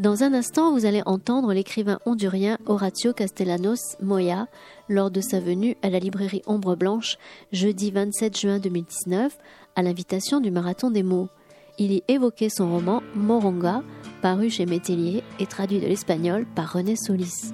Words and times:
Dans 0.00 0.22
un 0.22 0.32
instant, 0.32 0.72
vous 0.72 0.86
allez 0.86 1.02
entendre 1.04 1.52
l'écrivain 1.52 1.98
hondurien 2.06 2.56
Horacio 2.64 3.12
Castellanos 3.12 3.98
Moya 4.00 4.46
lors 4.88 5.10
de 5.10 5.20
sa 5.20 5.40
venue 5.40 5.76
à 5.82 5.90
la 5.90 5.98
librairie 5.98 6.40
Ombre 6.46 6.74
Blanche 6.74 7.18
jeudi 7.52 7.90
27 7.90 8.40
juin 8.40 8.58
2019 8.60 9.36
à 9.76 9.82
l'invitation 9.82 10.40
du 10.40 10.50
Marathon 10.50 10.90
des 10.90 11.02
mots. 11.02 11.28
Il 11.76 11.92
y 11.92 12.02
évoquait 12.08 12.48
son 12.48 12.72
roman 12.72 13.02
Moronga, 13.14 13.82
paru 14.22 14.48
chez 14.48 14.64
Métellier 14.64 15.22
et 15.38 15.46
traduit 15.46 15.80
de 15.80 15.86
l'espagnol 15.86 16.46
par 16.46 16.72
René 16.72 16.96
Solis. 16.96 17.52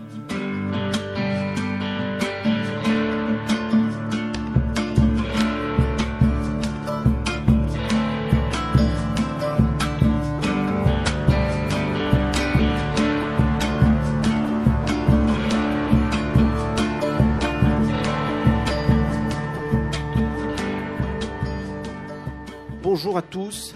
Bonjour 23.17 23.29
à 23.29 23.33
tous. 23.33 23.75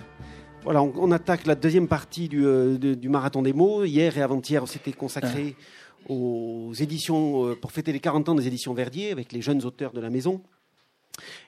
Voilà, 0.65 0.83
on, 0.83 1.11
attaque 1.13 1.47
la 1.47 1.55
deuxième 1.55 1.89
partie 1.89 2.29
du, 2.29 2.45
euh, 2.45 2.77
marathon 3.05 3.41
des 3.41 3.55
mots. 3.55 3.85
Hier 3.85 4.19
et 4.19 4.21
avant-hier, 4.21 4.69
c'était 4.69 4.93
consacré 4.93 5.57
ah. 5.59 6.13
aux 6.13 6.75
éditions 6.75 7.47
euh, 7.47 7.55
pour 7.55 7.73
fêter 7.73 7.91
les 7.91 8.01
40 8.01 8.29
ans 8.29 8.35
des 8.35 8.47
éditions 8.47 8.75
Verdier 8.75 9.11
avec 9.11 9.33
les 9.33 9.41
jeunes 9.41 9.65
auteurs 9.65 9.93
de 9.93 10.01
la 10.01 10.11
maison. 10.11 10.43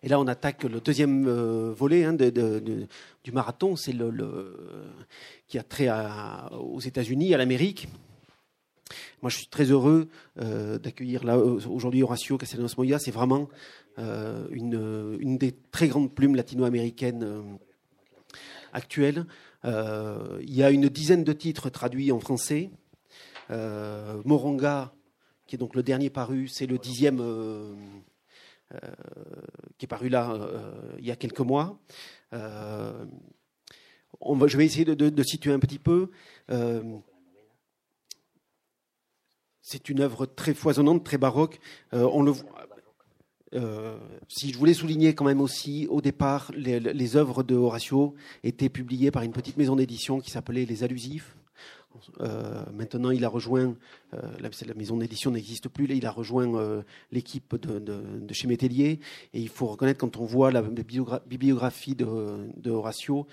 Et 0.02 0.08
là, 0.08 0.18
on 0.18 0.26
attaque 0.26 0.64
le 0.64 0.80
deuxième 0.80 1.26
euh, 1.28 1.74
volet 1.76 2.04
hein, 2.04 2.14
du 2.14 3.32
marathon, 3.32 3.76
c'est 3.76 3.92
le, 3.92 4.56
qui 5.46 5.58
a 5.58 5.62
trait 5.62 5.90
aux 6.52 6.80
États-Unis, 6.80 7.34
à 7.34 7.36
l'Amérique. 7.36 7.88
Moi, 9.20 9.28
je 9.28 9.36
suis 9.36 9.48
très 9.48 9.64
heureux 9.64 10.08
d'accueillir 10.36 11.24
là 11.24 11.36
aujourd'hui 11.36 12.02
Horacio 12.02 12.38
Castellanos 12.38 12.76
Moya. 12.78 12.98
C'est 12.98 13.10
vraiment 13.10 13.50
une, 13.98 15.18
une, 15.20 15.36
des 15.36 15.52
très 15.70 15.88
grandes 15.88 16.14
plumes 16.14 16.36
latino-américaines 16.36 17.58
actuelle. 18.72 19.26
Euh, 19.64 20.38
il 20.42 20.54
y 20.54 20.62
a 20.62 20.70
une 20.70 20.88
dizaine 20.88 21.24
de 21.24 21.32
titres 21.32 21.70
traduits 21.70 22.12
en 22.12 22.20
français. 22.20 22.70
Euh, 23.50 24.20
Moronga, 24.24 24.94
qui 25.46 25.56
est 25.56 25.58
donc 25.58 25.74
le 25.74 25.82
dernier 25.82 26.10
paru, 26.10 26.48
c'est 26.48 26.66
le 26.66 26.78
dixième 26.78 27.20
euh, 27.20 27.74
qui 29.76 29.84
est 29.84 29.88
paru 29.88 30.08
là 30.08 30.38
il 30.98 31.04
y 31.04 31.10
a 31.10 31.16
quelques 31.16 31.40
mois. 31.40 31.78
Je 32.32 32.96
vais 34.56 34.64
essayer 34.64 34.84
de, 34.84 35.22
situer 35.22 35.52
un 35.52 35.58
petit 35.58 35.78
peu. 35.78 36.10
c'est 39.60 39.88
une 39.90 40.00
œuvre 40.00 40.24
très 40.26 40.54
foisonnante, 40.54 41.04
très 41.04 41.18
baroque. 41.18 41.60
on 41.92 42.22
le 42.22 42.32
euh, 43.54 43.98
si 44.28 44.52
je 44.52 44.58
voulais 44.58 44.74
souligner 44.74 45.14
quand 45.14 45.24
même 45.24 45.40
aussi, 45.40 45.86
au 45.90 46.00
départ, 46.00 46.50
les, 46.56 47.16
œuvres 47.16 47.42
de 47.42 47.54
Horatio 47.54 48.14
étaient 48.42 48.68
publiées 48.68 49.10
par 49.10 49.22
une 49.22 49.32
petite 49.32 49.56
maison 49.56 49.76
d'édition 49.76 50.20
qui 50.20 50.30
s'appelait 50.30 50.64
Les 50.64 50.84
Allusifs. 50.84 51.36
Euh, 52.20 52.64
maintenant, 52.72 53.10
il 53.10 53.24
a 53.24 53.28
rejoint, 53.28 53.76
euh, 54.14 54.20
la, 54.40 54.74
maison 54.74 54.96
d'édition 54.96 55.30
n'existe 55.30 55.68
plus, 55.68 55.84
il 55.84 56.06
a 56.06 56.10
rejoint 56.10 56.82
l'équipe 57.10 57.54
de, 57.56 58.32
chez 58.32 58.48
Métellier. 58.48 59.00
Et 59.34 59.40
il 59.40 59.50
faut 59.50 59.66
reconnaître, 59.66 60.00
quand 60.00 60.16
on 60.16 60.24
voit 60.24 60.50
la 60.50 60.62
bibliographie 60.62 61.94
de, 61.94 62.70
Horatio, 62.70 63.26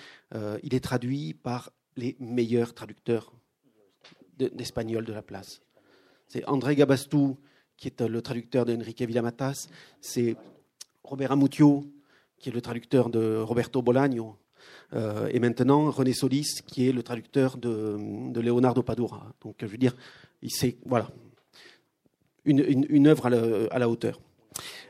il 0.63 0.74
est 0.74 0.84
traduit 0.84 1.34
par 1.34 1.72
les 1.96 2.18
meilleurs 2.19 2.74
traducteurs 2.74 3.34
d'espagnol 4.38 5.06
de 5.06 5.13
la 5.13 5.22
place. 5.22 5.62
C'est 6.28 6.46
André 6.47 6.75
Gabastou, 6.75 7.38
qui 7.79 7.88
est 7.88 8.01
le 8.01 8.22
traducteur 8.22 8.66
d'Enrique 8.66 9.01
Villamatas, 9.01 9.67
c'est 10.01 10.35
Robert 11.03 11.31
Amutio, 11.31 11.85
qui 12.38 12.50
est 12.50 12.51
le 12.51 12.62
traducteur 12.62 13.09
de 13.09 13.38
Roberto 13.38 13.81
Bolaño, 13.81 14.35
euh, 14.94 15.29
et 15.31 15.40
maintenant 15.40 15.89
René 15.89 16.12
Solis, 16.12 16.62
qui 16.68 16.89
est 16.89 16.91
le 16.91 17.03
traducteur 17.03 17.57
de, 17.57 17.97
Leonardo 18.35 18.84
Padura. 18.84 19.34
Donc, 19.41 19.56
je 19.62 19.66
veux 19.66 19.78
dire, 19.78 19.95
c'est 20.50 20.75
voilà, 20.85 21.09
une, 22.44 22.85
une, 22.89 23.07
œuvre 23.07 23.28
à 23.28 23.79
la, 23.79 23.89
hauteur. 23.89 24.19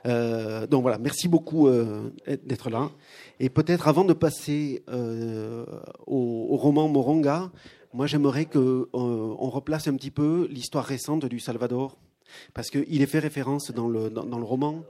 Euh, 0.08 0.66
donc 0.66 0.82
voilà, 0.82 0.98
merci 0.98 1.28
beaucoup 1.28 1.68
euh, 1.68 2.10
d'être 2.44 2.72
là. 2.72 2.90
Et 3.40 3.50
peut-être 3.50 3.88
avant 3.88 4.04
de 4.04 4.14
passer 4.14 4.84
au, 4.88 6.48
au, 6.50 6.58
roman 6.58 6.88
Moronga, 6.88 7.52
moi 7.94 8.08
j'aimerais 8.08 8.46
qu'on 8.46 8.88
on 8.94 9.50
replace 9.50 9.88
un 9.88 9.96
petit 9.96 10.12
peu 10.12 10.48
l'histoire 10.50 10.86
récente 10.86 11.26
du 11.26 11.40
Salvador 11.40 11.98
parce 12.54 12.70
qu'il 12.70 13.02
est 13.02 13.08
fait 13.08 13.20
référence 13.20 13.72
dans 13.72 13.88
le, 13.88 14.10
dans, 14.10 14.38
le 14.38 14.44
roman 14.44 14.84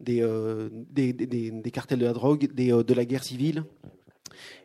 des, 0.00 0.22
euh, 0.22 0.68
des, 0.72 1.12
des, 1.12 1.70
cartels 1.70 1.98
de 1.98 2.06
la 2.06 2.12
drogue, 2.12 2.52
des, 2.52 2.72
euh, 2.72 2.82
de 2.82 2.94
la 2.94 3.04
guerre 3.04 3.24
civile. 3.24 3.64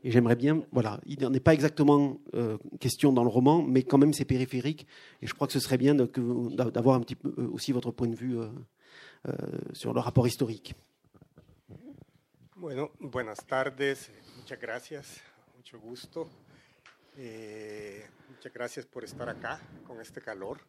Et 0.03 0.11
j'aimerais 0.11 0.35
bien, 0.35 0.63
voilà, 0.71 0.99
il 1.05 1.21
n'en 1.21 1.33
est 1.33 1.39
pas 1.39 1.53
exactement 1.53 2.19
euh, 2.33 2.57
question 2.79 3.13
dans 3.13 3.23
le 3.23 3.29
roman, 3.29 3.61
mais 3.61 3.83
quand 3.83 3.97
même 3.97 4.13
c'est 4.13 4.25
périphérique. 4.25 4.87
Et 5.21 5.27
je 5.27 5.33
crois 5.33 5.47
que 5.47 5.53
ce 5.53 5.59
serait 5.59 5.77
bien 5.77 5.95
d'avoir 5.95 6.95
un 6.95 7.01
petit 7.01 7.15
peu 7.15 7.33
aussi 7.53 7.71
votre 7.71 7.91
point 7.91 8.07
de 8.07 8.15
vue 8.15 8.37
sur 9.73 9.93
le 9.93 9.99
rapport 9.99 10.27
historique. 10.27 10.73
Bueno, 12.55 12.91
buenas 12.99 13.43
tardes, 13.47 13.97
muchas 14.37 14.59
gracias, 14.59 15.19
mucho 15.57 15.79
gusto. 15.79 16.29
Eh, 17.17 18.05
muchas 18.29 18.53
gracias 18.53 18.85
por 18.85 19.03
estar 19.03 19.29
acá 19.29 19.59
con 19.87 19.99
este 19.99 20.21
calor. 20.21 20.59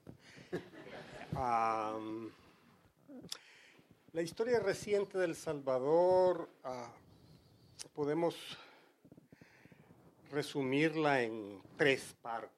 La 4.12 4.22
historia 4.22 4.60
reciente 4.60 5.18
del 5.18 5.34
Salvador 5.34 6.48
ah, 6.64 6.90
podemos 7.94 8.36
resumirla 10.30 11.22
en 11.22 11.60
tres 11.76 12.14
partes. 12.20 12.50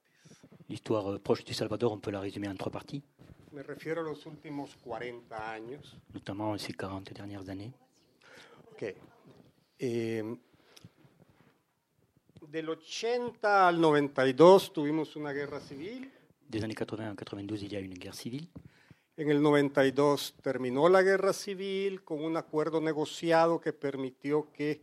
L'histoire 0.69 1.19
proche 1.21 1.45
du 1.45 1.53
Salvador, 1.53 1.93
on 1.93 2.01
peut 2.01 2.11
la 2.11 2.21
résumer 2.21 2.49
en 2.49 2.57
trois 2.57 2.73
parties. 2.73 3.03
Me 3.53 3.63
refiero 3.63 4.01
a 4.01 4.05
los 4.05 4.27
últimos 4.27 4.75
40 4.83 5.53
años. 5.53 5.97
Notamment 6.13 6.59
ces 6.59 6.75
40 6.75 7.13
dernières 7.15 7.49
années. 7.49 7.73
Ok. 8.73 8.95
Eh, 9.79 10.37
del 12.49 12.69
80 12.69 13.69
al 13.69 13.81
92 13.81 14.73
tuvimos 14.73 15.15
una 15.17 15.33
guerra 15.33 15.61
civil. 15.61 16.11
Des 16.49 16.63
années 16.63 16.75
80 16.75 17.11
à 17.11 17.15
92, 17.15 17.63
il 17.63 17.73
y 17.73 17.77
a 17.77 17.81
une 17.81 17.95
guerre 17.95 18.15
civile. 18.15 18.49
En 19.17 19.31
el 19.31 19.41
92 19.41 20.35
terminó 20.43 20.89
la 20.89 21.03
guerra 21.03 21.33
civil 21.33 22.03
con 22.03 22.25
un 22.25 22.37
acuerdo 22.37 22.81
negociado 22.81 23.61
que 23.61 23.73
permitió 23.73 24.51
que 24.53 24.81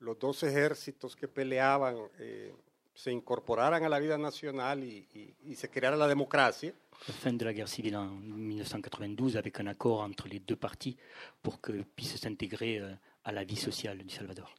los 0.00 0.18
dos 0.18 0.42
ejércitos 0.42 1.16
que 1.16 1.26
peleaban 1.26 1.96
eh, 2.18 2.52
se 2.94 3.10
incorporaran 3.10 3.82
a 3.84 3.88
la 3.88 3.98
vida 3.98 4.18
nacional 4.18 4.84
y, 4.84 5.06
y, 5.14 5.34
y, 5.52 5.54
se 5.54 5.70
creara 5.70 5.96
la 5.96 6.06
democracia. 6.06 6.74
La 7.08 7.14
fin 7.14 7.38
de 7.38 7.44
la 7.46 7.52
guerre 7.52 7.68
civile 7.68 7.96
en 7.96 8.10
1992 8.10 9.36
avec 9.36 9.58
un 9.60 9.68
accord 9.68 10.00
entre 10.02 10.28
les 10.28 10.40
deux 10.40 10.56
parties 10.56 10.96
pour 11.40 11.60
que 11.60 11.72
puissent 11.82 12.16
s'intégrer 12.16 12.78
euh, 12.78 12.94
à 13.24 13.32
la 13.32 13.44
vie 13.44 13.56
sociale 13.56 13.98
du 13.98 14.10
Salvador. 14.10 14.54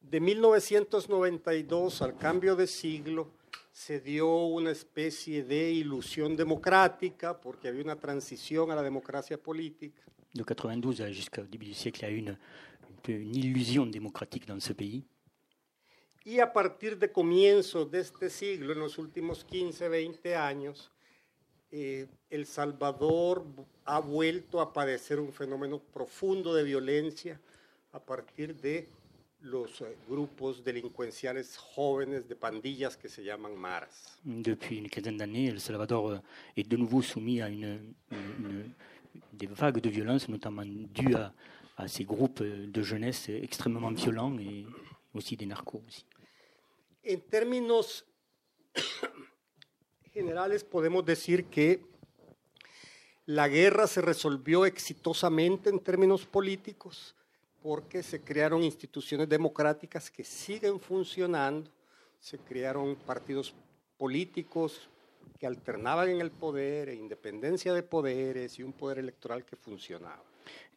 De 0.00 0.20
1992 0.20 2.02
al 2.02 2.16
cambio 2.16 2.54
de 2.54 2.66
siglo, 2.66 3.32
se 3.72 4.00
dio 4.00 4.46
una 4.46 4.70
especie 4.70 5.44
de 5.44 5.70
ilusión 5.70 6.36
democrática 6.36 7.40
porque 7.40 7.68
había 7.68 7.82
una 7.82 7.96
transición 7.96 8.70
a 8.70 8.74
la 8.74 8.82
democracia 8.82 9.38
política. 9.38 10.02
De 10.34 10.44
92 10.44 11.12
jusqu'au 11.12 11.46
début 11.46 11.66
du 11.66 11.74
siècle, 11.74 12.00
il 12.02 12.02
y 12.02 12.06
a 12.06 12.10
eu 12.10 12.18
une, 12.18 12.38
une 13.08 13.36
illusion 13.36 13.86
démocratique 13.86 14.46
dans 14.46 14.60
ce 14.60 14.74
pays. 14.74 15.04
Y 16.24 16.40
a 16.40 16.52
partir 16.52 16.98
de 16.98 17.10
comienzos 17.10 17.90
de 17.90 18.00
este 18.00 18.28
siglo, 18.28 18.74
en 18.74 18.80
los 18.80 18.98
últimos 18.98 19.44
15, 19.44 19.88
20 19.88 20.36
años, 20.36 20.92
eh, 21.70 22.06
El 22.28 22.44
Salvador 22.44 23.44
ha 23.86 24.00
vuelto 24.00 24.60
a 24.60 24.72
padecer 24.72 25.20
un 25.20 25.32
fenómeno 25.32 25.78
profundo 25.78 26.52
de 26.54 26.64
violencia 26.64 27.40
a 27.92 28.00
partir 28.00 28.54
de 28.56 28.88
los 29.40 29.80
eh, 29.80 29.96
grupos 30.08 30.64
delincuenciales 30.64 31.56
jóvenes 31.56 32.28
de 32.28 32.34
pandillas 32.34 32.96
que 32.96 33.08
se 33.08 33.22
llaman 33.22 33.56
maras. 33.56 34.18
Depuis 34.24 34.78
une 34.78 34.88
quinzaine 34.88 35.16
d'années, 35.16 35.48
El 35.48 35.60
Salvador 35.60 36.10
euh, 36.10 36.18
est 36.56 36.68
de 36.68 36.76
nouveau 36.76 37.02
soumis 37.02 37.40
à 37.40 37.48
une, 37.48 37.94
une, 38.10 38.74
des 39.32 39.46
vagues 39.46 39.80
de 39.80 39.88
violence, 39.88 40.28
notamment 40.28 40.64
dues 40.64 41.14
à, 41.14 41.32
à, 41.76 41.88
ces 41.88 42.04
groupes 42.04 42.42
de 42.42 42.82
jeunesse 42.82 43.28
extrêmement 43.28 43.90
violents 43.92 44.36
et 44.38 44.66
aussi 45.14 45.36
des 45.36 45.46
narcos. 45.46 45.82
Aussi. 45.86 46.04
En 47.08 47.20
términos 47.30 48.04
generales 50.14 50.64
podemos 50.64 51.04
decir 51.04 51.48
que 51.48 51.80
la 53.26 53.48
guerra 53.48 53.86
se 53.86 54.00
resolvió 54.00 54.64
exitosamente 54.64 55.70
en 55.70 55.78
términos 55.78 56.26
políticos 56.26 57.14
porque 57.62 58.02
se 58.02 58.20
crearon 58.20 58.62
instituciones 58.62 59.28
democráticas 59.28 60.10
que 60.10 60.24
siguen 60.24 60.80
funcionando, 60.80 61.70
se 62.20 62.38
crearon 62.38 62.96
partidos 62.96 63.54
políticos 63.96 64.88
que 65.38 65.46
alternaban 65.46 66.08
en 66.10 66.20
el 66.20 66.30
poder, 66.30 66.88
e 66.88 66.94
independencia 66.94 67.72
de 67.72 67.82
poderes 67.82 68.58
y 68.58 68.62
un 68.62 68.72
poder 68.72 68.98
electoral 68.98 69.44
que 69.44 69.56
funcionaba. 69.56 70.24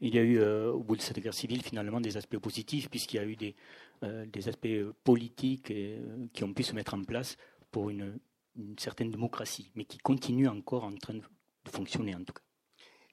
Il 0.01 0.13
y 0.13 0.19
a 0.19 0.21
eu, 0.21 0.37
euh, 0.39 0.73
au 0.73 0.83
bout 0.83 0.97
de 0.97 1.01
cette 1.01 1.19
guerre 1.19 1.33
civile, 1.33 1.61
finalement 1.63 2.01
des 2.01 2.17
aspects 2.17 2.39
positifs, 2.39 2.89
puisqu'il 2.89 3.17
y 3.17 3.19
a 3.19 3.25
eu 3.25 3.35
des, 3.35 3.55
euh, 4.03 4.25
des 4.25 4.49
aspects 4.49 4.83
politiques 5.03 5.71
euh, 5.71 6.27
qui 6.33 6.43
ont 6.43 6.53
pu 6.53 6.63
se 6.63 6.73
mettre 6.73 6.93
en 6.93 7.03
place 7.03 7.37
pour 7.71 7.89
une, 7.89 8.19
une 8.57 8.77
certaine 8.77 9.11
démocratie, 9.11 9.71
mais 9.75 9.85
qui 9.85 9.97
continuent 9.97 10.49
encore 10.49 10.83
en 10.83 10.95
train 10.95 11.13
de 11.13 11.23
fonctionner 11.69 12.15
en 12.15 12.23
tout 12.23 12.33
cas. 12.33 12.43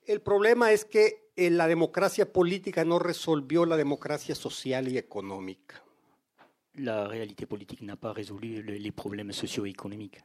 El 0.09 0.21
problema 0.21 0.73
es 0.73 0.85
que 0.85 1.31
eh, 1.37 1.51
la 1.51 1.67
democracia 1.69 2.33
política 2.33 2.85
no 2.85 2.99
resolvió 2.99 3.65
la 3.67 3.77
democracia 3.77 4.35
social 4.35 4.89
y 4.89 4.97
económica. 4.99 5.83
La 6.75 7.07
réalité 7.07 7.47
politique 7.47 7.83
n'a 7.83 7.97
pas 7.97 8.13
résolu 8.15 8.63
le- 8.63 8.79
les 8.79 8.93
problèmes 8.93 9.33
socio-économiques. 9.33 10.23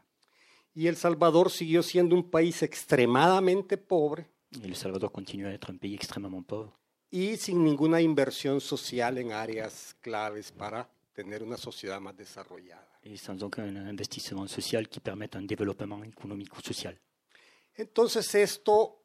Y 0.76 0.88
El 0.88 0.96
Salvador 0.96 1.52
siguió 1.52 1.84
siendo 1.84 2.16
un 2.16 2.24
país 2.30 2.64
extremadamente 2.64 3.78
pobre 3.78 4.26
Et 4.56 4.68
le 4.68 4.76
Salvador 4.76 5.12
continue 5.12 5.48
à 5.48 5.54
être 5.54 5.70
un 5.72 5.78
pays 5.78 5.96
extrêmement 5.96 6.44
pauvre 6.44 6.72
y 7.12 7.38
sin 7.38 7.64
ninguna 7.64 8.02
inversión 8.02 8.60
social 8.62 9.18
en 9.18 9.32
áreas 9.34 9.96
claves 10.02 10.52
para 10.52 10.90
tener 11.14 11.44
una 11.44 11.58
sociedad 11.58 12.00
más 12.00 12.16
desarrollada. 12.16 12.88
et 13.04 13.18
sans 13.18 13.44
aucun 13.44 13.76
investissement 13.76 14.48
social 14.48 14.88
qui 14.88 15.00
permette 15.00 15.36
un 15.36 15.46
économique 15.46 16.56
ou 16.58 16.62
social. 16.62 16.98
Entonces 17.76 18.34
esto 18.36 19.03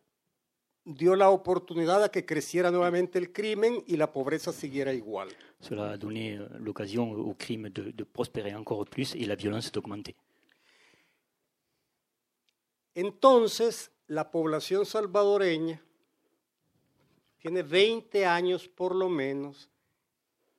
dio 0.88 1.14
la 1.16 1.28
oportunidad 1.28 2.02
a 2.02 2.10
que 2.10 2.24
creciera 2.24 2.70
nuevamente 2.70 3.18
el 3.18 3.30
crimen 3.30 3.84
y 3.86 3.96
la 3.96 4.10
pobreza 4.10 4.52
siguiera 4.52 4.92
igual. 4.94 5.28
Cela 5.60 5.92
a 5.92 5.96
donné 5.98 6.38
l'occasion 6.60 7.10
au 7.12 7.34
crime 7.34 7.68
de, 7.68 7.92
de 7.92 8.04
prospérer 8.04 8.54
encore 8.54 8.86
plus 8.86 9.14
et 9.14 9.26
la 9.26 9.34
violence 9.34 9.70
d'augmenter. 9.70 10.14
Entonces 12.94 13.90
la 14.06 14.30
población 14.30 14.86
salvadoreña 14.86 15.82
tiene 17.38 17.62
20 17.62 18.24
años 18.24 18.68
por 18.68 18.94
lo 18.94 19.08
menos 19.08 19.68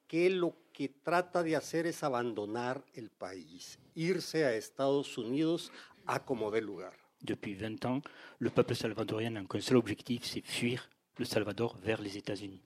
que 0.07 0.29
lo 0.29 0.53
que 0.73 0.89
trata 0.89 1.43
de 1.43 1.55
hacer 1.55 1.87
es 1.87 2.03
abandonar 2.03 2.83
el 2.93 3.09
país, 3.09 3.79
irse 3.95 4.45
a 4.45 4.53
Estados 4.53 5.17
Unidos 5.17 5.71
a 6.05 6.23
como 6.23 6.51
dé 6.51 6.61
lugar. 6.61 7.08
Depuis 7.21 7.53
20 7.53 7.85
ans, 7.85 8.01
le 8.39 8.49
peuple 8.49 8.75
salvadorien 8.75 9.31
n'a 9.31 9.43
qu'un 9.43 9.59
seul 9.59 9.77
objectif, 9.77 10.23
c'est 10.23 10.45
fuir 10.45 10.89
le 11.17 11.25
Salvador 11.25 11.75
vers 11.83 12.01
les 12.01 12.17
États-Unis. 12.17 12.61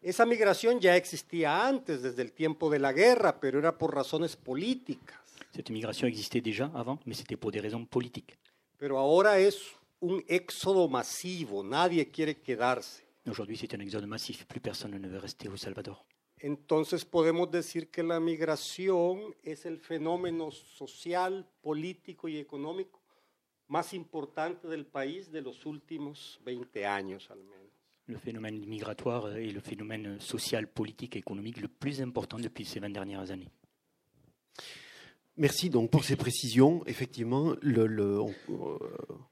Esa 0.00 0.26
migración 0.26 0.78
ya 0.78 0.96
existía 0.96 1.66
antes, 1.66 2.02
desde 2.02 2.22
el 2.22 2.32
tiempo 2.32 2.70
de 2.70 2.78
la 2.78 2.92
guerra, 2.92 3.40
pero 3.40 3.58
era 3.58 3.76
por 3.76 3.94
razones 3.94 4.36
políticas. 4.36 5.18
Cette 5.52 5.70
migration 5.70 6.06
existait 6.06 6.40
déjà 6.40 6.70
avant, 6.74 7.00
mais 7.04 7.14
c'était 7.16 7.36
pour 7.36 7.50
des 7.50 7.60
raisons 7.60 7.84
politiques. 7.84 8.38
Pero 8.78 8.98
ahora 8.98 9.40
es 9.40 9.56
un 10.00 10.22
éxodo 10.28 10.88
masivo, 10.88 11.64
nadie 11.64 12.08
quiere 12.10 12.36
quedarse. 12.36 13.02
Aujourd'hui, 13.26 13.56
c'est 13.56 13.74
un 13.74 13.80
exode 13.80 14.06
massif, 14.06 14.46
plus 14.46 14.60
personne 14.60 14.96
ne 14.96 15.08
veut 15.08 15.18
rester 15.18 15.48
au 15.48 15.56
Salvador. 15.56 16.04
Entonces 16.40 17.04
podemos 17.04 17.50
decir 17.50 17.90
que 17.90 18.04
la 18.04 18.20
migración 18.20 19.34
es 19.42 19.66
el 19.66 19.78
fenómeno 19.78 20.52
social, 20.52 21.44
político 21.60 22.28
y 22.28 22.38
económico 22.38 22.97
más 23.68 23.92
importante 23.94 24.66
del 24.68 24.84
país 24.86 25.30
de 25.30 25.40
los 25.42 25.64
últimos 25.66 26.40
20 26.44 26.84
años 26.86 27.30
al 27.30 27.38
menos. 27.38 27.54
Le 28.06 28.16
phénomène 28.18 28.64
migratoire 28.66 29.36
est 29.36 29.52
le 29.52 29.60
phénomène 29.60 30.18
social, 30.20 30.66
politique 30.66 31.14
et 31.16 31.18
économique 31.18 31.60
le 31.60 31.68
plus 31.68 32.00
important 32.00 32.38
depuis 32.38 32.64
ces 32.64 32.80
20 32.80 32.88
dernières 32.90 33.30
années. 33.30 33.50
Merci 35.36 35.70
donc 35.70 35.90
pour 35.90 36.02
ces 36.04 36.16
précisions. 36.16 36.82
Effectivement, 36.86 37.54
le, 37.60 37.86
le- 37.86 38.18
on, 38.20 38.34
euh, 38.48 38.78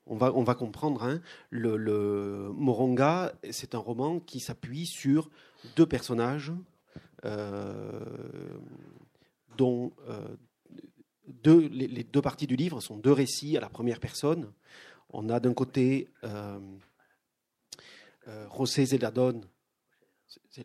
on 0.06 0.16
va, 0.16 0.32
on 0.34 0.44
va 0.44 0.54
comprendre. 0.54 1.02
hein, 1.02 1.20
le, 1.50 1.76
le 1.76 2.50
Moronga, 2.54 3.32
c'est 3.50 3.74
un 3.74 3.78
roman 3.78 4.20
qui 4.20 4.38
s'appuie 4.38 4.86
sur 4.86 5.30
deux 5.74 5.86
personnages, 5.86 6.52
euh, 7.24 7.98
dont 9.56 9.92
euh, 10.08 10.36
les, 11.44 12.04
deux 12.04 12.22
parties 12.22 12.46
du 12.46 12.56
livre 12.56 12.80
sont 12.80 12.96
deux 12.96 13.12
récits 13.12 13.56
à 13.56 13.60
la 13.60 13.68
première 13.68 14.00
personne. 14.00 14.52
On 15.10 15.28
a 15.28 15.40
d'un 15.40 15.54
côté 15.54 16.08
euh, 16.24 16.58
euh, 18.28 18.46
José 18.56 18.86
Zeladon, 18.86 19.40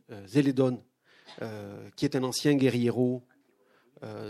euh, 0.09 0.27
Zeledon, 0.27 0.83
euh, 1.41 1.89
qui 1.95 2.05
est 2.05 2.15
un 2.15 2.23
ancien 2.23 2.55
guerriero 2.55 3.25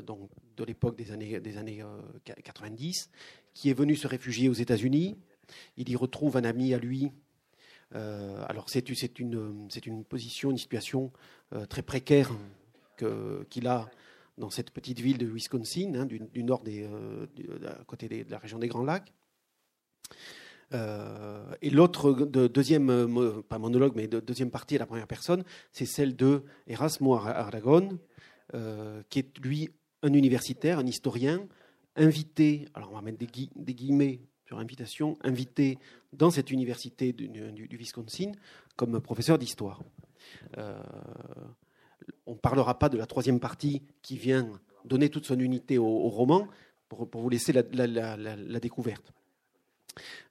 donc 0.05 0.29
de 0.57 0.65
l'époque 0.65 0.97
des 0.97 1.13
années, 1.13 1.39
des 1.39 1.57
années 1.57 1.81
euh, 1.81 2.01
90, 2.43 3.09
qui 3.53 3.69
est 3.69 3.73
venu 3.73 3.95
se 3.95 4.05
réfugier 4.05 4.49
aux 4.49 4.53
États-Unis. 4.53 5.17
Il 5.77 5.89
y 5.89 5.95
retrouve 5.95 6.35
un 6.35 6.43
ami 6.43 6.73
à 6.73 6.77
lui. 6.77 7.13
Alors 7.93 8.69
c'est 8.69 8.89
une, 8.89 9.69
une 9.85 10.03
position, 10.03 10.51
une 10.51 10.57
situation 10.57 11.13
très 11.69 11.83
précaire 11.83 12.31
qu'il 13.49 13.67
a 13.67 13.89
dans 14.41 14.49
cette 14.49 14.71
petite 14.71 14.99
ville 14.99 15.17
de 15.17 15.27
Wisconsin, 15.27 15.93
hein, 15.95 16.05
du, 16.05 16.43
nord 16.43 16.63
des, 16.63 16.83
euh, 16.83 17.27
du- 17.35 17.47
à 17.65 17.83
côté 17.85 18.09
de 18.09 18.29
la 18.29 18.39
région 18.39 18.59
des 18.59 18.67
Grands 18.67 18.83
Lacs. 18.83 19.13
Euh, 20.73 21.53
et 21.61 21.69
l'autre 21.69 22.13
de- 22.13 22.47
deuxième, 22.47 22.89
euh, 22.89 23.41
pas 23.41 23.59
monologue, 23.59 23.93
mais 23.95 24.07
de- 24.07 24.19
deuxième 24.19 24.51
partie 24.51 24.75
à 24.77 24.79
la 24.79 24.85
première 24.85 25.07
personne, 25.07 25.43
c'est 25.71 25.85
celle 25.85 26.15
de 26.15 26.43
Erasmo 26.67 27.13
Ar- 27.13 27.27
Aragon, 27.27 27.99
euh, 28.53 29.03
qui 29.09 29.19
est 29.19 29.37
lui 29.39 29.69
un 30.01 30.13
universitaire, 30.13 30.79
un 30.79 30.87
historien, 30.87 31.45
invité, 31.95 32.65
alors 32.73 32.91
on 32.91 32.95
va 32.95 33.01
mettre 33.01 33.19
des, 33.19 33.27
gui- 33.27 33.51
des 33.55 33.75
guillemets 33.75 34.21
sur 34.47 34.57
invitation, 34.59 35.17
invité 35.21 35.77
dans 36.13 36.31
cette 36.31 36.51
université 36.51 37.13
du, 37.13 37.77
Wisconsin 37.77 38.31
comme 38.75 38.99
professeur 39.01 39.37
d'histoire. 39.37 39.83
Euh, 40.57 40.81
on 42.25 42.31
ne 42.31 42.37
parlera 42.37 42.77
pas 42.79 42.89
de 42.89 42.97
la 42.97 43.05
troisième 43.05 43.39
partie 43.39 43.81
qui 44.01 44.17
vient 44.17 44.47
donner 44.85 45.09
toute 45.09 45.25
son 45.25 45.39
unité 45.39 45.77
au, 45.77 46.09
roman 46.09 46.47
pour, 46.89 47.07
vous 47.13 47.29
laisser 47.29 47.53
la, 47.53 48.59
découverte. 48.59 49.13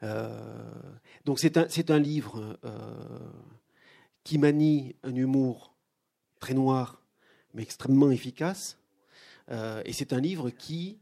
Euh, 0.02 0.72
donc 1.24 1.38
c'est 1.38 1.90
un, 1.90 1.98
livre 1.98 2.58
euh, 2.64 2.94
qui 4.24 4.38
manie 4.38 4.94
un 5.02 5.14
humour 5.14 5.74
très 6.38 6.54
noir, 6.54 7.02
mais 7.54 7.62
extrêmement 7.62 8.10
efficace. 8.10 8.78
Euh, 9.50 9.82
et 9.84 9.92
c'est 9.92 10.12
un 10.12 10.20
livre 10.20 10.50
qui, 10.50 10.98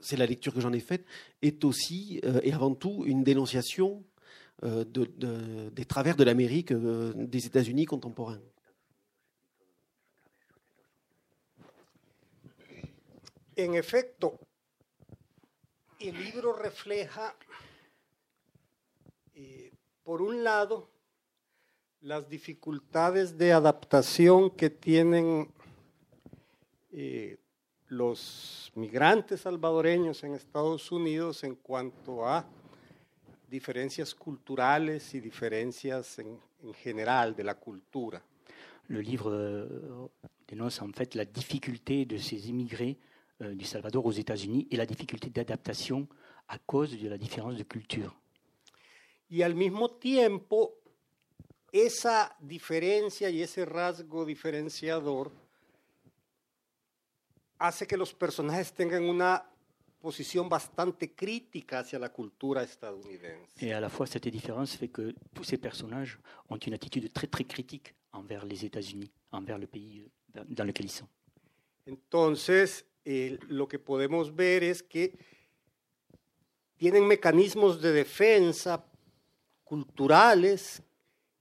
c'est 0.00 0.16
la 0.16 0.26
lecture 0.26 0.54
que 0.54 0.60
j'en 0.60 0.72
ai 0.72 0.80
faite, 0.80 1.04
est 1.42 1.64
aussi 1.64 2.20
et 2.42 2.52
avant 2.52 2.74
tout 2.74 3.04
une 3.06 3.22
dénonciation 3.22 4.02
de- 4.62 4.84
de- 4.84 5.68
des 5.70 5.84
travers 5.84 6.16
de 6.16 6.24
l'Amérique, 6.24 6.72
des 6.72 7.46
États-Unis 7.46 7.84
contemporains. 7.84 8.40
En 13.56 13.74
efecto, 13.74 14.40
el 16.00 16.18
libro 16.24 16.52
refleja, 16.52 17.36
eh, 19.34 19.70
por 20.02 20.22
un 20.22 20.42
lado, 20.42 20.90
las 22.00 22.28
dificultades 22.28 23.38
de 23.38 23.52
adaptación 23.52 24.50
que 24.50 24.70
tienen 24.70 25.48
eh, 26.90 27.38
los 27.86 28.72
migrantes 28.74 29.42
salvadoreños 29.42 30.24
en 30.24 30.34
Estados 30.34 30.90
Unidos 30.90 31.44
en 31.44 31.54
cuanto 31.54 32.26
a 32.26 32.44
diferencias 33.48 34.16
culturales 34.16 35.14
y 35.14 35.20
diferencias 35.20 36.18
en, 36.18 36.40
en 36.64 36.74
general 36.74 37.36
de 37.36 37.44
la 37.44 37.54
cultura. 37.54 38.20
Le 38.88 39.00
livre 39.00 39.30
euh, 39.32 40.08
dénonce 40.46 40.82
en 40.82 40.92
fait 40.92 41.14
la 41.14 41.24
difficulté 41.24 42.04
de 42.04 42.18
ces 42.18 42.48
immigrés 42.48 42.98
du 43.40 43.64
Salvador 43.64 44.04
aux 44.06 44.12
États-Unis 44.12 44.66
et 44.70 44.76
la 44.76 44.86
difficulté 44.86 45.28
d'adaptation 45.30 46.08
à 46.48 46.58
cause 46.58 46.98
de 46.98 47.08
la 47.08 47.18
différence 47.18 47.56
de 47.56 47.62
culture. 47.64 48.14
Y 49.30 49.42
al 49.42 49.54
mismo 49.54 49.90
tiempo, 49.90 50.74
esa 51.72 52.36
diferencia 52.40 53.30
y 53.30 53.42
ese 53.42 53.64
rasgo 53.64 54.24
diferenciador 54.24 55.32
hace 57.58 57.86
que 57.86 57.96
los 57.96 58.12
personajes 58.14 58.72
tengan 58.72 59.04
una 59.04 59.44
posición 60.00 60.48
bastante 60.48 61.14
crítica 61.14 61.78
hacia 61.80 61.98
la 61.98 62.10
cultura 62.12 62.62
estadounidense. 62.62 63.54
Et 63.58 63.72
à 63.72 63.80
la 63.80 63.88
fois, 63.88 64.06
cette 64.06 64.28
différence 64.28 64.76
fait 64.76 64.88
que 64.88 65.14
tous 65.32 65.44
ces 65.44 65.56
personnages 65.56 66.18
ont 66.50 66.58
une 66.58 66.74
attitude 66.74 67.10
très 67.12 67.26
très 67.26 67.44
critique 67.44 67.94
envers 68.12 68.44
les 68.44 68.64
États-Unis, 68.66 69.10
envers 69.32 69.58
le 69.58 69.66
pays 69.66 70.00
euh, 70.02 70.08
dans- 70.34 70.54
dans 70.54 70.64
lequel 70.64 70.86
ils 70.86 70.90
sont. 70.90 71.08
Entonces, 71.90 72.84
eh, 73.04 73.38
lo 73.48 73.66
que 73.68 73.78
podemos 73.78 74.34
ver 74.34 74.62
es 74.64 74.82
que 74.82 75.12
tienen 76.76 77.06
mecanismos 77.06 77.80
de 77.80 77.92
defensa 77.92 78.84
culturales 79.64 80.82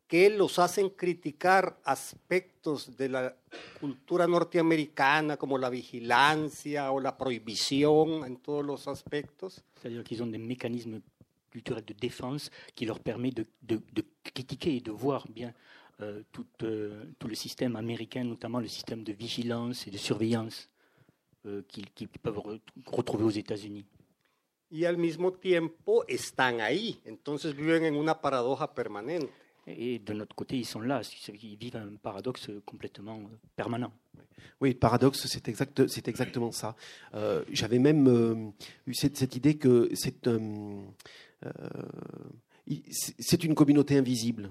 que 0.08 0.30
los 0.30 0.60
hacen 0.60 0.90
criticar 0.90 1.80
aspectos 1.84 2.96
de 2.98 3.10
la 3.10 3.36
cultura 3.80 4.28
norteamericana 4.28 5.38
como 5.38 5.58
la 5.58 5.70
vigilancia 5.70 6.92
o 6.92 7.00
la 7.00 7.18
prohibición 7.18 8.24
en 8.26 8.38
todos 8.38 8.64
los 8.64 8.88
aspectos. 8.88 9.64
C'est-à-dire 9.76 10.04
qu'ils 10.04 10.22
ont 10.22 10.28
des 10.32 10.38
mécanismes 10.38 11.02
culturels 11.50 11.86
de 11.86 11.94
défense 11.94 12.52
qui 12.76 12.86
leur 12.86 13.00
permettent 13.00 13.38
de, 13.38 13.46
de- 13.62 13.82
de 13.92 14.04
critiquer 14.24 14.76
et 14.78 14.82
de 14.82 14.92
voir 14.92 15.28
bien 15.30 15.54
euh, 16.02 16.22
tout, 16.32 16.46
euh, 16.64 17.06
tout 17.18 17.28
le 17.28 17.36
système 17.36 17.76
américain, 17.76 18.24
notamment 18.24 18.60
le 18.60 18.68
système 18.68 19.04
de 19.04 19.14
vigilance 19.14 19.88
et 19.88 19.92
de 19.92 19.98
surveillance 19.98 20.70
qu'ils 21.68 21.90
qu'ils 21.92 22.08
peuvent 22.10 22.38
re- 22.40 22.62
retrouver 22.86 23.24
aux 23.26 23.30
États-Unis. 23.32 23.86
y 24.72 24.86
al 24.86 24.98
mismo 24.98 25.32
tiempo 25.34 26.04
están 26.08 26.60
ahí. 26.62 27.00
Entonces 27.06 27.56
viven 27.56 27.86
en 27.86 27.96
una 27.96 28.20
paradoja 28.20 28.74
permanente. 28.74 29.30
Et 29.66 30.00
de 30.00 30.14
notre 30.14 30.36
côté, 30.36 30.58
ils 30.58 30.66
sont 30.66 30.82
là, 30.82 31.02
ils 31.42 31.56
vivent 31.56 31.78
un 31.78 31.96
paradoxe 31.96 32.50
complètement 32.66 33.18
euh, 33.20 33.38
permanent. 33.56 33.94
Oui, 34.60 34.72
le 34.74 34.78
paradoxe, 34.78 35.26
c'est 35.28 35.48
exact, 35.48 35.88
c'est 35.88 36.06
exactement 36.10 36.52
ça. 36.52 36.76
Euh, 37.14 37.46
J'avais 37.50 37.80
même 37.80 38.08
euh, 38.10 38.52
eu 38.88 38.94
cette, 38.94 39.16
cette 39.16 39.38
idée 39.38 39.56
que 39.58 39.90
c'est 39.94 40.28
euh, 40.28 40.82
c'est 42.92 43.16
c'est 43.20 43.44
une 43.44 43.56
communauté 43.56 43.98
invisible. 43.98 44.50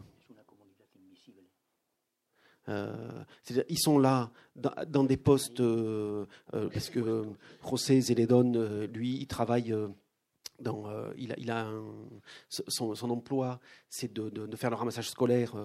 Euh, 2.69 3.25
ils 3.69 3.79
sont 3.79 3.99
là 3.99 4.31
dans, 4.87 5.05
des 5.05 5.17
postes 5.17 5.61
euh, 5.61 6.27
euh, 6.55 6.69
parce 6.73 6.91
que 6.91 7.25
José 7.69 8.01
Zeledon, 8.01 8.53
lui, 8.93 9.17
il 9.17 9.27
travaille. 9.27 9.75
dans, 10.61 10.85
il 11.17 11.51
a, 11.51 11.71
son, 12.49 13.11
emploi, 13.11 13.59
c'est 13.89 14.13
de, 14.13 14.57
faire 14.57 14.71
le 14.71 14.77
ramassage 14.77 15.09
scolaire 15.11 15.57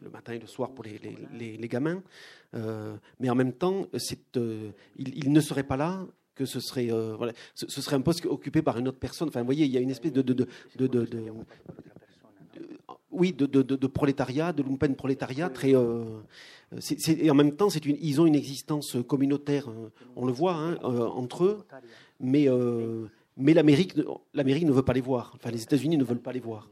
le, 0.00 0.10
matin 0.10 0.34
et 0.34 0.38
le 0.38 0.46
soir 0.46 0.72
pour 0.72 0.84
les, 0.84 1.68
gamins. 1.68 2.02
Mais 3.18 3.30
en 3.30 3.34
même 3.34 3.52
temps, 3.52 3.86
il, 4.96 5.32
ne 5.32 5.40
serait 5.40 5.64
pas 5.64 5.76
là 5.76 6.06
que 6.34 6.44
ce 6.44 6.60
serait, 6.60 6.88
ce, 7.54 7.66
serait 7.80 7.96
un 7.96 8.00
poste 8.00 8.24
occupé 8.26 8.62
par 8.62 8.78
une 8.78 8.86
autre 8.86 9.00
personne. 9.00 9.28
Enfin, 9.28 9.40
vous 9.40 9.46
voyez, 9.46 9.66
il 9.66 9.72
y 9.72 9.76
a 9.76 9.80
une 9.80 9.90
espèce 9.90 10.12
de, 10.12 10.22
de, 10.22 10.34
de- 10.34 10.48
de- 10.76 10.86
de- 10.86 11.04
de- 11.04 11.32
oui, 13.18 13.32
de, 13.32 13.46
de, 13.46 13.62
de- 13.62 13.76
de 13.76 13.86
prolétariat, 13.86 14.52
de 14.52 14.62
lumpen 14.62 14.94
prolétariat 14.94 15.48
très. 15.50 15.74
euh, 15.74 16.20
et 17.24 17.30
en 17.30 17.34
même 17.34 17.56
temps, 17.56 17.70
c'est 17.70 17.84
une, 17.86 17.96
ils 18.00 18.20
ont 18.20 18.26
une 18.26 18.34
existence 18.34 18.96
communautaire. 19.06 19.68
euh, 19.68 19.90
on 20.16 20.24
le 20.26 20.32
voit 20.32 20.54
hein, 20.54 20.78
euh, 20.84 21.06
entre 21.22 21.44
eux, 21.44 21.64
mais 22.20 22.48
euh, 22.48 23.06
mais 23.36 23.54
l'Amérique, 23.54 23.96
ne- 23.96 24.04
l'Amérique 24.34 24.64
ne 24.64 24.72
veut 24.72 24.84
pas 24.84 24.92
les 24.92 25.00
voir. 25.00 25.32
Enfin, 25.36 25.50
les 25.50 25.62
États-Unis 25.62 25.96
ne 25.96 26.04
veulent 26.04 26.20
pas 26.28 26.32
les 26.32 26.40
voir. 26.40 26.68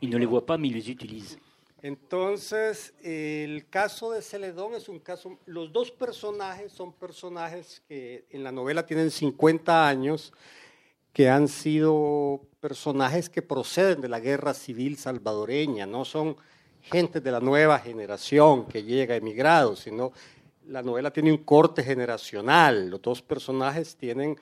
Ils 0.00 0.10
ne 0.10 0.16
les 0.18 0.26
voient 0.26 0.46
pas, 0.46 0.56
mais 0.58 0.68
ils 0.68 0.74
les 0.74 0.90
utilisent. 0.90 1.38
Entonces, 1.82 2.92
el 3.04 3.68
caso 3.70 4.10
de 4.12 4.20
Celedón 4.20 4.74
es 4.74 4.88
un 4.88 4.98
caso, 4.98 5.38
los 5.46 5.72
dos 5.72 5.92
personajes 5.92 6.72
son 6.72 6.92
personajes 6.92 7.80
que 7.88 8.24
en 8.32 8.42
la 8.42 8.50
novela 8.50 8.84
tienen 8.84 9.10
50 9.12 9.86
años, 9.88 10.32
que 11.12 11.28
han 11.28 11.48
sido 11.48 12.42
personajes 12.60 13.28
que 13.28 13.42
proceden 13.42 14.00
de 14.00 14.08
la 14.08 14.20
guerra 14.20 14.54
civil 14.54 14.96
salvadoreña, 14.96 15.86
no 15.86 16.04
son 16.04 16.36
gente 16.82 17.20
de 17.20 17.30
la 17.30 17.40
nueva 17.40 17.78
generación 17.78 18.66
que 18.66 18.82
llega 18.82 19.16
emigrados, 19.16 19.80
sino 19.80 20.12
la 20.66 20.82
novela 20.82 21.10
tiene 21.10 21.32
un 21.32 21.38
corte 21.38 21.82
generacional, 21.82 22.90
los 22.90 23.00
dos 23.02 23.22
personajes 23.22 23.96
tienen 23.96 24.36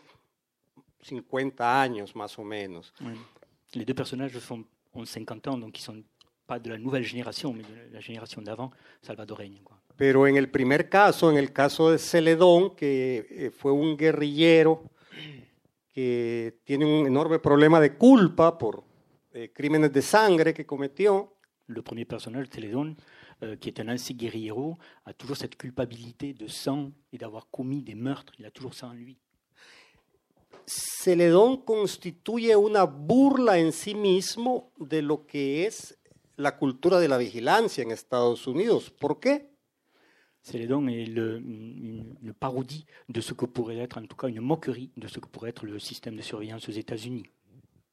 50 1.03 1.81
años 1.81 2.15
más 2.17 2.39
o 2.39 2.45
menos. 2.45 2.93
Ouais. 3.01 3.17
Les 3.75 3.85
deux 3.85 3.95
personnages 3.95 4.39
font, 4.41 4.65
ont 4.95 5.07
50 5.07 5.49
ans, 5.49 5.59
donc 5.59 5.79
ils 5.79 5.83
sont 5.83 6.03
pas 6.47 6.59
de 6.59 6.71
la 6.71 6.79
nouvelle 6.79 7.05
génération, 7.05 7.53
mais 7.53 7.63
de 7.63 7.93
la 7.93 8.01
génération 8.01 8.41
d'avant, 8.43 8.71
salvadoreña. 9.03 9.61
quoi. 9.65 9.77
Pero 9.97 10.27
en 10.27 10.37
el 10.37 10.49
primer 10.51 10.89
caso, 10.89 11.31
en 11.31 11.39
el 11.39 11.53
caso 11.53 11.91
de 11.91 11.99
Celedón, 11.99 12.77
que 12.77 13.27
eh, 13.31 13.51
fue 13.51 13.73
un 13.73 13.97
guerrillero 13.97 14.83
que 15.97 16.61
tiene 16.65 16.85
un 16.85 17.07
enorme 17.07 17.39
problema 17.39 17.81
de 17.81 17.97
culpa 17.97 18.59
por 18.59 18.85
eh, 19.33 19.51
crímenes 19.51 19.91
de 19.95 20.03
sangre 20.03 20.53
que 20.53 20.67
cometió, 20.67 21.33
Le 21.69 21.83
premier 21.83 22.05
personnage, 22.05 22.51
Télédon, 22.51 22.95
euh, 23.43 23.57
qui 23.57 23.71
est 23.71 23.81
un 23.81 23.89
ancien 23.89 24.15
guerriero, 24.15 24.77
a 25.07 25.15
toujours 25.15 25.39
cette 25.39 25.57
culpabilité 25.57 26.35
de 26.35 26.49
sang 26.49 26.93
et 27.13 27.19
d'avoir 27.19 27.49
commis 27.51 27.83
des 27.83 27.95
meurtres. 27.95 28.35
Il 28.39 28.45
a 28.45 28.51
toujours 28.51 28.75
ça 28.75 28.89
en 28.89 28.93
lui. 28.93 29.17
Celedón 30.67 31.63
constituye 31.65 32.55
una 32.57 32.85
burla 32.85 33.59
en 33.59 33.73
sí 33.73 33.95
mismo 33.95 34.73
de 34.79 35.01
lo 35.01 35.27
que 35.27 35.65
es 35.65 35.97
la 36.37 36.59
cultura 36.59 37.01
de 37.01 37.09
la 37.09 37.17
vigilancia 37.17 37.83
en 37.83 37.91
Estados 37.91 38.47
Unidos. 38.47 38.91
¿Por 38.91 39.19
qué? 39.19 39.49
Télédon 40.51 40.87
est 40.89 41.07
le, 41.07 41.39
une, 41.39 42.15
une 42.23 42.33
parodie 42.33 42.87
de 43.09 43.21
ce 43.21 43.35
que 43.35 43.47
pourrait 43.47 43.79
être, 43.79 43.99
en 43.99 44.07
tout 44.07 44.17
cas 44.17 44.29
une 44.29 44.41
moquerie 44.41 44.91
de 44.97 45.09
ce 45.09 45.19
que 45.19 45.27
pourrait 45.27 45.51
être 45.51 45.67
le 45.67 45.79
système 45.81 46.17
de 46.17 46.23
surveillance 46.23 46.69
aux 46.69 46.73
États-Unis. 46.73 47.25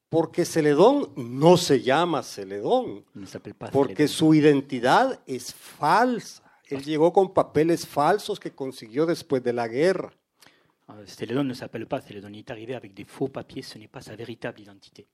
Porque 0.08 0.44
Celedón 0.44 1.08
no 1.16 1.56
se 1.56 1.80
llama 1.82 2.22
Celedón. 2.22 3.04
Ne 3.16 3.26
s'appelle 3.26 3.54
pas 3.54 3.70
Porque 3.70 3.94
Télédon. 4.06 4.14
su 4.16 4.34
identidad 4.34 5.20
es 5.26 5.52
falsa. 5.52 6.42
Él 6.68 6.82
llegó 6.84 7.12
con 7.12 7.34
papeles 7.34 7.84
falsos 7.86 8.38
que 8.38 8.52
consiguió 8.52 9.04
después 9.06 9.42
de 9.42 9.52
la 9.52 9.66
guerra. 9.66 10.12
Euh, 10.90 11.04
Télédon 11.18 11.42
ne 11.44 11.54
s'appelle 11.54 11.86
pas 11.86 12.00
Télédon. 12.00 12.28
Il 12.32 12.38
est 12.38 12.50
arrivé 12.52 12.76
avec 12.76 12.94
des 12.94 13.04
faux 13.04 13.26
papiers. 13.28 13.62
Ce 13.62 13.76
n'est 13.78 13.88
pas 13.88 14.00
sa 14.02 14.14
véritable 14.14 14.60
identité. 14.60 15.06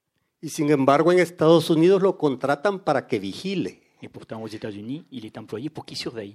Y 0.42 0.48
sin 0.50 0.70
embargo, 0.70 1.10
en 1.12 1.18
Estados 1.18 1.70
Unidos 1.70 2.02
lo 2.02 2.18
contratan 2.18 2.78
para 2.80 3.06
que 3.06 3.18
vigile. 3.18 3.78
Et 4.02 4.08
pourtant, 4.10 4.42
aux 4.42 4.48
États-Unis, 4.48 5.04
il 5.10 5.24
est 5.24 5.36
employé 5.38 5.70
pour 5.70 5.84
qu'il 5.86 5.96
surveille. 5.96 6.34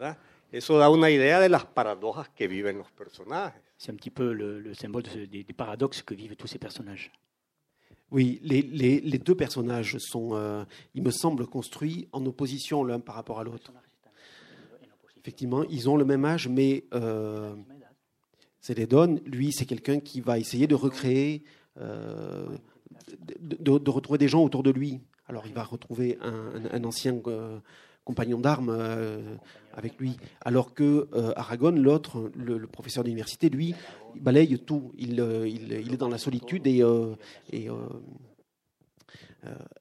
¿Verdad? 0.00 0.18
Eso 0.52 0.78
da 0.78 0.88
una 0.90 1.10
idea 1.10 1.38
de 1.40 1.48
las 1.48 1.64
paradojas 1.64 2.28
que 2.30 2.48
viven 2.48 2.78
los 2.78 2.90
personajes. 2.90 3.60
C'est 3.78 3.92
un 3.92 3.96
petit 3.96 4.10
peu 4.10 4.32
le, 4.32 4.60
le 4.60 4.74
symbole 4.74 5.02
de 5.04 5.26
des, 5.26 5.44
des 5.44 5.52
paradoxes 5.54 6.02
que 6.02 6.14
vivent 6.14 6.34
tous 6.36 6.48
ces 6.48 6.58
personnages. 6.58 7.12
Oui, 8.10 8.40
les, 8.42 8.62
les, 8.62 9.00
les 9.00 9.18
deux 9.18 9.36
personnages 9.36 9.96
sont, 9.98 10.30
euh, 10.34 10.64
il 10.94 11.02
me 11.02 11.10
semble, 11.12 11.46
construits 11.46 12.08
en 12.12 12.24
opposition 12.26 12.82
l'un 12.82 12.98
par 12.98 13.14
rapport 13.14 13.38
à 13.38 13.44
l'autre. 13.44 13.72
Effectivement, 15.18 15.62
ils 15.64 15.88
ont 15.88 15.96
le 15.96 16.04
même 16.04 16.24
âge, 16.24 16.48
mais 16.48 16.84
euh, 16.94 17.54
lui, 19.26 19.52
c'est 19.52 19.66
quelqu'un 19.66 20.00
qui 20.00 20.20
va 20.20 20.38
essayer 20.38 20.66
de 20.66 20.74
recréer, 20.74 21.44
euh, 21.78 22.48
de, 23.40 23.56
de- 23.60 23.78
de 23.78 23.90
retrouver 23.90 24.18
des 24.18 24.28
gens 24.28 24.42
autour 24.42 24.62
de 24.62 24.70
lui. 24.70 25.00
Alors, 25.28 25.46
il 25.46 25.54
va 25.54 25.62
retrouver 25.62 26.18
un, 26.20 26.32
un- 26.56 26.70
un 26.72 26.84
ancien 26.84 27.20
euh, 27.28 27.60
compagnon 28.10 28.40
d'armes 28.40 28.70
euh, 28.70 29.36
avec 29.74 29.92
lui, 30.00 30.16
alors 30.40 30.74
que 30.74 31.08
euh, 31.14 31.32
Aragon, 31.36 31.70
l'autre, 31.70 32.30
le, 32.34 32.66
professeur 32.66 33.04
d'université, 33.04 33.48
lui, 33.48 33.74
balaye 34.16 34.58
tout. 34.58 34.92
Il, 34.98 35.20
euh, 35.20 35.46
il, 35.48 35.72
est 35.72 35.96
dans 35.96 36.08
la 36.08 36.18
solitude 36.18 36.66
et, 36.66 36.82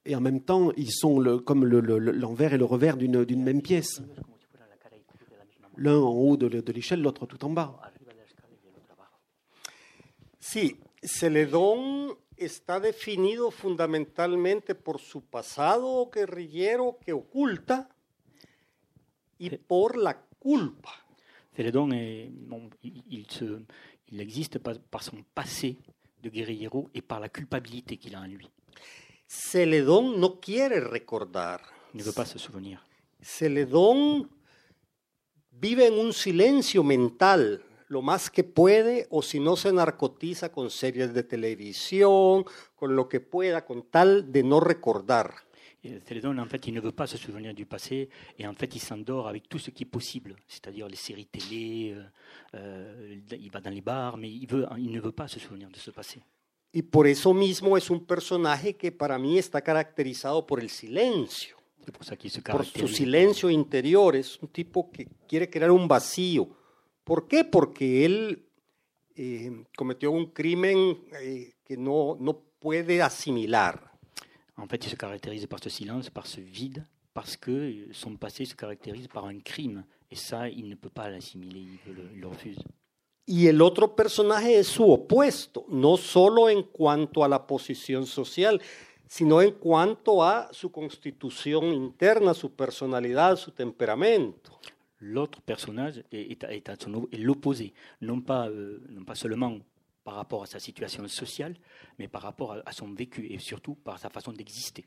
et, 0.05 0.15
en 0.15 0.21
même 0.21 0.41
temps, 0.41 0.71
ils 0.77 0.91
sont 0.91 1.41
comme 1.45 1.65
le- 1.65 1.81
le- 1.81 1.99
le- 1.99 2.11
l'envers 2.11 2.53
et 2.53 2.57
le 2.57 2.65
revers 2.65 2.97
d'une 2.97 3.43
même 3.43 3.61
pièce. 3.61 4.01
L'un 5.75 5.97
en 5.97 6.11
haut 6.11 6.37
de 6.37 6.71
l'échelle, 6.71 7.01
l'autre 7.01 7.25
tout 7.25 7.43
en 7.45 7.49
bas. 7.49 7.79
Sí, 10.39 10.77
Celedón 11.03 12.17
está 12.37 12.79
definido 12.79 13.51
fundamentalmente 13.51 14.73
por 14.75 14.99
su 14.99 15.21
pasado 15.21 16.09
guerrillero 16.09 16.97
que 17.05 17.13
oculta 17.13 17.87
y 19.39 19.49
por 19.57 19.97
la 19.97 20.13
culpa. 20.37 20.91
Est, 21.57 21.71
bon, 21.73 22.69
il, 22.83 23.03
il 23.09 23.25
se- 23.29 23.63
il 24.11 24.21
existe 24.21 24.59
par, 24.59 24.77
par 24.79 25.01
son 25.03 25.23
passé 25.33 25.77
de 26.21 26.29
guerriero 26.29 26.89
et 26.93 27.01
par 27.01 27.19
la 27.19 27.29
culpabilité 27.29 27.97
qu'il 27.97 28.15
a 28.15 28.21
en 28.21 28.27
lui. 28.27 28.47
Celedón 29.27 30.19
no 30.19 30.39
quiere 30.39 30.79
recordar. 30.79 31.61
Il 31.93 31.99
ne 31.99 32.03
veut 32.03 32.13
pas 32.13 32.25
se 32.25 32.39
souvenir. 32.39 32.79
Celedón 33.21 34.29
vive 35.51 35.87
en 35.87 35.99
un 35.99 36.13
silencio 36.13 36.83
mental 36.83 37.63
lo 37.87 38.01
más 38.01 38.29
que 38.29 38.43
puede 38.43 39.07
o 39.09 39.21
si 39.21 39.39
no 39.39 39.55
se 39.55 39.73
narcotiza 39.73 40.51
con 40.51 40.69
series 40.69 41.13
de 41.13 41.23
televisión, 41.23 42.45
con 42.75 42.95
lo 42.95 43.09
que 43.09 43.19
pueda, 43.19 43.65
con 43.65 43.81
tal 43.83 44.31
de 44.31 44.43
no 44.43 44.59
recordar. 44.59 45.33
Et 45.83 45.99
Télédon, 46.01 46.37
en 46.37 46.45
fait, 46.45 46.67
il 46.67 46.73
ne 46.73 46.81
veut 46.81 46.91
pas 46.91 47.07
se 47.07 47.17
souvenir 47.17 47.53
du 47.53 47.65
passé 47.65 48.09
et 48.37 48.45
en 48.45 48.53
fait, 48.53 48.75
il 48.75 48.79
s'endort 48.79 49.27
avec 49.27 49.47
tout 49.47 49.59
ce 49.59 49.71
qui 49.71 49.83
est 49.83 49.85
possible, 49.85 50.35
c'est-à-dire 50.47 50.87
les 50.87 50.97
séries 50.97 51.27
télé, 51.27 51.95
euh, 51.95 52.03
euh, 52.55 53.15
il 53.31 53.49
va 53.49 53.61
dans 53.61 53.69
les 53.69 53.81
bars, 53.81 54.17
mais 54.17 54.29
il, 54.29 54.45
veut, 54.47 54.65
il 54.77 54.91
ne 54.91 54.99
veut 54.99 55.13
pas 55.13 55.27
se 55.27 55.39
souvenir 55.39 55.69
de 55.69 55.77
ce 55.77 55.91
passé. 55.91 56.21
Y 56.71 56.83
por 56.83 57.07
eso 57.07 57.33
mismo 57.33 57.77
es 57.77 57.89
un 57.89 58.05
personaje 58.05 58.75
que 58.75 58.91
para 58.91 59.17
mí 59.17 59.39
está 59.39 59.61
caracterizado 59.61 60.45
por 60.45 60.59
el 60.59 60.69
silencio, 60.69 61.57
pour 61.91 62.05
por 62.51 62.65
su 62.65 62.87
silencio 62.87 63.49
interior. 63.49 64.15
Es 64.15 64.37
un 64.39 64.49
tipo 64.49 64.91
que 64.91 65.07
quiere 65.27 65.49
crear 65.49 65.71
un 65.71 65.87
vacío. 65.87 66.47
¿Por 67.03 67.27
qué? 67.27 67.43
Porque 67.43 68.05
él 68.05 68.45
eh, 69.15 69.63
cometió 69.75 70.11
un 70.11 70.27
crimen 70.27 70.99
eh, 71.19 71.53
que 71.65 71.75
no, 71.75 72.17
no 72.19 72.39
puede 72.59 73.01
asimilar. 73.01 73.88
En 74.61 74.67
fait, 74.67 74.85
il 74.85 74.89
se 74.89 74.95
caractérise 74.95 75.45
par 75.47 75.59
ce 75.63 75.69
silence, 75.69 76.09
par 76.09 76.27
ce 76.27 76.41
vide, 76.41 76.83
parce 77.13 77.35
que 77.37 77.87
son 77.91 78.15
passé 78.17 78.45
se 78.45 78.55
caractérise 78.55 79.07
par 79.07 79.25
un 79.25 79.39
crime. 79.39 79.83
Et 80.11 80.15
ça, 80.15 80.49
il 80.49 80.67
ne 80.69 80.75
peut 80.75 80.89
pas 80.89 81.09
l'assimiler, 81.09 81.61
il, 81.87 81.93
le- 81.93 82.09
il 82.13 82.19
le 82.21 82.27
refuse. 82.27 82.57
Y 83.27 83.45
el 83.47 83.61
otro 83.61 83.95
personaje 83.95 84.57
es 84.57 84.67
su 84.67 84.83
opuesto, 84.91 85.65
no 85.69 85.97
solo 85.97 86.49
en 86.49 86.63
cuanto 86.63 87.23
a 87.23 87.27
la 87.27 87.45
posición 87.45 88.07
social, 88.07 88.59
sino 89.07 89.39
en 89.41 89.51
cuanto 89.51 90.23
a 90.23 90.49
su 90.51 90.71
constitución 90.71 91.65
interna, 91.73 92.33
su 92.33 92.51
personalidad, 92.55 93.35
su 93.37 93.51
temperamento. 93.51 94.59
L'autre 95.01 95.41
personnage 95.45 96.03
est, 96.11 96.43
l'opposé, 97.13 97.71
non, 98.01 98.19
pas, 98.21 98.49
euh, 98.49 98.79
non 98.89 99.05
pas 99.05 99.15
seulement 99.15 99.59
par 100.03 100.15
rapport 100.15 100.43
à 100.43 100.45
sa 100.45 100.59
situation 100.59 101.07
sociale, 101.07 101.55
mais 101.97 102.07
par 102.07 102.21
rapport 102.21 102.53
à, 102.53 102.61
à 102.65 102.71
son 102.71 102.93
vécu 102.93 103.27
et 103.31 103.39
surtout 103.39 103.75
par 103.75 103.99
sa 103.99 104.09
façon 104.09 104.31
d'exister. 104.31 104.85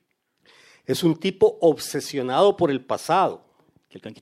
Es 0.87 1.05
un 1.05 1.15
tipo 1.15 1.59
obsesionado 1.61 2.57
por 2.57 2.71
el 2.71 2.85
pasado. 2.85 3.41
Quelqu'un 3.89 4.13
qui 4.13 4.21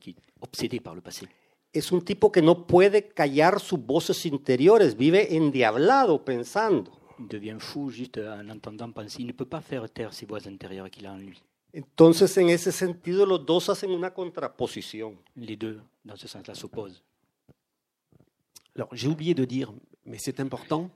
qui 0.00 0.10
est 0.10 0.16
obsédé 0.40 0.80
par 0.80 0.94
le 0.94 1.00
passé. 1.00 1.28
Es 1.72 1.92
un 1.92 2.00
tipo 2.00 2.32
que 2.32 2.40
no 2.40 2.66
puede 2.66 3.10
callar 3.10 3.60
sus 3.60 3.78
voces 3.78 4.26
interiores, 4.26 4.96
vive 4.96 5.28
endiablado 5.30 6.24
pensando. 6.24 6.90
Il 7.20 7.28
devient 7.28 7.60
fou 7.60 7.90
juste 7.90 8.18
en 8.18 8.48
entendant 8.48 8.90
penser. 8.90 9.20
Il 9.20 9.26
ne 9.26 9.32
peut 9.32 9.44
pas 9.44 9.60
faire 9.60 9.88
taire 9.88 10.12
ses 10.12 10.26
voix 10.26 10.40
intérieures 10.48 10.90
qu'il 10.90 11.06
a 11.06 11.12
en 11.12 11.18
lui. 11.18 11.40
Entonces, 11.72 12.36
en 12.38 12.48
ese 12.48 12.72
sentido, 12.72 13.24
los 13.24 13.44
dos 13.46 13.68
hacen 13.68 13.90
una 13.90 14.12
contraposición. 14.12 15.16
Les 15.36 15.56
deux, 15.56 15.80
dans 16.04 16.16
ce 16.16 16.26
sens-là, 16.26 16.54
s'opposent. 16.54 17.04
Alors, 18.74 18.88
j'ai 18.92 19.06
oublié 19.06 19.34
de 19.34 19.44
dire, 19.44 19.72
mais 20.06 20.18
c'est 20.18 20.40
important, 20.40 20.90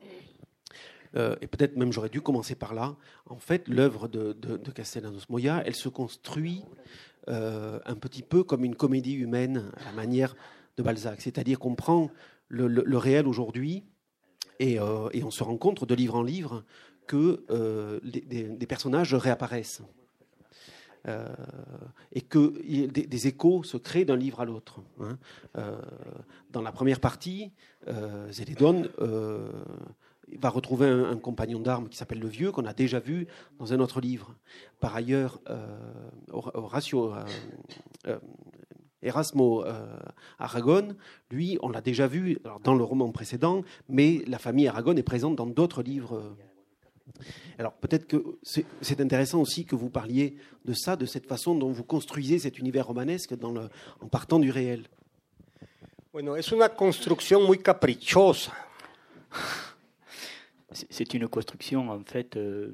euh, 1.17 1.37
et 1.41 1.47
peut-être 1.47 1.77
même 1.77 1.93
j'aurais 1.93 2.09
dû 2.09 2.21
commencer 2.21 2.55
par 2.55 2.75
là. 2.75 2.97
En 3.27 3.39
fait, 3.39 3.69
l'œuvre 3.69 4.09
de, 4.09 4.35
Castellanos 4.75 5.29
Moya, 5.29 5.63
elle 5.65 5.75
se 5.75 5.89
construit 5.89 6.65
euh, 7.29 7.79
un 7.85 7.95
petit 7.95 8.23
peu 8.23 8.43
comme 8.43 8.65
une 8.65 8.75
comédie 8.75 9.15
humaine 9.15 9.71
à 9.77 9.85
la 9.85 9.93
manière 9.93 10.35
de 10.77 10.83
Balzac. 10.83 11.21
C'est-à-dire 11.21 11.59
qu'on 11.59 11.75
prend 11.75 12.11
le, 12.49 12.97
réel 12.97 13.27
aujourd'hui 13.27 13.85
et, 14.59 14.81
euh, 14.81 15.09
et 15.13 15.23
on 15.23 15.31
se 15.31 15.43
rend 15.43 15.57
compte 15.57 15.85
de 15.85 15.95
livre 15.95 16.17
en 16.17 16.23
livre 16.23 16.65
que 17.07 17.45
des 18.03 18.67
personnages 18.67 19.15
réapparaissent. 19.15 19.83
Euh, 21.07 21.27
et 22.13 22.23
que 22.23 22.63
des, 22.89 23.27
échos 23.27 23.63
se 23.63 23.77
créent 23.77 24.07
d'un 24.07 24.17
livre 24.17 24.41
à 24.41 24.45
l'autre. 24.45 24.81
hein. 25.01 25.19
Euh, 25.59 25.77
dans 26.51 26.63
la 26.63 26.73
première 26.73 27.01
partie, 27.01 27.53
euh, 27.89 28.31
Zélédon 28.33 28.85
euh, 29.01 29.51
va 30.39 30.49
retrouver 30.49 30.89
un, 30.89 31.17
compagnon 31.17 31.61
d'armes 31.61 31.89
qui 31.89 31.99
s'appelle 31.99 32.21
le 32.21 32.29
Vieux, 32.29 32.53
qu'on 32.53 32.65
a 32.65 32.73
déjà 32.73 33.01
vu 33.01 33.27
dans 33.59 33.73
un 33.73 33.81
autre 33.81 34.01
livre. 34.01 34.35
Par 34.81 34.95
ailleurs, 34.95 35.41
Erasmo 39.03 39.65
euh, 39.65 39.99
Aragon, 40.39 40.97
lui, 41.31 41.59
on 41.63 41.69
l'a 41.69 41.81
déjà 41.81 42.07
vu 42.07 42.39
dans 42.63 42.75
le 42.75 42.85
roman 42.85 43.11
précédent, 43.13 43.63
mais 43.89 44.23
la 44.27 44.39
famille 44.39 44.67
Aragon 44.67 44.97
est 44.97 45.03
présente 45.03 45.37
dans 45.37 45.47
d'autres 45.47 45.83
livres. 45.83 46.37
Alors 47.59 47.73
peut-être 47.75 48.07
que 48.07 48.39
c'est 48.43 49.01
intéressant 49.01 49.41
aussi 49.41 49.65
que 49.65 49.77
vous 49.77 49.89
parliez 49.91 50.37
de 50.65 50.73
ça, 50.73 50.97
de 50.97 51.07
cette 51.07 51.27
façon 51.27 51.55
dont 51.55 51.71
vous 51.71 51.85
construisez 51.85 52.39
cet 52.39 52.59
univers 52.59 52.87
romanesque 52.87 53.35
dans 53.37 53.53
le, 53.53 53.69
en 54.01 54.09
partant 54.09 54.39
du 54.41 54.51
réel. 54.51 54.89
Bueno, 56.13 56.37
es 56.37 56.53
una 56.53 56.69
construcción 56.69 57.45
muy 57.45 57.59
caprichosa. 57.59 58.53
C'est- 60.73 60.87
C'est 60.91 61.15
une 61.15 61.29
construction, 61.29 61.89
en 61.91 62.05
fait, 62.05 62.37
euh, 62.37 62.71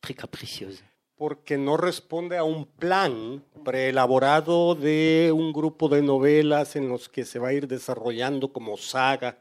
très 0.00 0.14
capricieuse. 0.14 0.82
porque 1.16 1.58
no 1.58 1.76
responde 1.76 2.32
a 2.36 2.44
un 2.44 2.64
plan 2.78 3.42
preelaborado 3.64 4.76
de 4.76 5.32
un 5.34 5.50
grupo 5.52 5.88
de 5.88 6.00
novelas 6.00 6.76
en 6.76 6.88
los 6.88 7.08
que 7.08 7.24
se 7.24 7.40
va 7.40 7.48
a 7.48 7.52
ir 7.52 7.66
desarrollando 7.66 8.52
como 8.52 8.76
saga 8.76 9.36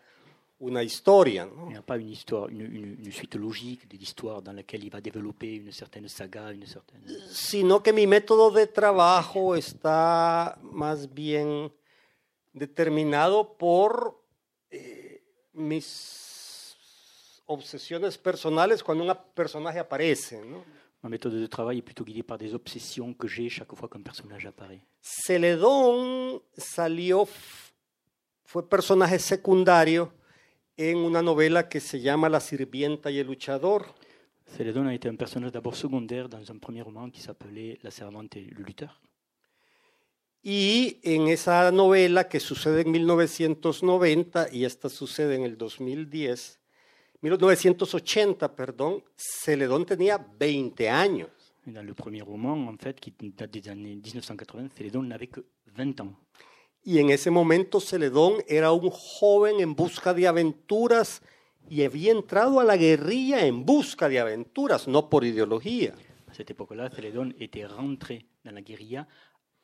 una 0.60 0.82
historia. 0.84 1.46
¿no? 1.46 1.66
Il 1.68 1.70
n'y 1.74 1.78
a 1.78 1.82
pas 1.82 1.98
une 1.98 2.10
histoire, 2.10 2.50
une, 2.50 2.62
une- 2.62 2.98
une 3.06 3.12
suite 3.12 3.36
logique 3.36 3.88
de 3.88 3.98
l'histoire 3.98 4.42
dans 4.42 4.54
laquelle 4.54 4.84
il 4.84 4.90
va 4.90 5.00
développer 5.02 5.56
une 5.56 5.72
certaine 5.72 6.08
saga, 6.08 6.52
une 6.52 6.66
certaine. 6.66 7.02
Sino 7.32 7.82
que 7.84 7.92
mi 7.94 8.08
método 8.08 8.50
de 8.52 8.66
trabajo 8.68 9.56
está 9.56 10.58
más 10.64 11.14
bien 11.14 11.72
determinado 12.54 13.56
por 13.58 14.20
eh, 14.72 15.22
mis 15.54 16.76
obsesiones 17.46 18.18
personales 18.18 18.84
cuando 18.84 19.04
un 19.04 19.16
personaje 19.36 19.80
aparece. 19.80 20.42
¿no? 20.44 20.64
Ma 21.04 21.10
méthode 21.10 21.40
de 21.40 21.48
travail 21.48 21.78
est 21.78 21.84
plutôt 21.86 22.04
guidée 22.04 22.24
par 22.24 22.40
des 22.40 22.54
obsessions 22.56 23.14
que 23.14 23.28
j'ai 23.28 23.48
chaque 23.50 23.74
fois 23.76 23.88
qu'un 23.88 24.02
personnage 24.02 24.48
apparaît. 24.48 24.82
Celedón 25.02 26.42
salió, 26.58 27.28
fue 28.44 28.68
personaje 28.68 29.20
secundario 29.20 30.12
en 30.78 30.98
una 31.00 31.24
novela 31.24 31.68
que 31.68 31.80
se 31.80 32.00
llama 32.00 32.30
La 32.30 32.40
sirvienta 32.40 33.10
y 33.10 33.18
el 33.18 33.28
luchador. 33.28 33.86
Célédon 34.46 34.88
a 34.88 34.94
été 34.94 35.10
un 35.10 35.18
personnage 35.18 35.52
d'abord 35.52 35.76
secondaire 35.76 36.30
dans 36.30 36.52
un 36.52 36.60
premier 36.60 36.84
roman 36.84 37.10
qui 37.10 37.20
s'appelait 37.20 37.80
La 37.82 37.92
servante 37.92 38.38
et 38.38 38.46
le 38.46 38.64
lutteur. 38.64 39.02
Y 40.44 41.00
en 41.04 41.28
esa 41.28 41.72
novela 41.72 42.30
que 42.30 42.40
sucede 42.40 42.86
en 42.86 42.92
1990 42.92 44.54
y 44.54 44.64
esta 44.64 44.88
sucede 44.88 45.36
en 45.36 45.44
el 45.44 45.58
2010, 45.58 46.60
1980, 47.22 48.56
perdón, 48.56 49.04
Celedón 49.16 49.86
tenía 49.86 50.26
20 50.40 50.90
años. 50.90 51.30
Dans 51.66 51.86
le 51.86 51.94
premier 51.94 52.22
roman, 52.22 52.70
en 52.70 52.78
fait, 52.78 52.98
qui 52.98 53.14
date 53.20 53.52
des 53.52 53.68
années 53.68 53.96
1980, 53.96 54.70
Célédon 54.78 55.04
n'avait 55.04 55.28
que 55.28 55.44
20 55.76 56.00
ans. 56.00 56.16
Y 56.88 57.00
en 57.00 57.10
ese 57.10 57.32
momento 57.32 57.82
Celedón 57.82 58.36
era 58.48 58.72
un 58.72 58.90
joven 58.90 59.60
en 59.60 59.76
busca 59.76 60.14
de 60.14 60.26
aventuras 60.26 61.22
y 61.70 61.84
había 61.84 62.14
entrado 62.14 62.62
a 62.62 62.64
la 62.64 62.78
guerrilla 62.78 63.46
en 63.46 63.66
busca 63.66 64.08
de 64.08 64.22
aventuras, 64.22 64.88
no 64.88 65.10
por 65.10 65.26
ideología. 65.26 65.94
À 66.28 66.34
cette 66.34 66.52
époque-là, 66.52 66.90
Célédon 66.90 67.34
était 67.40 67.66
rentré 67.66 68.26
dans 68.46 68.54
la 68.54 68.62
guérilla 68.62 69.06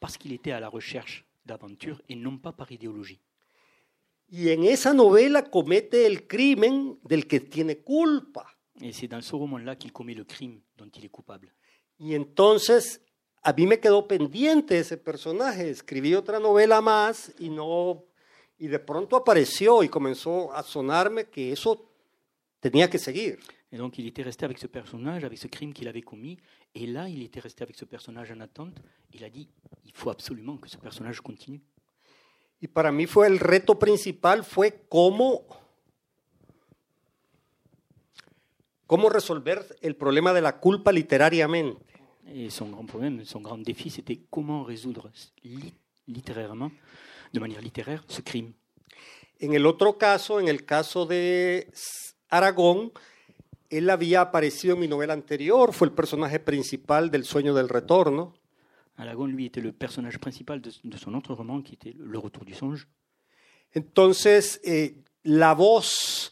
parce 0.02 0.18
qu'il 0.18 0.34
était 0.34 0.52
à 0.52 0.60
la 0.60 0.68
recherche 0.68 1.26
d'aventures 1.46 2.02
et 2.10 2.18
non 2.18 2.40
pas 2.40 2.52
par 2.52 2.70
idéologie. 2.74 3.22
Y 4.30 4.52
en 4.52 4.64
esa 4.64 4.94
novela 4.94 5.44
comete 5.44 6.06
el 6.06 6.28
crimen 6.28 7.00
del 7.06 7.26
que 7.26 7.40
tiene 7.40 7.78
culpa. 7.86 8.46
Et 8.82 8.92
c'est 8.92 9.08
dans 9.08 9.22
ce 9.22 9.34
roman-là 9.34 9.78
qu'il 9.78 9.94
commet 9.94 10.14
le 10.14 10.26
crime 10.26 10.60
dont 10.76 10.90
il 10.94 11.06
est 11.06 11.10
coupable. 11.10 11.54
Y 12.02 12.18
entonces 12.18 13.00
a 13.44 13.54
mí 13.54 13.68
me 13.68 13.80
quedó 13.80 14.08
pendiente 14.08 14.80
ese 14.80 14.98
personaje. 14.98 15.70
Escribí 15.70 16.16
otra 16.16 16.40
novela 16.40 16.82
más 16.82 17.32
y 17.40 17.50
no 17.50 18.04
y 18.58 18.68
de 18.68 18.80
pronto 18.80 19.18
apareció 19.18 19.84
y 19.84 19.90
comenzó 19.90 20.54
a 20.54 20.64
sonarme 20.64 21.26
que 21.26 21.52
eso 21.52 21.86
tenía 22.62 22.90
que 22.90 22.98
seguir. 22.98 23.40
Et 23.72 23.78
donc 23.78 23.98
il 23.98 24.08
était 24.08 24.24
resté 24.24 24.46
avec 24.46 24.60
ce 24.60 24.68
personnage, 24.68 25.26
avec 25.26 25.38
ce 25.38 25.48
crime 25.48 25.74
qu'il 25.74 25.88
avait 25.88 26.04
commis. 26.04 26.38
Et 26.74 26.88
là, 26.88 27.10
il 27.10 27.22
était 27.24 27.42
resté 27.42 27.64
avec 27.64 27.76
ce 27.76 27.86
personnage 27.86 28.32
en 28.32 28.40
attente. 28.40 28.80
Il 29.12 29.24
a 29.24 29.30
dit, 29.30 29.50
il 29.84 29.92
faut 29.94 30.12
absolument 30.12 30.58
que 30.58 30.70
ce 30.70 30.78
personnage 30.78 31.20
continue. 31.22 31.62
Y 32.62 32.68
para 32.68 32.92
mí 32.92 33.06
fue 33.08 33.28
el 33.28 33.40
reto 33.40 33.78
principal 33.78 34.46
fue 34.46 34.86
cómo 34.88 35.46
cómo 38.88 39.10
resolver 39.10 39.66
el 39.82 39.96
problema 39.98 40.34
de 40.34 40.42
la 40.42 40.60
culpa 40.60 40.94
literariamente. 40.94 41.93
Et 42.28 42.50
son 42.50 42.70
grand 42.70 42.86
problème, 42.86 43.24
son 43.26 43.42
grand 43.42 43.58
défi, 43.58 43.90
c'était 43.90 44.22
comment 44.30 44.64
résoudre 44.64 45.12
li- 45.44 45.74
littérairement, 46.08 46.72
de 47.34 47.40
manière 47.40 47.62
littéraire, 47.62 48.04
ce 48.08 48.22
crime. 48.22 48.54
En 49.42 49.54
el 49.54 49.66
otro 49.66 49.98
caso, 49.98 50.40
en 50.40 50.48
el 50.48 50.64
caso 50.66 51.06
de 51.06 51.68
Aragón, 52.30 52.92
él 53.70 53.90
había 53.90 54.22
aparecido 54.22 54.76
en 54.76 54.80
mi 54.80 54.88
novela 54.88 55.14
anterior, 55.14 55.74
fue 55.74 55.88
el 55.88 55.94
personaje 55.94 56.40
principal 56.40 57.12
del 57.12 57.26
Sueño 57.26 57.54
del 57.54 57.68
Retorno. 57.68 58.36
Aragon, 58.96 59.28
lui, 59.28 59.48
était 59.48 59.62
le 59.62 59.74
personnage 59.74 60.20
principal 60.20 60.62
de, 60.62 60.72
de 60.84 60.98
son 60.98 61.16
autre 61.16 61.34
roman, 61.34 61.62
qui 61.64 61.74
était 61.74 61.96
Le 61.98 62.20
Retour 62.20 62.46
du 62.46 62.54
songe. 62.54 62.88
Entonces, 63.74 64.62
eh, 64.64 64.96
la 65.24 65.54
voz 65.56 66.32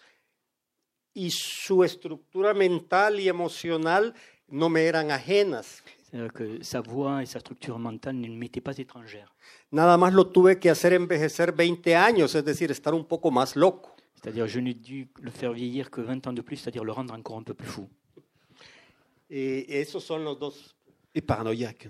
y 1.13 1.31
su 1.31 1.83
estructura 1.83 2.53
mental 2.53 3.19
y 3.19 3.27
emocional 3.27 4.13
no 4.51 4.69
me 4.69 4.81
eran 4.81 5.09
ajenas. 5.09 5.81
C'est-à-dire 6.03 6.33
que 6.33 6.63
sa 6.63 6.81
voix 6.81 7.23
et 7.23 7.25
sa 7.25 7.39
structure 7.39 7.79
mentale 7.79 8.15
ne 8.15 8.27
m'étaient 8.27 8.61
pas 8.61 8.77
étrangères. 8.77 9.33
Nada 9.71 9.97
más 9.97 10.13
lo 10.13 10.27
tuve 10.27 10.59
que 10.59 10.69
hacer 10.69 10.93
envejecer 10.93 11.53
20 11.53 11.95
años, 11.95 12.35
es 12.35 12.43
decir, 12.43 12.69
estar 12.69 12.93
un 12.93 13.05
poco 13.05 13.31
más 13.31 13.55
loco. 13.55 13.95
C'est-à-dire, 14.15 14.45
je 14.45 14.59
n'ai 14.59 14.73
dû 14.73 15.07
le 15.21 15.31
faire 15.31 15.53
vieillir 15.53 15.89
que 15.89 16.01
20 16.01 16.27
ans 16.27 16.33
de 16.33 16.41
plus, 16.41 16.57
c'est-à-dire 16.57 16.83
le 16.83 16.91
rendre 16.91 17.13
encore 17.13 17.37
un 17.37 17.43
peu 17.43 17.53
plus 17.53 17.67
fou. 17.67 17.87
Eh, 19.29 19.65
esos 19.79 20.03
son 20.03 20.17
los 20.19 20.35
dos. 20.35 20.75
Et 21.15 21.21
paranoïaque. 21.21 21.89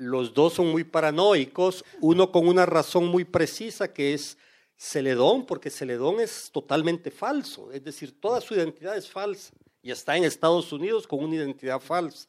Los 0.00 0.32
dos 0.32 0.54
son 0.54 0.70
muy 0.70 0.84
paranoicos, 0.84 1.84
uno 2.00 2.30
con 2.30 2.46
una 2.46 2.64
razón 2.64 3.08
muy 3.08 3.24
precisa 3.24 3.92
que 3.92 4.14
es 4.14 4.38
Celedón, 4.76 5.44
porque 5.44 5.70
Celedón 5.70 6.20
es 6.20 6.50
totalmente 6.52 7.10
falso, 7.10 7.72
es 7.72 7.82
decir, 7.82 8.18
toda 8.20 8.40
su 8.40 8.54
identidad 8.54 8.96
es 8.96 9.10
falsa 9.10 9.52
y 9.88 9.90
está 9.90 10.18
en 10.18 10.24
Estados 10.24 10.70
Unidos 10.70 11.06
con 11.06 11.24
una 11.24 11.36
identidad 11.36 11.80
falsa. 11.80 12.28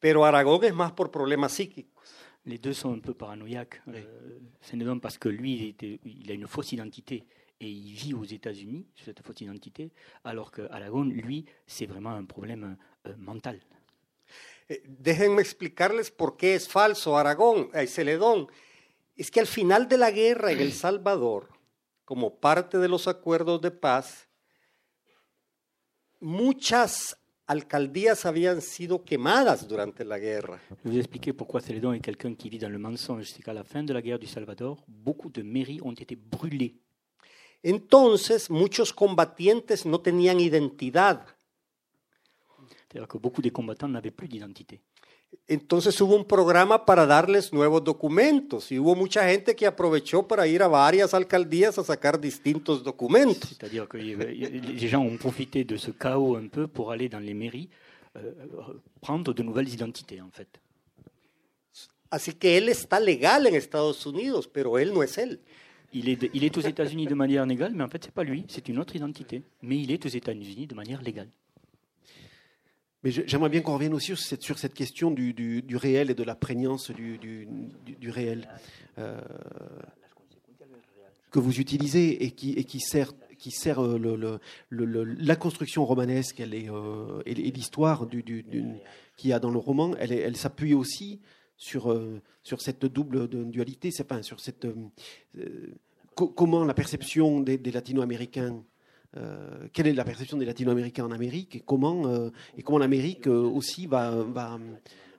Pero 0.00 0.24
Aragón 0.24 0.64
es 0.64 0.72
más 0.74 0.92
por 0.92 1.10
problemas 1.10 1.52
psíquicos. 1.52 1.92
Les 2.46 2.58
deux 2.58 2.74
sont 2.78 2.92
un 2.94 3.00
peu 3.00 3.12
paranoïaques. 3.12 3.82
Euh, 3.88 4.38
Sénédon 4.62 4.98
parce 4.98 5.18
que 5.18 5.28
lui, 5.28 5.54
il, 5.56 5.68
était- 5.70 6.00
il 6.04 6.30
a 6.30 6.34
une 6.34 6.46
fausse 6.46 6.72
identité 6.72 7.26
et 7.60 7.68
il 7.68 7.92
vit 7.94 8.14
aux 8.14 8.24
États-Unis 8.24 8.86
cette 9.04 9.20
fausse 9.22 9.40
identité, 9.42 9.90
alors 10.24 10.50
que 10.50 10.62
Aragon, 10.70 11.04
lui, 11.04 11.44
c'est 11.66 11.86
vraiment 11.86 12.12
un 12.14 12.24
problème 12.24 12.78
euh, 13.06 13.14
mental. 13.18 13.60
Eh, 14.70 14.82
déjenme 14.86 15.40
explicarles 15.40 16.10
por 16.10 16.36
qué 16.38 16.54
es 16.54 16.66
falso 16.66 17.16
Aragón, 17.18 17.68
eh, 17.74 17.86
Celedón. 17.86 18.46
Es 19.16 19.30
que 19.30 19.40
al 19.40 19.46
final 19.46 19.86
de 19.88 19.98
la 19.98 20.10
guerra 20.10 20.50
en 20.52 20.60
El 20.60 20.72
Salvador, 20.72 21.48
como 22.06 22.36
parte 22.40 22.78
de 22.78 22.88
los 22.88 23.06
acuerdos 23.06 23.60
de 23.60 23.70
paz, 23.70 24.25
muchas 26.20 27.16
alcaldías 27.46 28.26
habían 28.26 28.60
sido 28.60 29.04
quemadas 29.04 29.68
durante 29.68 30.04
la 30.04 30.18
guerra. 30.18 30.58
Je 30.70 30.74
vais 30.84 30.90
vous 30.90 30.98
expliquer 30.98 31.32
pourquoi 31.32 31.60
Célédon 31.60 31.92
est 31.92 32.00
quelqu'un 32.00 32.34
qui 32.34 32.48
vit 32.48 32.58
dans 32.58 32.68
le 32.68 32.78
mensonge. 32.78 33.24
C'est 33.24 33.42
qu'à 33.42 33.52
la 33.52 33.64
fin 33.64 33.82
de 33.82 33.92
la 33.92 34.02
guerre 34.02 34.18
du 34.18 34.26
Salvador, 34.26 34.84
beaucoup 34.88 35.30
de 35.30 35.42
mairies 35.42 35.80
ont 35.82 35.92
été 35.92 36.16
brûlées. 36.16 36.76
Entonces, 37.64 38.50
muchos 38.50 38.92
combatientes 38.92 39.84
no 39.86 39.98
tenían 39.98 40.38
identidad. 40.38 41.20
C'est-à-dire 42.88 43.08
que 43.08 43.18
beaucoup 43.18 43.42
des 43.42 43.50
combattants 43.50 43.88
n'avaient 43.88 44.10
plus 44.10 44.28
d'identité. 44.28 44.80
Entonces 45.48 46.00
hubo 46.00 46.16
un 46.16 46.24
programa 46.24 46.84
para 46.84 47.06
darles 47.06 47.52
nuevos 47.52 47.82
documentos 47.84 48.72
y 48.72 48.78
hubo 48.80 48.96
mucha 48.96 49.28
gente 49.28 49.54
que 49.54 49.64
aprovechó 49.66 50.26
para 50.26 50.46
ir 50.48 50.60
a 50.62 50.66
varias 50.68 51.14
alcaldías 51.14 51.78
a 51.78 51.84
sacar 51.84 52.20
distintos 52.20 52.82
documentos. 52.82 53.50
C'est-à-dire 53.50 53.86
que 53.88 53.96
y- 53.98 54.16
les 54.16 54.88
gens 54.88 55.02
ont 55.06 55.16
profité 55.18 55.64
de 55.64 55.76
ce 55.76 55.92
chaos 55.92 56.36
un 56.36 56.48
peu 56.48 56.66
pour 56.66 56.90
aller 56.90 57.08
dans 57.08 57.20
les 57.20 57.34
mairies 57.34 57.68
euh, 58.16 58.32
prendre 59.00 59.32
de 59.32 59.42
nouvelles 59.44 59.68
identités, 59.72 60.20
en 60.20 60.30
fait. 60.30 60.48
Así 62.10 62.32
que 62.34 62.48
él 62.56 62.68
está 62.68 62.98
legal 62.98 63.46
en 63.46 63.54
Estados 63.54 64.04
Unidos, 64.06 64.48
pero 64.48 64.78
él 64.78 64.92
no 64.92 65.02
es 65.02 65.16
él. 65.18 65.38
Il 65.92 66.08
est, 66.08 66.16
de- 66.16 66.30
il 66.32 66.42
est 66.44 66.56
aux 66.56 66.60
États-Unis 66.60 67.06
de 67.06 67.14
manière 67.14 67.46
légale, 67.46 67.72
mais 67.74 67.84
en 67.84 67.88
fait, 67.88 68.02
c'est 68.04 68.12
pas 68.14 68.24
lui, 68.24 68.44
c'est 68.48 68.68
une 68.68 68.78
autre 68.78 68.96
identité. 68.96 69.42
Mais 69.62 69.78
il 69.78 69.90
est 69.92 70.04
aux 70.04 70.08
États-Unis 70.08 70.66
de 70.66 70.74
manière 70.74 71.02
légale. 71.02 71.28
Mais 73.06 73.12
j'aimerais 73.12 73.50
bien 73.50 73.60
qu'on 73.60 73.74
revienne 73.74 73.94
aussi 73.94 74.16
sur 74.16 74.58
cette, 74.58 74.74
question 74.74 75.12
du, 75.12 75.76
réel 75.76 76.10
et 76.10 76.14
de 76.14 76.24
la 76.24 76.34
prégnance 76.34 76.90
du, 76.90 78.10
réel 78.10 78.48
euh, 78.98 79.20
que 81.30 81.38
vous 81.38 81.60
utilisez 81.60 82.24
et 82.24 82.32
qui, 82.32 82.80
sert, 82.80 83.12
euh, 83.80 84.40
la 84.72 85.36
construction 85.36 85.86
romanesque 85.86 86.40
euh, 86.40 87.22
et, 87.26 87.34
l'histoire 87.52 88.08
qu'il 88.08 89.30
y 89.30 89.32
a 89.32 89.38
dans 89.38 89.52
le 89.52 89.58
roman, 89.58 89.94
elle, 90.00 90.36
s'appuie 90.36 90.74
aussi 90.74 91.20
sur, 91.56 91.96
cette 92.58 92.86
double 92.86 93.28
dualité, 93.28 93.92
sur 93.92 94.36
comment 96.16 96.64
la 96.64 96.74
perception 96.74 97.38
des 97.38 97.70
latino-américains 97.70 98.64
euh, 99.16 99.68
quelle 99.72 99.86
est 99.86 99.92
la 99.92 100.04
perception 100.04 100.36
des 100.36 100.44
latino-américains 100.44 101.04
en 101.04 101.10
Amérique 101.10 101.56
et 101.56 101.60
comment, 101.60 102.06
euh, 102.06 102.30
comment 102.64 102.78
l'Amérique 102.78 103.26
euh, 103.26 103.42
aussi 103.42 103.86
va, 103.86 104.10
va, 104.10 104.58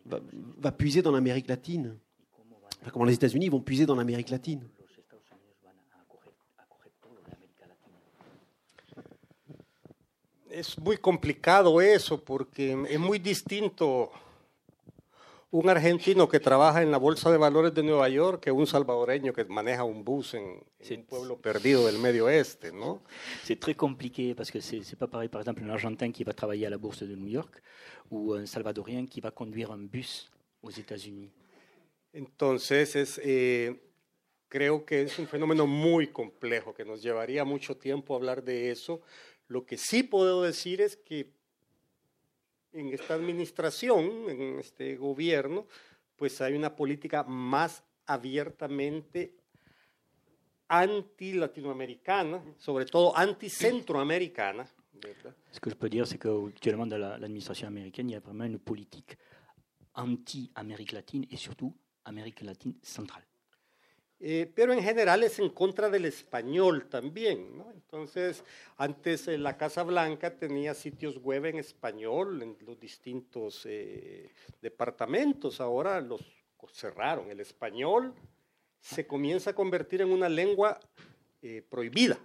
va, 0.06 0.72
puiser 0.72 1.02
dans 1.02 1.12
l'Amérique 1.12 1.48
latine? 1.48 1.96
Comment 2.94 3.06
les 3.06 3.16
États-Unis 3.16 3.50
vont 3.50 3.60
puiser 3.60 3.86
dans 3.86 3.96
l'Amérique 3.96 4.30
latine? 4.30 4.62
Es 10.52 10.80
muy 10.80 10.98
complicado 10.98 11.82
eso 11.82 12.18
porque 12.18 12.76
es 12.90 13.00
muy 13.00 13.20
distinto 13.20 14.12
un 15.52 15.70
argentino 15.70 16.28
que 16.28 16.40
trabaja 16.40 16.82
en 16.82 16.92
la 16.92 16.98
Bolsa 16.98 17.32
de 17.32 17.38
Valores 17.38 17.74
de 17.74 17.82
Nueva 17.82 18.10
York 18.10 18.44
que 18.44 18.52
un 18.52 18.68
salvadoreño 18.68 19.32
que 19.32 19.46
maneja 19.46 19.84
un 19.84 20.04
bus 20.04 20.34
en, 20.34 20.44
un 20.44 21.06
pueblo 21.06 21.40
perdido 21.40 21.86
del 21.86 22.00
medio 22.00 22.26
oeste, 22.26 22.72
¿no? 22.72 23.02
C'est 23.44 23.60
très 23.60 23.76
compliqué 23.76 24.36
parce 24.36 24.52
que 24.52 24.60
c'est 24.60 24.84
c'est 24.84 24.98
pas 24.98 25.08
pareil, 25.08 25.30
par 25.30 25.42
exemple, 25.42 25.64
un 25.64 25.70
Argentin 25.70 26.12
qui 26.12 26.24
va 26.24 26.34
travailler 26.34 26.66
à 26.66 26.70
la 26.70 26.78
bourse 26.78 27.04
de 27.04 27.16
New 27.16 27.30
York 27.30 27.62
ou 28.12 28.34
un 28.34 28.46
Salvadorien 28.46 29.06
qui 29.06 29.22
va 29.22 29.32
conduire 29.32 29.72
un 29.72 29.88
bus 29.88 30.30
aux 30.62 30.72
États-Unis. 30.72 31.32
Entonces, 32.14 32.96
es, 32.96 33.22
eh, 33.24 33.80
creo 34.50 34.86
que 34.86 35.04
es 35.04 35.18
un 35.20 35.28
fenómeno 35.28 35.66
muy 35.66 36.08
complejo 36.08 36.74
que 36.74 36.84
nos 36.84 37.02
llevaría 37.02 37.46
mucho 37.46 37.78
tiempo 37.78 38.16
hablar 38.16 38.44
de 38.44 38.72
eso. 38.72 39.02
Lo 39.48 39.66
que 39.66 39.78
sí 39.78 40.04
puedo 40.04 40.42
decir 40.42 40.82
es 40.82 40.98
que 40.98 41.37
en 42.78 42.94
esta 42.94 43.16
administración, 43.16 44.30
en 44.30 44.60
este 44.60 44.96
gobierno, 44.96 45.66
pues 46.16 46.40
hay 46.42 46.54
una 46.56 46.76
política 46.76 47.24
más 47.24 47.84
abiertamente 48.06 49.36
anti-latinoamericana, 50.70 52.42
sobre 52.58 52.86
todo 52.86 53.16
anti-centroamericana. 53.16 54.68
Ce 55.52 55.60
que 55.60 55.70
je 55.70 55.76
peux 55.76 55.90
dire, 55.90 56.08
c'est 56.08 56.18
qu'actuellement, 56.18 56.88
dans 56.88 56.98
la- 57.00 57.18
l'administration 57.20 57.68
américaine, 57.68 58.10
il 58.10 58.14
y 58.14 58.16
a 58.16 58.20
vraiment 58.20 58.46
une 58.46 58.58
politique 58.60 59.16
anti-Amérique 59.94 60.92
latine 60.92 61.26
et 61.30 61.38
surtout 61.38 61.74
Amérique 62.04 62.42
latine 62.42 62.74
centrale. 62.82 63.24
Eh, 64.20 64.52
pero 64.56 64.74
en 64.74 64.82
general 64.82 65.24
es 65.24 65.38
en 65.40 65.50
contra 65.50 65.90
del 65.90 66.06
español 66.06 66.88
también. 66.90 67.58
¿no? 67.58 67.72
Entonces, 67.72 68.44
antes 68.78 69.28
eh, 69.28 69.38
la 69.38 69.58
Casa 69.58 69.84
Blanca 69.84 70.36
tenía 70.38 70.74
sitios 70.74 71.22
web 71.22 71.46
en 71.46 71.60
español 71.60 72.42
en 72.42 72.58
los 72.66 72.80
distintos 72.80 73.66
eh, 73.66 74.32
departamentos, 74.62 75.62
ahora 75.62 76.02
los 76.02 76.22
cerraron. 76.74 77.30
El 77.30 77.40
español 77.40 78.14
se 78.80 79.06
comienza 79.06 79.52
a 79.52 79.56
convertir 79.56 80.02
en 80.02 80.12
una 80.12 80.30
lengua 80.30 80.80
eh, 81.42 81.64
prohibida. 81.70 82.18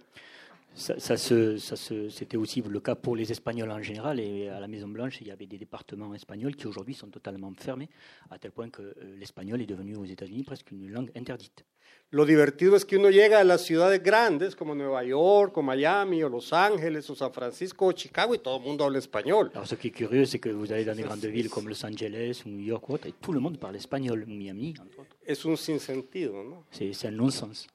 Ça, 0.75 0.99
ça 0.99 1.17
se- 1.17 1.57
ça 1.57 1.75
se- 1.75 2.09
C'était 2.09 2.35
aussi 2.37 2.61
le 2.61 2.79
cas 2.79 2.95
pour 2.95 3.15
les 3.15 3.31
Espagnols 3.31 3.69
en 3.69 3.81
général. 3.81 4.19
Et 4.19 4.49
à 4.49 4.59
la 4.59 4.67
Maison-Blanche, 4.67 5.19
il 5.21 5.27
y 5.27 5.31
avait 5.31 5.45
des 5.45 5.57
départements 5.59 6.15
espagnols 6.15 6.55
qui 6.55 6.65
aujourd'hui 6.67 6.95
sont 6.95 7.09
totalement 7.09 7.53
fermés, 7.57 7.89
à 8.31 8.39
tel 8.39 8.51
point 8.51 8.69
que 8.69 8.81
euh, 8.81 8.93
l'espagnol 9.19 9.61
est 9.61 9.67
devenu 9.67 9.95
aux 9.95 10.05
États-Unis 10.05 10.43
presque 10.43 10.71
une 10.71 10.89
langue 10.89 11.11
interdite. 11.15 11.63
Lo 12.11 12.25
divertido 12.25 12.75
es 12.75 12.85
que 12.85 12.95
uno 12.97 13.09
llega 13.09 13.39
a 13.39 13.43
las 13.43 13.61
ciudades 13.65 14.01
grandes 14.01 14.55
como 14.55 14.73
Nueva 14.73 15.03
York, 15.03 15.55
o 15.57 15.61
Miami, 15.61 16.23
o 16.23 16.29
Los 16.29 16.51
Ángeles, 16.53 17.07
o 17.09 17.15
San 17.15 17.31
Francisco, 17.33 17.87
o 17.87 17.91
Chicago, 17.91 18.33
y 18.33 18.39
todo 18.39 18.57
el 18.57 18.63
mundo 18.63 18.83
habla 18.85 18.99
español. 18.99 19.51
Alors, 19.53 19.67
ce 19.67 19.75
qui 19.75 19.87
est 19.87 19.91
curieux, 19.95 20.25
c'est 20.25 20.39
que 20.39 20.49
vous 20.49 20.71
allez 20.71 20.85
dans 20.85 20.95
des 20.95 21.03
grandes 21.03 21.25
villes 21.25 21.49
comme 21.49 21.67
Los 21.69 21.83
Angeles 21.85 22.41
ou 22.45 22.49
New 22.49 22.59
York 22.65 22.87
ou 22.89 22.93
autre, 22.93 23.07
et 23.07 23.13
tout 23.21 23.31
le 23.31 23.39
monde 23.39 23.57
parle 23.59 23.75
espagnol, 23.75 24.25
Miami, 24.27 24.73
entre 24.79 24.99
autres. 25.01 25.15
Es 25.25 25.45
un 25.45 25.55
sinsentido, 25.55 26.33
¿no? 26.43 26.63
C'est 26.71 26.93
c'est 26.93 27.07
un 27.09 27.11
non-sens. 27.11 27.67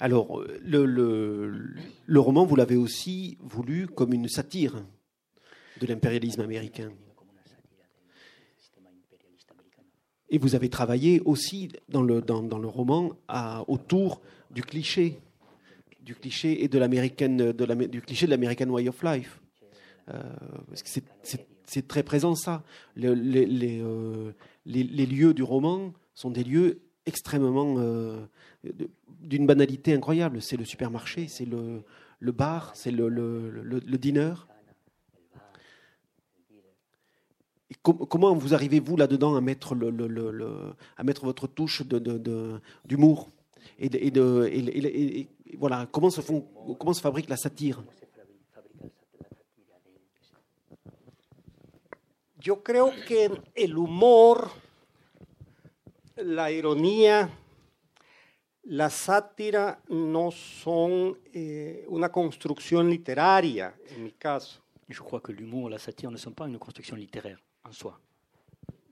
Alors, 0.00 0.40
euh, 0.40 0.60
le, 2.06 2.20
roman, 2.20 2.44
vous 2.44 2.56
l'avez 2.56 2.76
aussi 2.76 3.38
voulu 3.40 3.86
comme 3.86 4.12
une 4.12 4.28
satire 4.28 4.84
de 5.80 5.86
l'impérialisme 5.86 6.40
américain. 6.40 6.92
Et 10.30 10.38
vous 10.38 10.54
avez 10.54 10.68
travaillé 10.68 11.20
aussi 11.24 11.70
dans 11.88 12.02
le, 12.02 12.20
dans, 12.20 12.42
dans 12.42 12.58
le 12.58 12.66
roman 12.66 13.12
autour 13.68 14.20
du 14.50 14.62
cliché, 14.62 15.18
du 16.00 16.14
cliché 16.14 16.64
et 16.64 16.68
de 16.68 16.78
l'américaine, 16.78 17.52
du 17.52 18.00
cliché 18.02 18.26
de 18.26 18.30
l'American 18.32 18.68
way 18.70 18.88
of 18.88 19.02
life. 19.02 19.40
Euh, 20.10 20.20
c'est- 20.74 21.88
très 21.88 22.02
présent 22.02 22.34
ça. 22.34 22.62
Le- 22.94 23.14
les, 23.14 23.46
les, 23.46 23.80
euh, 23.80 24.32
les- 24.66 24.82
les 24.84 25.06
lieux 25.06 25.32
du 25.34 25.42
roman 25.42 25.94
sont 26.14 26.30
des 26.30 26.44
lieux 26.44 26.80
extrêmement 27.06 27.76
euh, 27.78 28.26
d'une 29.20 29.46
banalité 29.46 29.94
incroyable. 29.94 30.40
C'est 30.42 30.56
le 30.56 30.64
supermarché, 30.64 31.28
c'est 31.28 31.46
le, 31.46 31.82
bar, 32.32 32.72
c'est 32.74 32.90
le, 32.90 33.08
le, 33.08 33.98
dîner. 33.98 34.34
Comment 37.82 38.34
vous 38.34 38.54
arrivez-vous 38.54 38.96
là-dedans 38.96 39.36
à 39.36 39.40
mettre, 39.40 39.74
votre 41.22 41.46
touche 41.46 41.82
d'humour 42.84 43.30
et, 43.78 45.28
voilà, 45.58 45.86
comment 45.90 46.10
se, 46.10 46.20
font, 46.20 46.46
comment 46.78 46.92
se 46.92 47.00
fabrique 47.00 47.28
la 47.28 47.36
satire? 47.36 47.82
Yo 52.44 52.62
creo 52.62 52.90
que 53.08 53.30
el 53.54 53.70
humor, 53.70 54.50
la 56.16 56.50
ironía, 56.50 57.28
la 58.64 58.90
sátira 58.90 59.80
no 59.88 60.30
son 60.30 61.18
eh, 61.32 61.84
una 61.88 62.10
construcción 62.10 62.88
literaria, 62.88 63.74
en 63.90 64.04
mi 64.04 64.12
caso. 64.12 64.60
Je 64.88 65.00
crois 65.00 65.22
que 65.22 65.32
l'humour, 65.32 65.70
la 65.70 65.78
satire 65.78 66.10
ne 66.10 66.18
sont 66.18 66.34
pas 66.34 66.46
une 66.46 66.58
construction 66.58 66.96
littéraire 66.96 67.42
en 67.64 67.72
soi. 67.72 67.98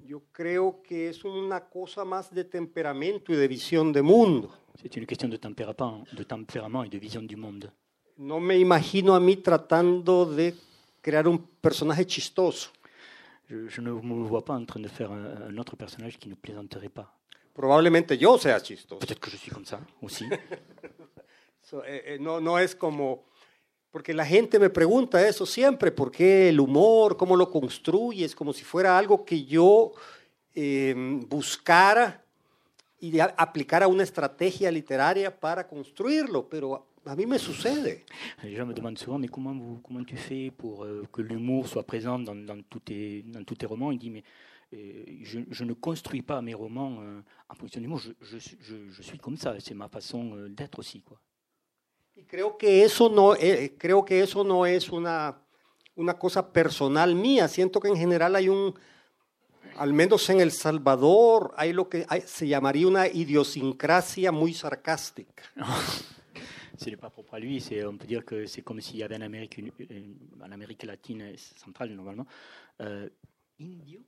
Yo 0.04 0.22
creo 0.32 0.82
que 0.82 1.08
es 1.08 1.22
una 1.24 1.68
cosa 1.68 2.04
más 2.04 2.32
de 2.32 2.44
temperamento 2.44 3.32
y 3.32 3.36
de 3.36 3.46
visión 3.46 3.92
de 3.92 4.02
mundo. 4.02 4.50
C'est 4.80 4.96
une 4.96 5.06
question 5.06 5.28
de 5.28 5.36
tempérament, 5.36 6.04
de 6.12 6.24
tempérament 6.24 6.84
et 6.84 6.88
de 6.88 6.98
vision 6.98 7.22
du 7.22 7.36
monde. 7.36 7.70
No 8.16 8.40
me 8.40 8.58
imagino 8.58 9.14
a 9.14 9.20
mí 9.20 9.36
tratando 9.36 10.26
de 10.26 10.54
crear 11.02 11.28
un 11.28 11.38
personaje 11.60 12.06
chistoso. 12.06 12.70
Je, 13.52 13.68
je 13.68 13.80
ne 13.82 13.90
me 13.90 14.26
vois 14.26 14.44
pas 14.44 14.54
en 14.54 14.64
train 14.64 14.80
de 14.80 14.88
faire 14.88 15.12
un, 15.12 15.50
un 15.50 15.58
autre 15.58 15.76
personnage 15.76 16.18
qui 16.18 16.30
ne 16.30 16.34
plaisanterait 16.34 16.88
pas. 16.88 17.12
Probablemente 17.52 18.16
yo 18.16 18.38
sea 18.38 18.58
chistoso. 18.60 18.98
Peut-être 18.98 19.20
que 19.20 19.30
je 19.30 19.36
suis 19.36 19.50
comme 19.50 19.66
ça 19.66 19.80
aussi. 20.00 20.24
So, 21.64 21.84
eh, 21.84 22.02
eh, 22.14 22.18
no, 22.18 22.40
no 22.40 22.58
es 22.58 22.74
como, 22.74 23.24
porque 23.92 24.12
la 24.12 24.26
gente 24.26 24.58
me 24.58 24.68
pregunta 24.68 25.26
eso 25.26 25.46
siempre, 25.46 25.92
¿por 25.92 26.10
qué 26.10 26.48
el 26.48 26.58
humor? 26.58 27.16
¿Cómo 27.16 27.36
lo 27.36 27.48
construyes? 27.48 28.34
Como 28.34 28.52
si 28.52 28.64
fuera 28.64 28.98
algo 28.98 29.24
que 29.24 29.44
yo 29.44 29.92
eh, 30.56 30.92
buscara 31.28 32.24
y 32.98 33.16
aplicara 33.20 33.86
una 33.86 34.02
estrategia 34.02 34.72
literaria 34.72 35.38
para 35.38 35.68
construirlo, 35.68 36.48
pero 36.48 36.88
a 37.06 37.16
mí 37.16 37.26
me 37.26 37.38
sucede. 37.38 38.04
Les 38.42 38.54
gens 38.54 38.66
me 38.66 38.74
demandent 38.74 38.98
souvent, 38.98 39.18
mais 39.18 39.28
comment, 39.28 39.54
vous, 39.54 39.80
comment 39.82 40.04
tu 40.04 40.16
fais 40.16 40.50
pour 40.50 40.84
euh, 40.84 41.02
que 41.12 41.22
l'humour 41.22 41.66
soit 41.68 41.82
présent 41.84 42.18
dans, 42.18 42.34
dans, 42.34 42.62
tous 42.62 42.80
tes, 42.80 43.22
dans 43.22 43.42
tous 43.44 43.56
tes 43.56 43.66
romans? 43.66 43.90
Il 43.92 43.98
dit, 43.98 44.10
mais 44.10 44.22
euh, 44.74 45.04
je, 45.22 45.40
je 45.50 45.64
ne 45.64 45.72
construis 45.74 46.22
pas 46.22 46.40
mes 46.42 46.54
romans 46.54 46.98
euh, 47.00 47.20
en 47.48 47.54
fonction 47.54 47.80
de 47.80 47.84
l'humour, 47.84 47.98
je, 47.98 48.12
je, 48.20 48.38
suis- 48.38 48.56
je, 48.60 49.02
suis 49.02 49.18
comme 49.18 49.36
ça, 49.36 49.54
c'est 49.60 49.74
ma 49.74 49.88
façon 49.88 50.34
euh, 50.36 50.48
d'être 50.48 50.78
aussi. 50.78 51.02
Quoi. 51.02 51.18
Y 52.16 52.24
creo 52.24 52.56
que 52.56 52.84
eso 52.84 53.08
no, 53.08 53.34
eh, 53.34 53.74
creo 53.78 54.04
que 54.04 54.20
eso 54.20 54.44
no 54.44 54.64
es 54.66 54.88
una, 54.90 55.38
una 55.96 56.14
cosa 56.14 56.52
personal 56.52 57.14
mía. 57.14 57.48
Siento 57.48 57.80
que 57.80 57.88
en 57.88 57.96
general 57.96 58.36
hay 58.36 58.48
un, 58.48 58.74
al 59.76 59.92
menos 59.94 60.28
en 60.30 60.40
El 60.40 60.52
Salvador, 60.52 61.52
hay 61.56 61.72
lo 61.72 61.88
que 61.88 62.04
hay- 62.08 62.20
se 62.22 62.46
llamaría 62.46 62.86
una 62.86 63.08
idiosincrasia 63.08 64.30
muy 64.30 64.52
sarcástica. 64.54 65.42
Ce 66.82 66.90
n'est 66.90 66.96
pas 66.96 67.10
propre 67.10 67.34
à 67.34 67.38
lui, 67.38 67.60
c'est, 67.60 67.84
on 67.84 67.96
peut 67.96 68.06
dire 68.06 68.24
que 68.24 68.46
c'est 68.46 68.62
comme 68.62 68.80
s'il 68.80 68.96
y 68.96 69.02
avait 69.02 69.16
en 69.16 69.20
Amérique, 69.22 69.56
une- 69.58 69.70
une- 69.88 70.16
en 70.42 70.50
Amérique 70.50 70.82
latine 70.84 71.36
centrale 71.36 71.90
normalement, 71.94 72.26
euh, 72.80 73.08
indio, 73.60 74.00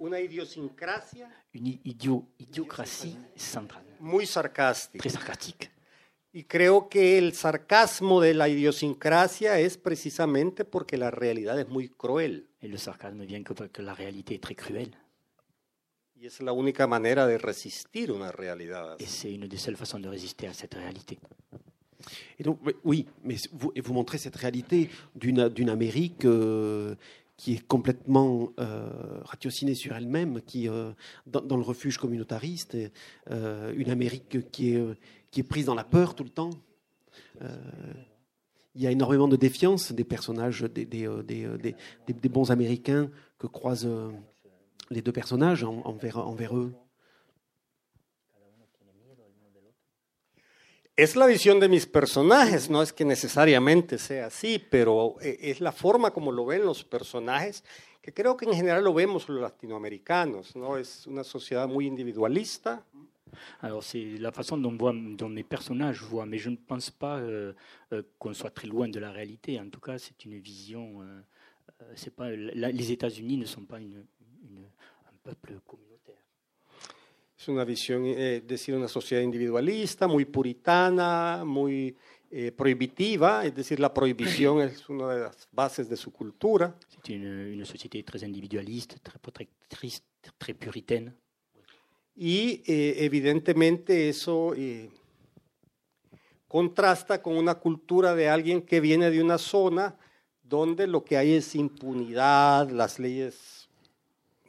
Una 0.00 0.18
idiosincrasia 0.20 1.28
une 1.54 1.78
idio, 1.84 2.26
idiocratie 2.38 3.16
centrale, 3.36 3.96
muy 4.00 4.26
sarcástica. 4.26 4.98
très 5.02 5.10
sarcastique. 5.10 5.70
Y 6.32 6.44
creo 6.44 6.88
que 6.88 7.18
el 7.18 7.32
sarcasmo 7.34 8.20
de 8.20 8.34
la 8.34 8.48
idiosincrasia 8.48 9.60
es 9.60 9.76
precisamente 9.76 10.64
porque 10.64 10.96
la 10.96 11.10
realidad 11.10 11.60
es 11.60 11.68
muy 11.68 11.88
cruel. 11.90 12.48
Et 12.60 12.68
le 12.68 12.78
sarcasme 12.78 13.24
vient 13.26 13.44
que, 13.44 13.54
que 13.68 13.82
la 13.82 13.94
réalité 13.94 14.34
est 14.36 14.42
très 14.42 14.56
cruelle. 14.56 14.96
Y 16.16 16.26
es 16.26 16.40
la 16.40 16.52
única 16.52 16.86
manera 16.86 17.26
de 17.26 17.36
resistir 17.38 18.10
una 18.12 18.32
realidad 18.32 18.96
Et 19.00 19.06
c'est 19.06 19.32
une 19.32 19.46
des 19.48 19.58
seules 19.58 19.76
façons 19.76 20.00
de 20.00 20.08
résister 20.08 20.46
à 20.48 20.54
cette 20.54 20.74
réalité. 20.74 21.18
Et 22.38 22.42
donc, 22.42 22.58
oui, 22.84 23.06
mais 23.24 23.36
vous, 23.52 23.92
montrez 23.92 24.18
cette 24.18 24.36
réalité 24.36 24.90
d'une 25.14 25.68
Amérique 25.68 26.24
euh, 26.24 26.94
qui 27.36 27.54
est 27.54 27.66
complètement 27.66 28.50
euh, 28.58 28.88
ratiocinée 29.24 29.74
sur 29.74 29.94
elle-même, 29.96 30.40
qui 30.42 30.68
euh, 30.68 30.92
dans, 31.26 31.56
le 31.56 31.62
refuge 31.62 31.98
communautariste, 31.98 32.76
une 33.30 33.90
Amérique 33.90 34.50
qui 34.50 34.74
est, 34.74 35.42
prise 35.42 35.66
dans 35.66 35.74
la 35.74 35.84
peur 35.84 36.14
tout 36.14 36.24
le 36.24 36.30
temps. 36.30 36.50
Il 38.74 38.80
y 38.80 38.86
a 38.86 38.90
énormément 38.90 39.28
de 39.28 39.36
défiance 39.36 39.92
des 39.92 40.04
personnages, 40.04 40.62
des, 40.62 41.08
bons 42.28 42.50
Américains 42.50 43.10
que 43.38 43.46
croisent 43.46 43.88
les 44.90 45.02
deux 45.02 45.12
personnages 45.12 45.64
en- 45.64 45.82
envers, 45.84 46.18
envers 46.18 46.56
eux. 46.56 46.72
Es 50.96 51.16
la 51.16 51.26
visión 51.26 51.58
de 51.58 51.68
mis 51.68 51.86
personajes, 51.86 52.68
no 52.68 52.82
es 52.82 52.92
que 52.92 53.04
necesariamente 53.04 53.96
sea 53.98 54.26
así, 54.26 54.58
pero 54.58 55.16
eh, 55.22 55.38
es 55.40 55.60
la 55.60 55.72
forma 55.72 56.10
como 56.10 56.30
lo 56.32 56.44
ven 56.44 56.64
los 56.66 56.84
personajes, 56.84 57.64
que 58.02 58.12
creo 58.12 58.36
que 58.36 58.44
en 58.44 58.52
general 58.52 58.84
lo 58.84 58.92
vemos 58.92 59.26
los 59.28 59.40
latinoamericanos, 59.40 60.54
¿no? 60.54 60.76
Es 60.76 61.06
una 61.06 61.24
sociedad 61.24 61.66
muy 61.68 61.86
individualista, 61.86 62.84
Alors 63.62 63.82
c'est 63.82 64.18
la 64.18 64.30
façon 64.30 64.58
dont, 64.58 64.76
voit, 64.76 64.92
dont 64.92 65.30
mes 65.32 65.42
personnages 65.42 66.02
voient, 66.02 66.26
mais 66.26 66.36
je 66.38 66.50
ne 66.50 66.56
pense 66.56 66.90
pas 66.90 67.16
euh, 67.18 67.54
euh, 67.92 68.02
qu'on 68.18 68.34
soit 68.34 68.50
très 68.50 68.68
loin 68.68 68.88
de 68.90 69.00
la 69.00 69.10
réalité. 69.10 69.58
En 69.58 69.70
tout 69.70 69.80
cas, 69.80 69.96
c'est 69.98 70.26
une 70.26 70.38
vision. 70.38 71.00
euh, 71.00 71.22
euh, 71.80 71.92
c'est 71.96 72.14
pas 72.14 72.28
la- 72.30 72.70
les 72.70 72.92
États-Unis 72.92 73.38
ne 73.38 73.46
sont 73.46 73.64
pas 73.64 73.78
une, 73.80 74.04
une- 74.44 74.66
un 75.08 75.16
peuple 75.24 75.54
communautaire. 75.66 75.91
Es 77.42 77.48
una 77.48 77.64
visión, 77.64 78.04
eh, 78.06 78.36
es 78.36 78.46
decir, 78.46 78.74
una 78.74 78.86
sociedad 78.86 79.22
individualista, 79.22 80.06
muy 80.06 80.24
puritana, 80.24 81.42
muy 81.44 81.96
eh, 82.30 82.52
prohibitiva, 82.52 83.44
es 83.44 83.54
decir, 83.54 83.80
la 83.80 83.92
prohibición 83.92 84.60
es 84.60 84.88
una 84.88 85.12
de 85.12 85.20
las 85.22 85.48
bases 85.50 85.88
de 85.88 85.96
su 85.96 86.12
cultura. 86.12 86.74
Une, 87.08 87.52
une 87.52 87.64
société 87.64 88.02
très 88.04 88.22
individualiste, 88.22 89.00
très 89.00 89.18
protectrice, 89.18 90.02
très 90.38 90.54
puritaine. 90.54 91.12
Y 92.14 92.62
eh, 92.64 93.04
evidentemente 93.04 94.08
eso 94.08 94.54
eh, 94.56 94.88
contrasta 96.46 97.20
con 97.20 97.36
una 97.36 97.56
cultura 97.56 98.14
de 98.14 98.28
alguien 98.28 98.62
que 98.62 98.80
viene 98.80 99.10
de 99.10 99.20
una 99.20 99.38
zona 99.38 99.96
donde 100.44 100.86
lo 100.86 101.02
que 101.02 101.16
hay 101.16 101.32
es 101.32 101.56
impunidad, 101.56 102.70
las 102.70 103.00
leyes 103.00 103.68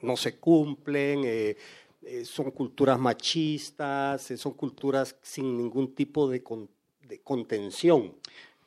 no 0.01 0.15
se 0.15 0.37
cumplen, 0.37 1.55
eh, 2.05 2.25
son 2.25 2.51
culturas 2.51 2.97
machistas, 2.99 4.31
eh, 4.31 4.37
son 4.37 4.53
culturas 4.53 5.15
sin 5.21 5.57
ningún 5.57 5.93
tipo 5.93 6.29
de, 6.29 6.41
con- 6.41 6.69
de 7.07 7.19
contención. 7.21 8.13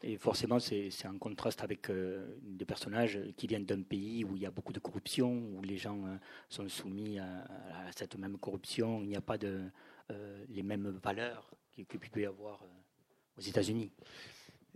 Et 0.03 0.19
forcément, 0.19 0.61
c'est 0.61 0.91
en 1.07 1.19
contraste 1.19 1.63
avec 1.63 1.89
euh, 1.91 2.37
des 2.43 2.67
personnages 2.67 3.19
qui 3.37 3.47
viennent 3.47 3.65
d'un 3.65 3.83
pays 3.83 4.25
où 4.25 4.37
il 4.37 4.43
y 4.43 4.47
a 4.47 4.51
beaucoup 4.51 4.73
de 4.73 4.79
corruption, 4.79 5.33
où 5.57 5.63
les 5.63 5.79
gens 5.79 5.99
euh, 6.05 6.17
sont 6.49 6.69
soumis 6.69 7.19
à, 7.19 7.25
à 7.25 7.93
cette 7.97 8.17
même 8.17 8.37
corruption. 8.39 9.01
Il 9.03 9.09
n'y 9.09 9.17
a 9.17 9.23
pas 9.23 9.39
de, 9.39 9.63
euh, 10.11 10.45
les 10.51 10.63
mêmes 10.63 11.01
valeurs 11.03 11.51
que, 11.75 11.83
que 11.83 12.09
peut 12.09 12.21
y 12.21 12.27
avoir 12.27 12.63
euh, 12.63 13.39
aux 13.39 13.41
États-Unis. 13.41 13.91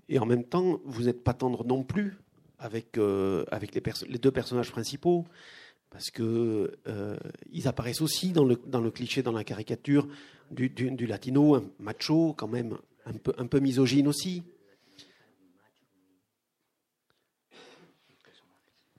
Et 0.08 0.18
en 0.18 0.26
même 0.26 0.42
temps, 0.44 0.80
vous 0.84 1.04
n'êtes 1.04 1.22
pas 1.22 1.34
tendre 1.34 1.64
non 1.64 1.84
plus 1.84 2.16
avec, 2.58 2.96
euh, 2.98 3.44
avec 3.50 3.74
les, 3.74 3.80
perso- 3.82 4.06
les 4.08 4.18
deux 4.18 4.32
personnages 4.32 4.72
principaux, 4.72 5.26
parce 5.90 6.10
que 6.10 6.78
euh, 6.86 7.16
ils 7.52 7.66
apparaissent 7.66 8.00
aussi 8.00 8.32
dans 8.32 8.44
le, 8.44 8.60
dans 8.66 8.80
le 8.80 8.90
cliché, 8.90 9.22
dans 9.22 9.32
la 9.32 9.44
caricature 9.44 10.06
du, 10.50 10.70
du, 10.70 10.90
du 10.92 11.06
latino, 11.06 11.56
un 11.56 11.64
macho, 11.78 12.34
quand 12.36 12.48
même, 12.48 12.78
un 13.06 13.12
peu, 13.12 13.32
un 13.38 13.46
peu 13.46 13.58
misogyne 13.60 14.06
aussi. 14.08 14.42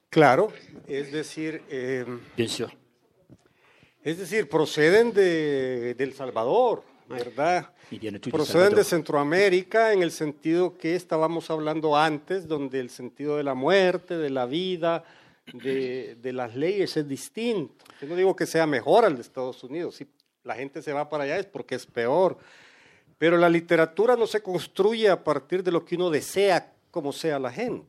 Claro, 0.10 0.52
es 0.90 1.10
decir, 1.12 1.62
eh, 1.70 2.04
Bien 2.36 2.50
sûr. 2.50 2.70
es 4.04 4.18
decir, 4.18 4.50
proceden 4.50 5.14
de, 5.14 5.96
de 5.98 6.04
El 6.04 6.14
Salvador, 6.14 6.84
¿verdad? 7.08 7.72
Proceden 8.30 8.76
de. 8.76 8.84
Centroamérica 8.84 9.94
en 9.94 10.02
el 10.02 10.12
sentido 10.12 10.78
que 10.78 10.96
estábamos 10.96 11.50
hablando 11.50 11.96
antes, 11.96 12.46
donde 12.48 12.82
el 12.82 12.90
sentido 12.90 13.38
de 13.38 13.44
la 13.44 13.54
muerte, 13.54 14.18
de 14.18 14.30
la 14.30 14.46
vida, 14.46 15.06
de, 15.54 16.16
de 16.22 16.34
las 16.34 16.56
leyes 16.56 16.96
es 16.98 17.08
distinto. 17.08 17.86
Yo 18.02 18.08
no 18.08 18.16
digo 18.16 18.36
que 18.36 18.46
sea 18.46 18.66
mejor 18.66 19.06
al 19.06 19.16
de 19.16 19.22
Estados 19.22 19.64
Unidos, 19.64 19.96
si 19.96 20.08
la 20.44 20.56
gente 20.56 20.82
se 20.82 20.94
va 20.94 21.08
para 21.10 21.24
allá 21.26 21.38
es 21.40 21.46
porque 21.46 21.76
es 21.76 21.86
peor, 21.86 22.38
pero 23.18 23.38
la 23.38 23.50
literatura 23.50 24.16
no 24.16 24.26
se 24.28 24.42
construye 24.42 25.10
a 25.10 25.24
partir 25.24 25.62
de 25.64 25.72
lo 25.72 25.86
que 25.86 25.96
uno 25.96 26.10
desea 26.10 26.74
como 26.90 27.12
sea 27.14 27.38
la 27.40 27.52
gente. 27.52 27.88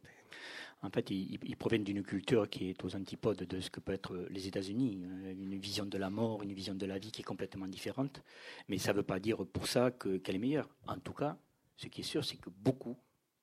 En 0.85 0.91
fait, 0.91 1.11
ils, 1.13 1.39
ils 1.45 1.57
proviennent 1.57 1.85
d'une 1.85 2.03
culture 2.03 2.49
qui 2.51 2.71
est 2.71 2.85
aux 2.85 2.97
antipodes 2.97 3.47
de 3.47 3.61
ce 3.61 3.71
que 3.71 3.79
peut 3.81 3.93
être 3.93 4.27
les 4.31 4.49
États-Unis, 4.49 5.01
une 5.31 5.57
vision 5.57 5.87
de 5.87 5.97
la 5.97 6.11
mort, 6.11 6.43
une 6.43 6.53
vision 6.53 6.75
de 6.75 6.87
la 6.87 6.99
vie 6.99 7.13
qui 7.13 7.23
est 7.23 7.25
complètement 7.25 7.69
différente. 7.69 8.21
Mais 8.69 8.79
ça 8.79 8.91
ne 8.93 8.97
veut 8.97 9.05
pas 9.05 9.21
dire 9.21 9.37
pour 9.47 9.69
ça 9.69 9.93
que- 9.93 10.17
qu'elle 10.19 10.35
est 10.35 10.41
meilleure. 10.41 10.69
En 10.89 10.99
tout 10.99 11.13
cas, 11.13 11.37
ce 11.77 11.87
qui 11.87 12.01
est 12.01 12.05
sûr, 12.05 12.25
c'est 12.25 12.37
que 12.37 12.51
beaucoup 12.51 12.97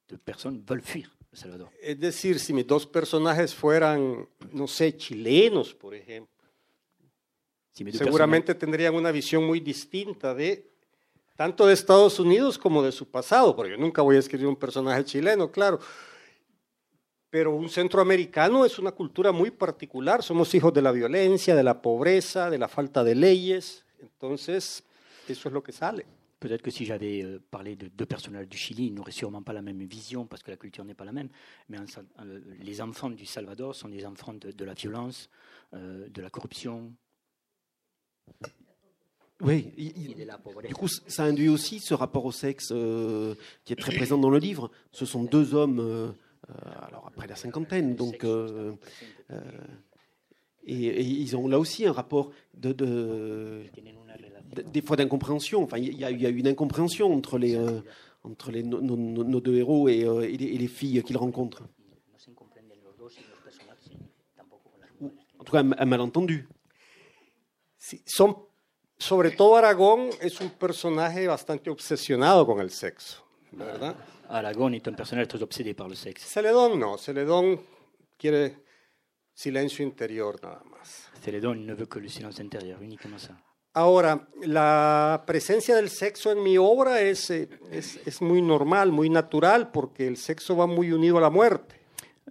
de 0.09 0.17
personnes 0.17 0.61
veulent 0.67 0.81
fuir 0.81 1.15
Salvador. 1.31 1.69
Es 1.81 1.99
decir, 1.99 2.39
si 2.39 2.53
mis 2.53 2.65
dos 2.65 2.85
personajes 2.85 3.53
fueran, 3.53 4.27
no 4.51 4.67
sé, 4.67 4.95
chilenos, 4.97 5.73
por 5.73 5.93
ejemplo, 5.93 6.33
Si 7.71 7.89
seguramente 7.91 8.55
tendrían 8.55 8.95
una 8.95 9.11
visión 9.11 9.45
muy 9.45 9.59
distinta 9.59 10.33
de 10.33 10.69
tanto 11.35 11.65
de 11.65 11.73
Estados 11.73 12.19
Unidos 12.19 12.57
como 12.57 12.83
de 12.83 12.91
su 12.91 13.09
pasado, 13.09 13.55
porque 13.55 13.71
yo 13.71 13.77
nunca 13.77 14.01
voy 14.01 14.17
a 14.17 14.19
escribir 14.19 14.47
un 14.47 14.57
personaje 14.57 15.05
chileno, 15.05 15.49
claro. 15.49 15.79
Pero 17.29 17.55
un 17.55 17.69
centroamericano 17.69 18.65
es 18.65 18.77
una 18.79 18.91
cultura 18.91 19.31
muy 19.31 19.49
particular, 19.51 20.21
somos 20.21 20.53
hijos 20.53 20.73
de 20.73 20.81
la 20.81 20.91
violencia, 20.91 21.55
de 21.55 21.63
la 21.63 21.81
pobreza, 21.81 22.49
de 22.49 22.57
la 22.57 22.67
falta 22.67 23.03
de 23.03 23.15
leyes, 23.15 23.85
entonces 23.99 24.83
eso 25.29 25.47
es 25.47 25.53
lo 25.53 25.63
que 25.63 25.71
sale. 25.71 26.05
Peut-être 26.39 26.61
que 26.61 26.71
si 26.71 26.85
j'avais 26.85 27.21
euh, 27.23 27.39
parlé 27.51 27.75
de 27.75 27.87
deux 27.89 28.05
personnages 28.05 28.47
du 28.47 28.55
Chili, 28.57 28.85
ils 28.87 28.93
n'auraient 28.93 29.11
sûrement 29.11 29.41
pas 29.41 29.51
la 29.53 29.61
même 29.61 29.83
vision 29.83 30.25
parce 30.25 30.41
que 30.41 30.51
la 30.51 30.57
culture 30.57 30.85
n'est 30.85 30.93
pas 30.93 31.03
la 31.05 31.11
même. 31.11 31.29
Mais 31.67 31.77
en 31.77 31.83
euh, 32.21 32.39
les 32.61 32.79
enfants 32.81 33.09
du 33.09 33.25
Salvador 33.25 33.75
sont 33.75 33.89
des 33.89 34.05
enfants 34.05 34.33
de, 34.33 34.51
de 34.51 34.65
la 34.65 34.73
violence, 34.73 35.29
euh, 35.73 36.07
de 36.09 36.21
la 36.21 36.29
corruption. 36.29 36.93
Oui, 39.41 39.71
il- 39.77 39.93
il- 39.97 40.67
du 40.67 40.75
coup, 40.75 40.87
ça 40.89 41.23
induit 41.23 41.47
aussi 41.49 41.79
ce 41.79 41.93
rapport 41.93 42.25
au 42.25 42.31
sexe 42.31 42.69
euh, 42.71 43.35
qui 43.63 43.71
est 43.73 43.77
très 43.77 43.95
présent 43.95 44.17
dans 44.17 44.29
le 44.29 44.37
livre. 44.39 44.69
Ce 44.91 45.05
sont 45.05 45.23
deux 45.23 45.55
hommes, 45.55 45.79
euh, 45.79 46.11
alors 46.81 47.05
après 47.07 47.25
la 47.27 47.35
cinquantaine, 47.37 47.95
donc, 47.95 48.25
et, 50.65 50.75
et 50.87 51.01
ils 51.03 51.35
ont 51.37 51.47
là 51.47 51.57
aussi 51.57 51.85
un 51.85 51.93
rapport 51.93 52.31
de- 52.53 52.73
de- 52.73 53.63
des 54.53 54.81
fois 54.81 54.95
d'incompréhension. 54.97 55.63
Enfin, 55.63 55.77
il 55.77 55.97
y, 55.97 56.03
a, 56.03 56.11
il 56.11 56.21
y 56.21 56.25
a 56.25 56.29
une 56.29 56.47
incompréhension 56.47 57.13
entre 57.13 57.37
les 57.37 57.55
euh, 57.55 57.81
entre 58.23 58.51
les 58.51 58.63
nos, 58.63 58.81
nos- 58.81 58.97
nos 59.23 59.39
deux 59.41 59.55
héros 59.55 59.87
et, 59.87 60.03
euh, 60.05 60.21
et 60.21 60.35
les, 60.37 60.45
et 60.55 60.57
les 60.57 60.67
filles 60.67 61.01
qu'ils 61.03 61.17
rencontrent. 61.17 61.63
Ou, 65.01 65.11
en 65.39 65.43
tout 65.43 65.51
cas, 65.51 65.59
un, 65.63 65.71
un 65.77 65.85
malentendu. 65.85 66.47
Sí, 67.77 68.01
son, 68.05 68.35
sobre 68.97 69.31
todo 69.31 69.55
Aragón 69.55 70.09
es 70.21 70.41
un 70.41 70.49
personaje 70.49 71.27
bastante 71.27 71.69
obsesionado 71.69 72.45
con 72.45 72.59
el 72.59 72.69
sexo, 72.71 73.23
¿verdad? 73.53 73.95
Aragorn 74.27 74.73
est 74.75 74.87
un 74.87 74.93
personnage 74.95 75.27
très 75.29 75.41
obsédé 75.41 75.73
par 75.73 75.87
le 75.87 75.95
sexe. 75.95 76.23
Celedón 76.25 76.77
no, 76.79 76.97
Celedón 76.97 77.59
quiere 78.17 78.57
silencio 79.33 79.83
interior 79.83 80.39
nada 80.43 80.61
más. 80.69 81.09
Célédon 81.23 81.55
il 81.55 81.65
ne 81.65 81.73
veut 81.73 81.87
que 81.87 81.99
le 81.99 82.09
silence 82.09 82.39
intérieur, 82.39 82.79
uniquement 82.81 83.17
ça. 83.17 83.33
Ahora, 83.79 84.27
la 84.41 85.23
presencia 85.25 85.73
del 85.77 85.89
sexo 85.89 86.33
en 86.33 86.43
mi 86.43 86.57
obra 86.57 86.99
es, 86.99 87.29
eh, 87.29 87.47
es, 87.71 87.97
es 88.05 88.21
muy 88.21 88.41
normal, 88.41 88.91
muy 88.91 89.09
natural, 89.09 89.71
porque 89.71 90.05
el 90.05 90.17
sexo 90.17 90.57
va 90.57 90.67
muy 90.67 90.91
unido 90.91 91.17
a 91.17 91.21
la 91.21 91.29
muerte. 91.29 91.79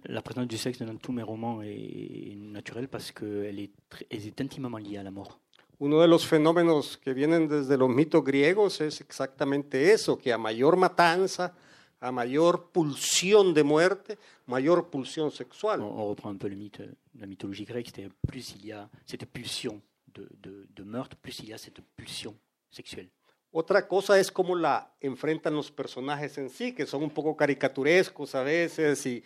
La 0.03 0.21
présence 0.21 0.47
du 0.47 0.59
sexe 0.59 0.77
dans 0.85 0.99
tous 0.99 1.11
mes 1.11 1.23
romans 1.23 1.63
est 1.63 2.35
naturelle 2.37 2.87
parce 2.87 3.11
qu'elle 3.11 3.57
est, 3.59 3.71
elle 4.11 4.27
est 4.27 4.39
intimement 4.39 4.77
liée 4.77 4.99
à 4.99 5.03
la 5.03 5.09
mort. 5.09 5.39
Uno 5.79 5.99
de 5.99 6.07
los 6.07 6.23
fenómenos 6.23 6.97
que 6.97 7.15
vienen 7.15 7.47
desde 7.47 7.77
los 7.77 7.89
mitos 7.89 8.23
griegos 8.23 8.79
es 8.81 9.01
exactamente 9.01 9.91
eso, 9.91 10.19
que 10.19 10.31
a 10.31 10.37
mayor 10.37 10.77
matanza, 10.77 11.55
a 11.99 12.11
mayor 12.11 12.69
pulsión 12.71 13.55
de 13.55 13.63
muerte, 13.63 14.19
mayor 14.45 14.91
pulsión 14.91 15.25
On, 15.27 15.31
sexual. 15.31 15.81
on 15.81 16.07
reprend 16.09 16.29
un 16.29 16.37
peu 16.37 16.47
le 16.47 16.55
mythe, 16.55 16.83
la 17.19 17.25
mythologie 17.25 17.65
grecque, 17.65 17.87
c'était 17.87 18.09
plus 18.27 18.53
il 18.55 18.67
y 18.67 18.71
a 18.71 18.87
cette 19.07 19.25
pulsion 19.25 19.81
de, 20.13 20.27
de- 20.39 20.65
de 20.69 20.83
meurtre, 20.83 21.15
plus 21.17 21.39
il 21.39 21.49
y 21.49 21.53
a 21.53 21.57
cette 21.57 21.81
pulsion 21.95 22.35
sexuelle. 22.69 23.09
Otra 23.51 23.87
cosa 23.87 24.19
es 24.19 24.31
cómo 24.31 24.55
la 24.55 24.93
enfrentan 25.01 25.55
los 25.55 25.71
personajes 25.71 26.37
en 26.37 26.49
sí, 26.49 26.73
que 26.73 26.85
son 26.85 27.01
un 27.03 27.09
poco 27.09 27.35
caricaturescos 27.35 28.35
a 28.35 28.43
veces 28.43 29.03
y 29.07 29.23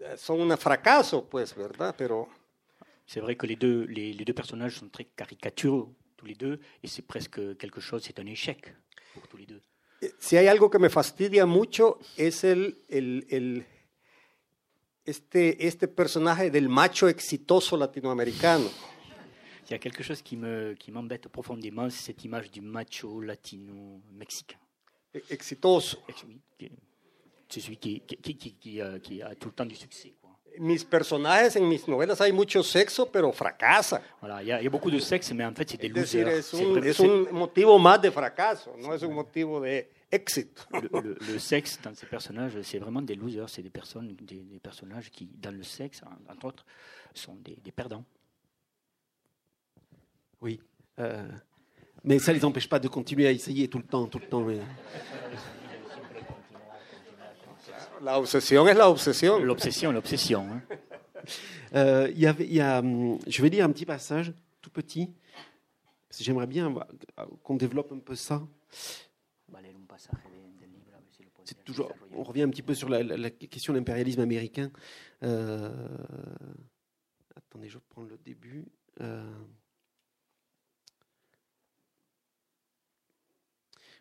eh, 0.00 0.16
son 0.16 0.40
un 0.40 0.56
fracaso, 0.56 1.28
pues, 1.28 1.54
¿verdad? 1.54 1.94
Pero 1.96 2.28
C'est 3.06 3.20
vrai 3.20 3.36
que 3.36 3.46
les 3.46 3.56
deux, 3.56 3.84
les, 3.86 4.12
les 4.14 4.24
deux 4.24 4.34
personnages 4.34 4.78
sont 4.78 4.88
très 4.90 5.04
caricaturaux, 5.04 5.94
tous 6.16 6.26
les 6.26 6.34
deux, 6.34 6.58
et 6.82 6.88
c'est 6.88 7.06
presque 7.06 7.56
quelque 7.58 7.80
chose, 7.80 8.02
c'est 8.02 8.18
un 8.18 8.26
échec 8.26 8.74
pour 9.14 9.28
tous 9.28 9.36
les 9.36 9.46
deux. 9.46 9.60
eh, 10.00 10.12
si 10.18 10.36
hay 10.36 10.48
algo 10.48 10.68
que 10.70 10.78
me 10.78 10.88
fastidia 10.90 11.46
mucho 11.46 11.98
es 12.16 12.42
el, 12.44 12.78
el, 12.88 13.26
el- 13.30 13.64
este, 15.04 15.66
este 15.66 15.86
personaje 15.88 16.50
del 16.50 16.68
macho 16.68 17.08
exitoso 17.08 17.76
latinoamericano. 17.76 18.68
Il 19.68 19.72
y 19.72 19.74
a 19.74 19.78
quelque 19.78 20.02
chose 20.02 20.22
qui 20.22 20.36
me 20.36 20.74
qui 20.74 20.92
m'embête 20.92 21.28
profondément, 21.28 21.90
c'est 21.90 22.04
cette 22.12 22.24
image 22.24 22.50
du 22.50 22.60
macho 22.60 23.20
latino-mexicain. 23.20 24.58
E- 25.14 25.22
Exitoso. 25.30 25.98
C'est 27.48 27.60
celui 27.60 27.76
qui, 27.76 28.00
qui, 28.00 28.36
qui, 28.36 28.80
a, 28.80 28.98
tout 29.36 29.48
le 29.48 29.54
temps 29.54 29.64
du 29.66 29.76
succès. 29.76 30.14
Quoi. 30.20 30.30
Mis 30.58 30.84
personajes 30.84 31.56
en 31.56 31.64
mis 31.68 31.82
novelas 31.86 32.20
hay 32.20 32.32
mucho 32.32 32.62
sexo, 32.62 33.06
pero 33.06 33.30
fracasa. 33.32 34.02
Voilà, 34.20 34.42
il 34.42 34.46
y, 34.46 34.48
y 34.64 34.66
a 34.66 34.70
beaucoup 34.70 34.90
de 34.90 34.98
sexe, 34.98 35.32
mais 35.32 35.44
en 35.44 35.54
fait, 35.54 35.68
c'est 35.70 35.76
des 35.80 35.88
losers. 35.88 36.26
es 36.28 36.42
C'est 36.42 36.64
un, 36.64 36.82
es 36.82 37.00
un 37.00 37.32
motivo 37.32 37.78
más 37.78 38.00
de 38.00 38.10
fracaso, 38.10 38.74
no 38.78 38.92
es 38.94 39.02
un 39.02 39.12
motivo 39.12 39.60
de 39.60 39.86
éxito. 40.10 40.62
le, 40.72 40.88
le- 41.02 41.16
le 41.20 41.38
sexe 41.38 41.78
dans 41.82 41.94
ces 41.94 42.06
personnages, 42.06 42.60
c'est 42.62 42.78
vraiment 42.78 43.02
des 43.02 43.14
losers, 43.14 43.48
c'est 43.48 43.62
des 43.62 43.70
personnes, 43.70 44.16
des, 44.16 44.40
des 44.40 44.58
personnages 44.60 45.10
qui, 45.10 45.26
dans 45.38 45.52
le 45.54 45.62
sexe, 45.62 46.02
en- 46.02 46.32
entre 46.32 46.46
autres, 46.46 46.64
sont 47.14 47.36
des, 47.36 47.56
des 47.62 47.72
perdants. 47.72 48.04
Oui. 50.40 50.60
Euh, 50.98 51.28
mais 52.04 52.18
ça 52.18 52.32
ne 52.32 52.38
les 52.38 52.44
empêche 52.44 52.68
pas 52.68 52.78
de 52.78 52.88
continuer 52.88 53.26
à 53.26 53.32
essayer 53.32 53.68
tout 53.68 53.78
le 53.78 53.84
temps, 53.84 54.06
tout 54.06 54.18
le 54.18 54.28
temps. 54.28 54.42
mais- 54.44 54.60
La 58.02 58.18
obsesión 58.18 58.68
es 58.68 58.74
la 58.74 58.88
obsesión. 58.90 59.42
L'obsession, 59.42 59.90
l'obsession. 59.92 60.46
hein. 60.50 60.62
Euh, 61.74 62.08
il 62.12 62.18
y 62.20 62.26
avait, 62.26 62.44
il 62.46 62.54
y 62.54 62.60
a, 62.60 62.78
hum, 62.78 63.18
je 63.26 63.42
vais 63.42 63.48
lire 63.48 63.64
un 63.64 63.72
petit 63.72 63.86
passage, 63.86 64.32
tout 64.60 64.70
petit, 64.70 65.10
parce 66.08 66.18
que 66.18 66.24
j'aimerais 66.24 66.46
bien 66.46 66.66
avoir- 66.66 66.86
qu'on 67.42 67.56
développe 67.56 67.90
un 67.92 67.98
peu 67.98 68.14
ça. 68.14 68.42
C'est 71.44 71.64
toujours, 71.64 71.92
on 72.12 72.22
revient 72.24 72.42
un 72.42 72.50
petit 72.50 72.62
peu 72.62 72.74
sur 72.74 72.88
la, 72.88 73.02
la- 73.02 73.16
la 73.16 73.30
question 73.30 73.72
de 73.72 73.78
l'impérialisme 73.78 74.20
américain. 74.20 74.70
Euh, 75.22 75.70
attendez, 77.36 77.68
je 77.68 77.78
reprends 77.78 78.02
le 78.02 78.18
début. 78.18 78.64
Euh, 79.00 79.24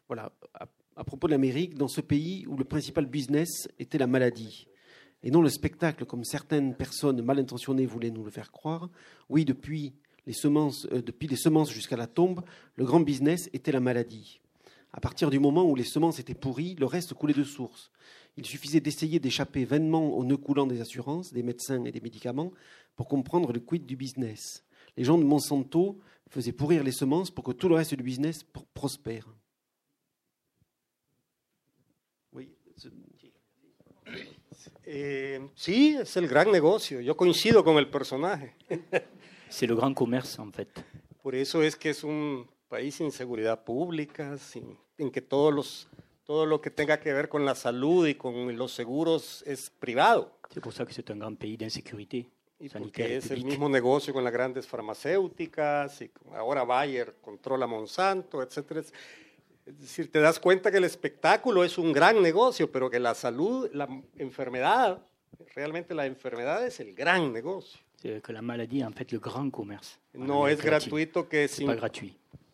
voilà, 0.08 0.32
à, 0.96 1.04
propos 1.04 1.28
de 1.28 1.32
l'Amérique, 1.32 1.76
dans 1.76 1.88
ce 1.88 2.02
pays 2.02 2.46
où 2.48 2.58
le 2.58 2.64
principal 2.64 3.06
business 3.06 3.68
était 3.80 3.98
la 3.98 4.08
maladie, 4.08 4.68
et 5.24 5.32
non 5.32 5.42
le 5.42 5.50
spectacle 5.50 6.06
comme 6.06 6.24
certaines 6.24 6.76
personnes 6.76 7.22
mal 7.22 7.40
intentionnées 7.40 7.86
voulaient 7.86 8.12
nous 8.12 8.24
le 8.24 8.30
faire 8.32 8.52
croire. 8.52 8.90
Oui, 9.30 9.46
depuis 9.46 9.94
les 10.28 10.34
semences, 10.34 10.88
euh, 10.92 11.02
depuis 11.02 11.28
les 11.28 11.36
semences 11.36 11.72
jusqu'à 11.72 11.98
la 11.98 12.08
tombe, 12.08 12.44
le 12.76 12.86
grand 12.86 13.00
business 13.00 13.50
était 13.54 13.72
la 13.72 13.80
maladie. 13.80 14.40
À 14.94 15.02
partir 15.02 15.30
du 15.30 15.40
moment 15.40 15.66
où 15.70 15.76
les 15.76 15.84
semences 15.84 16.20
étaient 16.20 16.34
pourries, 16.34 16.76
le 16.76 16.86
reste 16.86 17.14
coulait 17.16 17.34
de 17.34 17.44
source. 17.44 17.92
Il 18.38 18.46
suffisait 18.46 18.80
d'essayer 18.80 19.20
d'échapper 19.20 19.66
vainement 19.66 20.16
aux 20.16 20.24
nœuds 20.24 20.38
coulants 20.38 20.68
des 20.68 20.82
assurances, 20.82 21.34
des 21.34 21.44
médecins 21.44 21.84
et 21.86 21.92
des 21.92 22.02
médicaments 22.02 22.52
pour 22.96 23.08
comprendre 23.08 23.52
le 23.52 23.60
quid 23.60 23.86
du 23.86 23.96
business. 23.96 24.64
Les 24.96 25.04
gens 25.04 25.18
de 25.18 25.24
Monsanto 25.24 26.00
faisaient 26.30 26.52
pourrir 26.52 26.84
les 26.84 26.92
semences 26.92 27.32
pour 27.32 27.44
que 27.44 27.52
tout 27.52 27.68
le 27.68 27.76
reste 27.76 27.94
du 27.94 28.04
business 28.04 28.44
pr- 28.46 28.64
prospère. 28.74 29.28
Eh, 34.86 35.48
sí, 35.56 35.98
es 36.00 36.16
el 36.18 36.28
gran 36.28 36.52
negocio. 36.52 37.02
Yo 37.02 37.18
coincido 37.18 37.64
con 37.64 37.78
el 37.78 37.90
personaje. 37.90 38.56
C'est 39.50 39.68
le 39.70 39.76
grand 39.76 39.96
commerce, 39.96 40.42
en 40.42 40.52
fait. 40.52 40.68
Por 41.22 41.36
eso 41.36 41.62
es 41.64 41.76
que 41.76 41.90
es 41.90 42.04
un 42.04 42.48
país 42.68 42.96
sin 42.96 43.12
seguridad 43.12 43.64
pública, 43.64 44.38
sin, 44.38 44.78
en 44.98 45.12
que 45.12 45.22
todos 45.22 45.54
los, 45.54 45.88
todo 46.24 46.46
lo 46.46 46.62
que 46.62 46.70
tenga 46.70 47.00
que 47.00 47.14
ver 47.14 47.30
con 47.30 47.46
la 47.46 47.56
salud 47.56 48.08
y 48.08 48.16
con 48.16 48.56
los 48.58 48.74
seguros 48.74 49.44
es 49.46 49.70
privado. 49.70 50.32
C'est 50.52 50.62
pour 50.62 50.74
ça 50.74 50.86
que 50.86 50.94
c'est 50.94 51.10
un 51.10 51.18
grand 51.18 51.38
pays 51.38 51.58
d'insécurité 51.58 52.28
Y 52.60 52.70
porque 52.70 53.18
es 53.18 53.32
el 53.32 53.44
mismo 53.44 53.68
negocio 53.68 54.14
con 54.14 54.24
las 54.24 54.32
grandes 54.32 54.66
farmacéuticas 54.66 56.02
y 56.02 56.12
ahora 56.34 56.64
Bayer 56.64 57.16
controla 57.22 57.68
Monsanto, 57.68 58.42
etcétera. 58.42 58.82
Es 59.66 59.80
decir, 59.80 60.12
te 60.12 60.20
das 60.20 60.40
cuenta 60.40 60.70
que 60.72 60.78
el 60.78 60.84
espectáculo 60.84 61.64
es 61.64 61.78
un 61.78 61.92
gran 61.92 62.22
negocio, 62.22 62.72
pero 62.72 62.90
que 62.90 63.00
la 63.00 63.16
salud, 63.16 63.68
la 63.74 63.88
enfermedad, 64.18 65.02
realmente 65.56 65.94
la 65.96 66.06
enfermedad 66.06 66.66
es 66.66 66.80
el 66.80 66.94
gran 66.94 67.34
negocio. 67.34 67.80
Que 68.02 68.22
la 68.34 68.42
maladie 68.44 68.84
en 68.84 68.94
fait 68.94 69.12
le 69.12 69.18
grand 69.18 69.52
commerce. 69.52 69.98
No 70.14 70.48
es 70.48 70.62
gratuit. 70.62 70.92
gratuito 70.92 71.28
que, 71.28 71.48
sin- 71.48 71.66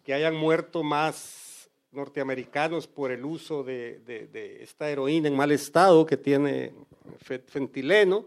que 0.06 0.14
hayan 0.14 0.36
muerto 0.36 0.82
más 0.84 1.70
norteamericanos 1.92 2.88
por 2.88 3.12
el 3.12 3.26
uso 3.26 3.64
de, 3.64 4.00
de- 4.06 4.28
de 4.28 4.64
esta 4.64 4.90
heroína 4.90 5.28
en 5.28 5.36
mal 5.36 5.52
estado 5.52 6.06
que 6.06 6.16
tiene 6.16 6.74
fe- 7.20 7.44
fentileno 7.46 8.26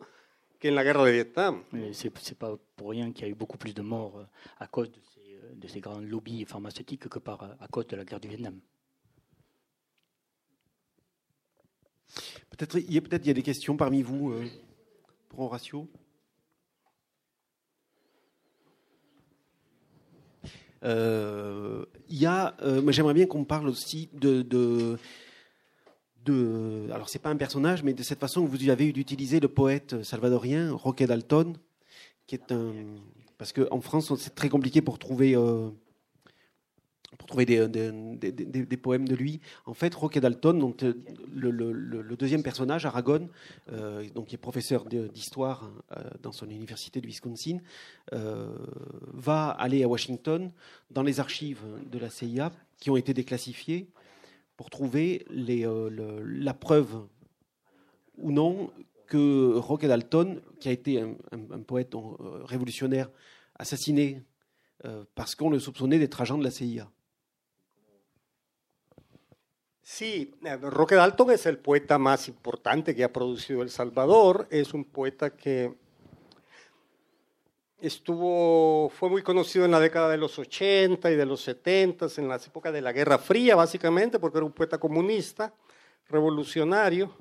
que 0.58 0.68
en 0.68 0.74
la 0.74 0.82
guerra 0.84 1.04
de 1.06 1.12
Vietnam. 1.12 1.64
Mais 1.72 1.94
C'est 1.94 2.36
pas 2.38 2.56
pour 2.76 2.90
rien 2.90 3.10
qu'il 3.12 3.24
y 3.24 3.28
a 3.28 3.30
eu 3.30 3.34
beaucoup 3.34 3.56
plus 3.58 3.72
de 3.74 3.82
morts 3.82 4.18
euh, 4.18 4.26
à 4.58 4.66
cause 4.66 4.90
de 4.90 5.00
ces, 5.14 5.34
euh, 5.36 5.52
de 5.54 5.66
ces 5.68 5.80
grands 5.80 6.00
lobbies 6.00 6.44
pharmaceutiques 6.44 7.08
que 7.08 7.18
par, 7.18 7.56
à 7.58 7.68
cause 7.68 7.86
de 7.86 7.96
la 7.96 8.04
guerre 8.04 8.20
du 8.20 8.28
Vietnam. 8.28 8.60
Peut-être 12.56 12.78
il 12.78 12.92
y 12.92 12.98
a 12.98 13.00
il 13.16 13.26
y 13.26 13.30
a 13.30 13.34
des 13.34 13.42
questions 13.42 13.76
parmi 13.76 14.02
vous 14.02 14.30
euh, 14.30 14.44
pour 15.28 15.40
Horatio. 15.40 15.88
Euh, 20.84 21.84
y 22.08 22.26
a, 22.26 22.54
euh, 22.62 22.92
j'aimerais 22.92 23.14
bien 23.14 23.26
qu'on 23.26 23.44
parle 23.44 23.68
aussi 23.68 24.08
de, 24.12 24.42
de, 24.42 24.98
de 26.24 26.88
alors 26.92 27.08
c'est 27.08 27.18
pas 27.18 27.30
un 27.30 27.36
personnage, 27.36 27.82
mais 27.82 27.92
de 27.92 28.02
cette 28.04 28.20
façon 28.20 28.44
que 28.44 28.50
vous 28.50 28.68
avez 28.68 28.86
eu 28.86 28.92
d'utiliser 28.92 29.40
le 29.40 29.48
poète 29.48 30.04
salvadorien 30.04 30.72
Roque 30.74 31.02
Dalton, 31.02 31.56
qui 32.28 32.36
est 32.36 32.52
un, 32.52 32.72
parce 33.36 33.52
qu'en 33.52 33.80
France 33.80 34.14
c'est 34.16 34.36
très 34.36 34.48
compliqué 34.48 34.80
pour 34.80 35.00
trouver 35.00 35.34
pour 37.18 37.26
trouver 37.26 37.46
des, 37.46 37.68
des, 37.68 38.76
poèmes 38.76 39.06
de 39.06 39.14
lui. 39.14 39.40
En 39.66 39.74
fait, 39.74 39.94
Roque 39.94 40.18
Dalton, 40.18 40.58
donc, 40.58 40.82
euh, 40.82 40.94
le, 41.34 42.16
deuxième 42.16 42.42
personnage, 42.42 42.86
Aragon, 42.86 43.28
euh, 43.72 44.04
donc, 44.14 44.26
qui 44.26 44.34
est 44.34 44.38
professeur 44.38 44.86
d'histoire 44.86 45.70
euh, 45.96 46.02
dans 46.22 46.32
son 46.32 46.48
université 46.48 47.00
de 47.00 47.06
Wisconsin, 47.06 47.58
euh, 48.12 48.54
va 49.12 49.50
aller 49.50 49.82
à 49.82 49.88
Washington 49.88 50.50
dans 50.90 51.02
les 51.02 51.20
archives 51.20 51.62
de 51.90 51.98
la 51.98 52.10
CIA 52.10 52.52
qui 52.78 52.90
ont 52.90 52.96
été 52.96 53.14
déclassifiées 53.14 53.88
pour 54.56 54.70
trouver 54.70 55.26
euh, 55.30 56.20
la 56.24 56.54
preuve 56.54 57.06
ou 58.18 58.30
non 58.32 58.70
que 59.06 59.54
Roque 59.56 59.86
Dalton, 59.86 60.40
qui 60.60 60.68
a 60.68 60.72
été 60.72 61.00
un, 61.00 61.60
poète 61.60 61.94
euh, 61.94 62.44
révolutionnaire 62.44 63.10
assassiné 63.56 64.22
euh, 64.84 65.04
parce 65.14 65.34
qu'on 65.34 65.50
le 65.50 65.58
soupçonnait 65.58 65.98
d'être 65.98 66.20
agent 66.20 66.38
de 66.38 66.44
la 66.44 66.50
CIA. 66.50 66.90
Sí, 69.86 70.34
eh, 70.42 70.56
Roque 70.56 70.94
Dalton 70.94 71.30
es 71.30 71.44
el 71.44 71.58
poeta 71.58 71.98
más 71.98 72.26
importante 72.28 72.94
que 72.94 73.04
ha 73.04 73.12
producido 73.12 73.60
El 73.60 73.68
Salvador. 73.68 74.48
Es 74.50 74.72
un 74.72 74.86
poeta 74.86 75.36
que 75.36 75.74
estuvo, 77.78 78.88
fue 78.88 79.10
muy 79.10 79.20
conocido 79.20 79.66
en 79.66 79.72
la 79.72 79.80
década 79.80 80.08
de 80.08 80.16
los 80.16 80.38
80 80.38 81.10
y 81.10 81.16
de 81.16 81.26
los 81.26 81.42
70, 81.42 82.06
en 82.16 82.28
las 82.28 82.46
épocas 82.46 82.72
de 82.72 82.80
la 82.80 82.92
Guerra 82.92 83.18
Fría, 83.18 83.56
básicamente, 83.56 84.18
porque 84.18 84.38
era 84.38 84.46
un 84.46 84.52
poeta 84.52 84.78
comunista, 84.78 85.52
revolucionario, 86.08 87.14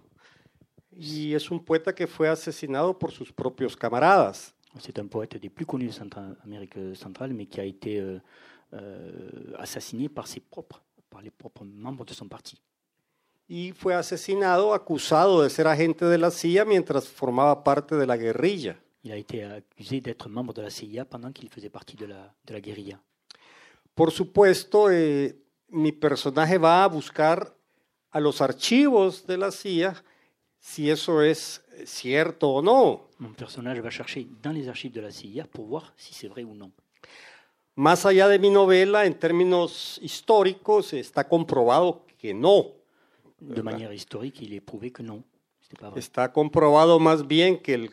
y 0.89 1.33
es 1.33 1.51
un 1.51 1.65
poeta 1.65 1.93
que 1.93 2.07
fue 2.07 2.29
asesinado 2.29 2.97
por 2.97 3.11
sus 3.11 3.33
propios 3.33 3.75
camaradas. 3.75 4.55
C'est 4.79 4.97
un 4.99 5.07
poète 5.07 5.37
des 5.37 5.49
plus 5.49 5.65
connus 5.65 5.99
de 5.99 6.35
Amérique 6.43 6.95
centrale, 6.95 7.33
mais 7.33 7.45
qui 7.45 7.59
a 7.59 7.63
été 7.63 7.99
euh, 7.99 8.19
euh, 8.73 9.53
assassiné 9.59 10.09
par 10.09 10.27
ses 10.27 10.39
propres, 10.39 10.81
par 11.13 11.21
les 11.21 11.31
propres 11.31 11.63
membres 11.63 12.05
de 12.05 12.13
son 12.13 12.27
parti. 12.27 12.57
Y 13.47 13.71
fue 13.73 13.93
asesinado 13.93 14.73
acusado 14.73 15.43
de 15.43 15.49
ser 15.49 15.67
agente 15.67 16.05
de 16.05 16.17
la 16.17 16.31
CIA 16.31 16.65
mientras 16.65 17.07
formaba 17.07 17.63
parte 17.63 17.95
de 17.95 18.07
la 18.07 18.17
guerrilla. 18.17 18.79
Il 19.03 19.11
a 19.11 19.17
été 19.17 19.43
accusé 19.43 20.01
d'être 20.01 20.29
membre 20.29 20.53
de 20.53 20.61
la 20.63 20.69
CIA 20.69 21.05
pendant 21.05 21.31
qu'il 21.31 21.49
faisait 21.49 21.69
partie 21.69 21.97
de 21.97 22.07
la, 22.07 22.33
de 22.45 22.53
la 22.53 22.61
guérilla. 22.61 22.99
Por 23.93 24.11
supuesto, 24.11 24.89
eh, 24.89 25.35
mi 25.67 25.91
personaje 25.91 26.57
va 26.57 26.83
a 26.83 26.87
buscar 26.87 27.53
a 28.11 28.19
los 28.19 28.41
archivos 28.41 29.27
de 29.27 29.37
la 29.37 29.51
CIA 29.51 29.93
si 30.59 30.89
eso 30.89 31.21
es 31.21 31.61
cierto 31.85 32.49
o 32.49 32.61
no. 32.61 33.09
Mon 33.19 33.35
personnage 33.35 33.81
va 33.81 33.91
chercher 33.91 34.25
dans 34.41 34.53
les 34.53 34.67
archives 34.67 34.93
de 34.93 35.01
la 35.01 35.11
CIA 35.11 35.45
pour 35.45 35.67
voir 35.67 35.93
si 35.97 36.13
c'est 36.13 36.29
vrai 36.29 36.43
ou 36.43 36.55
non. 36.55 36.71
Más 37.75 38.05
allá 38.05 38.27
de 38.27 38.37
mi 38.37 38.49
novela, 38.49 39.05
en 39.05 39.15
términos 39.15 39.99
históricos, 40.01 40.93
está 40.93 41.27
comprobado 41.27 42.05
que 42.19 42.33
no. 42.33 42.73
De 43.39 43.61
manière 43.61 43.93
historique, 43.93 44.41
il 44.41 44.53
est 44.53 44.61
prouvé 44.61 44.91
que 44.91 45.03
pas 45.79 45.89
vrai. 45.89 45.99
Está 45.99 46.31
comprobado 46.31 46.99
más 46.99 47.27
bien 47.27 47.57
que 47.57 47.73
el 47.73 47.91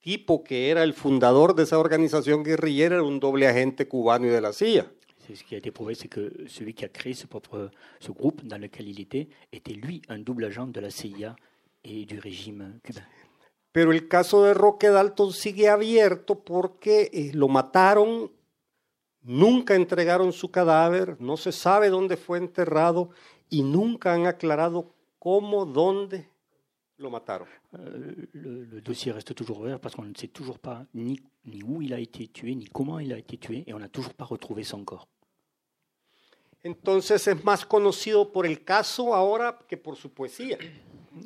tipo 0.00 0.44
que 0.44 0.70
era 0.70 0.82
el 0.82 0.94
fundador 0.94 1.54
de 1.54 1.64
esa 1.64 1.78
organización 1.78 2.42
guerrillera 2.42 2.96
era 2.96 3.04
un 3.04 3.20
doble 3.20 3.46
agente 3.48 3.88
cubano 3.88 4.26
y 4.26 4.30
de 4.30 4.40
la 4.40 4.52
CIA. 4.52 4.86
C'est 5.26 5.36
ce 5.36 5.42
qui 5.42 5.54
a 5.54 5.58
été 5.58 5.70
prouvé, 5.70 5.94
c'est 5.94 6.08
que 6.08 6.44
celui 6.48 6.74
qui 6.74 6.84
a 6.84 6.88
créé 6.88 7.14
ce, 7.14 7.26
propre, 7.26 7.70
ce 7.98 8.12
groupe 8.12 8.44
dans 8.44 8.58
lequel 8.58 8.88
il 8.88 9.00
était 9.00 9.28
était 9.50 9.72
lui 9.72 10.02
un 10.08 10.18
double 10.18 10.44
agent 10.44 10.66
de 10.66 10.80
la 10.80 10.90
CIA 10.90 11.34
et 11.82 12.04
du 12.04 12.18
régime 12.18 12.78
cubain. 12.82 13.02
Pero 13.72 13.90
el 13.90 14.06
caso 14.06 14.44
de 14.44 14.54
Roque 14.54 14.88
Dalton 14.88 15.32
sigue 15.32 15.68
abierto 15.68 16.38
porque 16.44 17.10
eh, 17.12 17.32
lo 17.32 17.48
mataron, 17.48 18.30
nunca 19.24 19.74
entregaron 19.74 20.32
su 20.32 20.50
cadáver, 20.50 21.16
no 21.20 21.36
se 21.36 21.50
sabe 21.50 21.88
dónde 21.88 22.16
fue 22.16 22.38
enterrado 22.38 23.10
y 23.50 23.62
nunca 23.62 24.14
han 24.14 24.26
aclarado 24.26 24.94
cómo, 25.18 25.66
dónde 25.66 26.28
lo 26.98 27.10
mataron. 27.10 27.48
Euh, 27.76 28.28
le, 28.32 28.66
le 28.66 28.80
dossier 28.80 29.12
reste 29.12 29.34
toujours 29.34 29.60
ouvert 29.60 29.80
parce 29.80 29.96
qu'on 29.96 30.04
ne 30.04 30.14
sait 30.14 30.28
toujours 30.28 30.58
pas 30.58 30.86
ni, 30.94 31.20
ni 31.44 31.62
où 31.62 31.82
il 31.82 31.92
a 31.92 31.98
été 31.98 32.28
tué, 32.28 32.54
ni 32.54 32.66
comment 32.66 33.00
il 33.00 33.12
a 33.12 33.18
été 33.18 33.36
tué, 33.36 33.64
et 33.66 33.74
on 33.74 33.80
n'a 33.80 33.88
toujours 33.88 34.14
pas 34.14 34.24
retrouvé 34.24 34.62
son 34.62 34.84
corps. 34.84 35.08
Entonces 36.62 37.26
es 37.26 37.44
más 37.44 37.66
conocido 37.66 38.32
por 38.32 38.46
el 38.46 38.64
caso 38.64 39.14
ahora 39.14 39.58
que 39.68 39.76
por 39.76 39.96
su 39.96 40.10
poesía. 40.10 40.56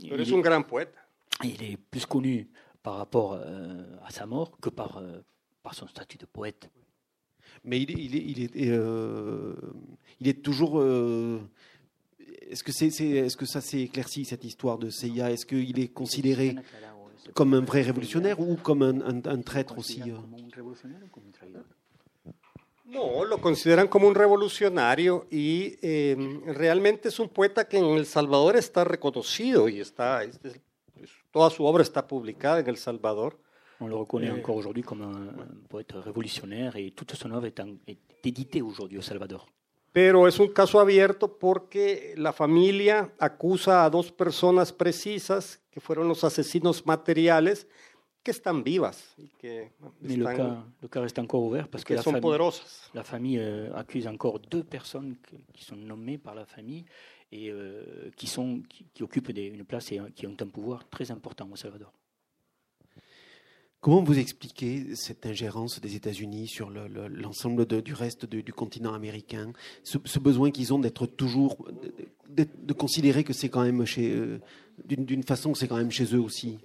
Pero 0.09 0.23
es 0.23 0.33
un 0.33 0.43
gran 0.43 0.65
poeta. 0.65 0.99
il 1.45 1.63
est 1.63 1.77
plus 1.77 2.07
connu 2.07 2.49
par 2.83 2.97
rapport 2.97 3.35
euh, 3.35 3.85
à 4.05 4.11
sa 4.11 4.27
mort 4.27 4.59
que 4.61 4.71
par, 4.71 4.99
euh, 4.99 5.21
par 5.63 5.75
son 5.75 5.87
statut 5.87 6.19
de 6.19 6.27
poète. 6.27 6.69
Mais 7.65 7.79
il 7.79 7.91
il 7.91 8.15
il 8.15 8.45
est, 8.45 8.71
euh, 8.71 9.55
il 10.21 10.29
est 10.29 10.43
toujours. 10.43 10.81
euh, 10.81 11.41
un 17.55 17.61
vrai 17.65 17.83
révolutionnaire 17.83 18.41
ou 18.41 18.57
un, 18.85 19.01
un- 19.03 19.23
un 19.27 19.43
traître 19.43 19.77
euh 19.79 20.19
No, 22.87 23.23
lo 23.27 23.39
consideran 23.39 23.87
como 23.89 24.09
un 24.09 24.15
revolucionario 24.15 25.27
y 25.31 25.77
eh, 25.83 26.17
realmente 26.47 27.09
es 27.09 27.19
un 27.21 27.29
poeta 27.29 27.69
que 27.69 27.77
en 27.77 27.85
El 27.99 28.07
Salvador 28.07 28.57
está 28.57 28.83
reconocido 28.85 29.69
y 29.69 29.81
está, 29.81 30.25
es- 30.25 30.41
es- 30.45 30.59
toda 31.31 31.51
su 31.51 31.65
obra 31.67 31.83
está 31.83 32.07
publicada 32.07 32.61
en 32.61 32.69
El 32.69 32.79
Salvador. 32.79 33.39
On 33.81 33.87
le 33.87 33.95
reconnaît 33.95 34.31
encore 34.31 34.57
aujourd'hui 34.57 34.83
comme 34.83 35.03
un, 35.03 35.29
un 35.41 35.67
poète 35.69 35.93
révolutionnaire 35.93 36.77
et 36.77 36.91
toute 36.91 37.15
son 37.15 37.31
œuvre 37.31 37.47
est, 37.47 37.63
éditée 38.25 38.61
aujourd'hui 38.63 38.99
au 38.99 39.03
Salvador. 39.03 39.47
Pero 39.93 40.27
es 40.29 40.39
un 40.41 40.49
caso 40.49 40.79
abierto 40.81 41.29
porque 41.39 42.15
la 42.17 42.33
familia 42.33 43.11
acusa 43.19 43.85
a 43.85 43.91
dos 43.91 44.13
personas 44.13 44.73
precisas 44.73 45.61
que 45.71 45.81
fueron 45.81 46.09
los 46.09 46.23
asesinos 46.25 46.85
materiales 46.87 47.67
que 48.23 48.33
están 48.33 48.63
vivas 48.63 49.15
y 49.17 49.29
que, 49.39 49.71
Mais 50.03 50.17
le 50.19 50.25
están- 50.25 50.37
cas, 50.37 50.65
le 50.83 50.89
cas 50.89 51.01
reste 51.01 51.19
encore 51.21 51.43
ouvert 51.43 51.69
parce 51.69 51.85
que 51.85 51.95
que 51.95 51.95
la 51.95 52.03
son 52.03 52.11
famille, 52.11 52.23
poderosas. 52.23 52.91
la 52.93 53.03
famille 53.05 53.39
euh, 53.39 53.73
accuse 53.75 54.07
encore 54.07 54.39
deux 54.41 54.63
personnes 54.65 55.17
que- 55.23 55.37
qui 55.55 55.65
sont 55.65 55.77
nommées 55.77 56.19
par 56.19 56.35
la 56.35 56.45
famille 56.45 56.85
et 57.33 57.51
euh, 57.51 58.11
qui, 58.17 58.27
sont, 58.27 58.61
qui, 58.69 58.85
qui 58.93 59.03
occupent 59.03 59.33
des- 59.33 59.47
une 59.47 59.65
place 59.65 59.91
et 59.93 60.01
euh, 60.01 60.11
qui 60.15 60.27
ont 60.27 60.37
un 60.39 60.47
pouvoir 60.49 60.87
très 60.91 61.11
important 61.11 61.49
au 61.51 61.57
Salvador. 61.57 61.93
Comment 63.81 64.03
vous 64.03 64.19
expliquez 64.19 64.97
cette 64.97 65.25
ingérence 65.25 65.81
des 65.81 65.95
États-Unis 65.95 66.49
sur 66.49 66.69
le- 66.69 66.89
le- 66.89 67.07
l'ensemble 67.07 67.65
du 67.65 67.95
reste 67.95 68.27
du 68.27 68.53
continent 68.53 68.93
américain, 68.93 69.53
ce, 69.85 70.19
besoin 70.19 70.51
qu'ils 70.51 70.75
ont 70.75 70.81
d'être 70.81 71.07
toujours, 71.07 71.69
de, 72.29 72.73
considérer 72.73 73.23
que 73.23 73.33
c'est 73.33 73.49
quand 73.49 73.63
même 73.63 73.85
chez, 73.85 74.11
euh, 74.13 74.41
d'une 74.85 75.23
façon 75.23 75.53
que 75.53 75.59
c'est 75.59 75.69
quand 75.69 75.77
même 75.77 75.93
chez 75.93 76.13
eux 76.15 76.21
aussi? 76.21 76.59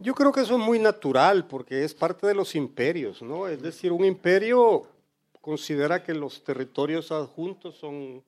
Yo 0.00 0.14
creo 0.14 0.32
que 0.32 0.40
eso 0.40 0.56
es 0.56 0.58
muy 0.66 0.80
natural 0.80 1.46
porque 1.46 1.84
es 1.84 1.94
parte 1.94 2.26
de 2.26 2.34
los 2.34 2.56
imperios, 2.56 3.22
¿no? 3.22 3.46
Es 3.46 3.62
decir, 3.62 3.92
un 3.92 4.04
imperio 4.04 4.84
considera 5.40 6.02
que 6.02 6.12
los 6.12 6.42
territorios 6.42 7.12
adjuntos 7.12 7.76
son, 7.76 8.20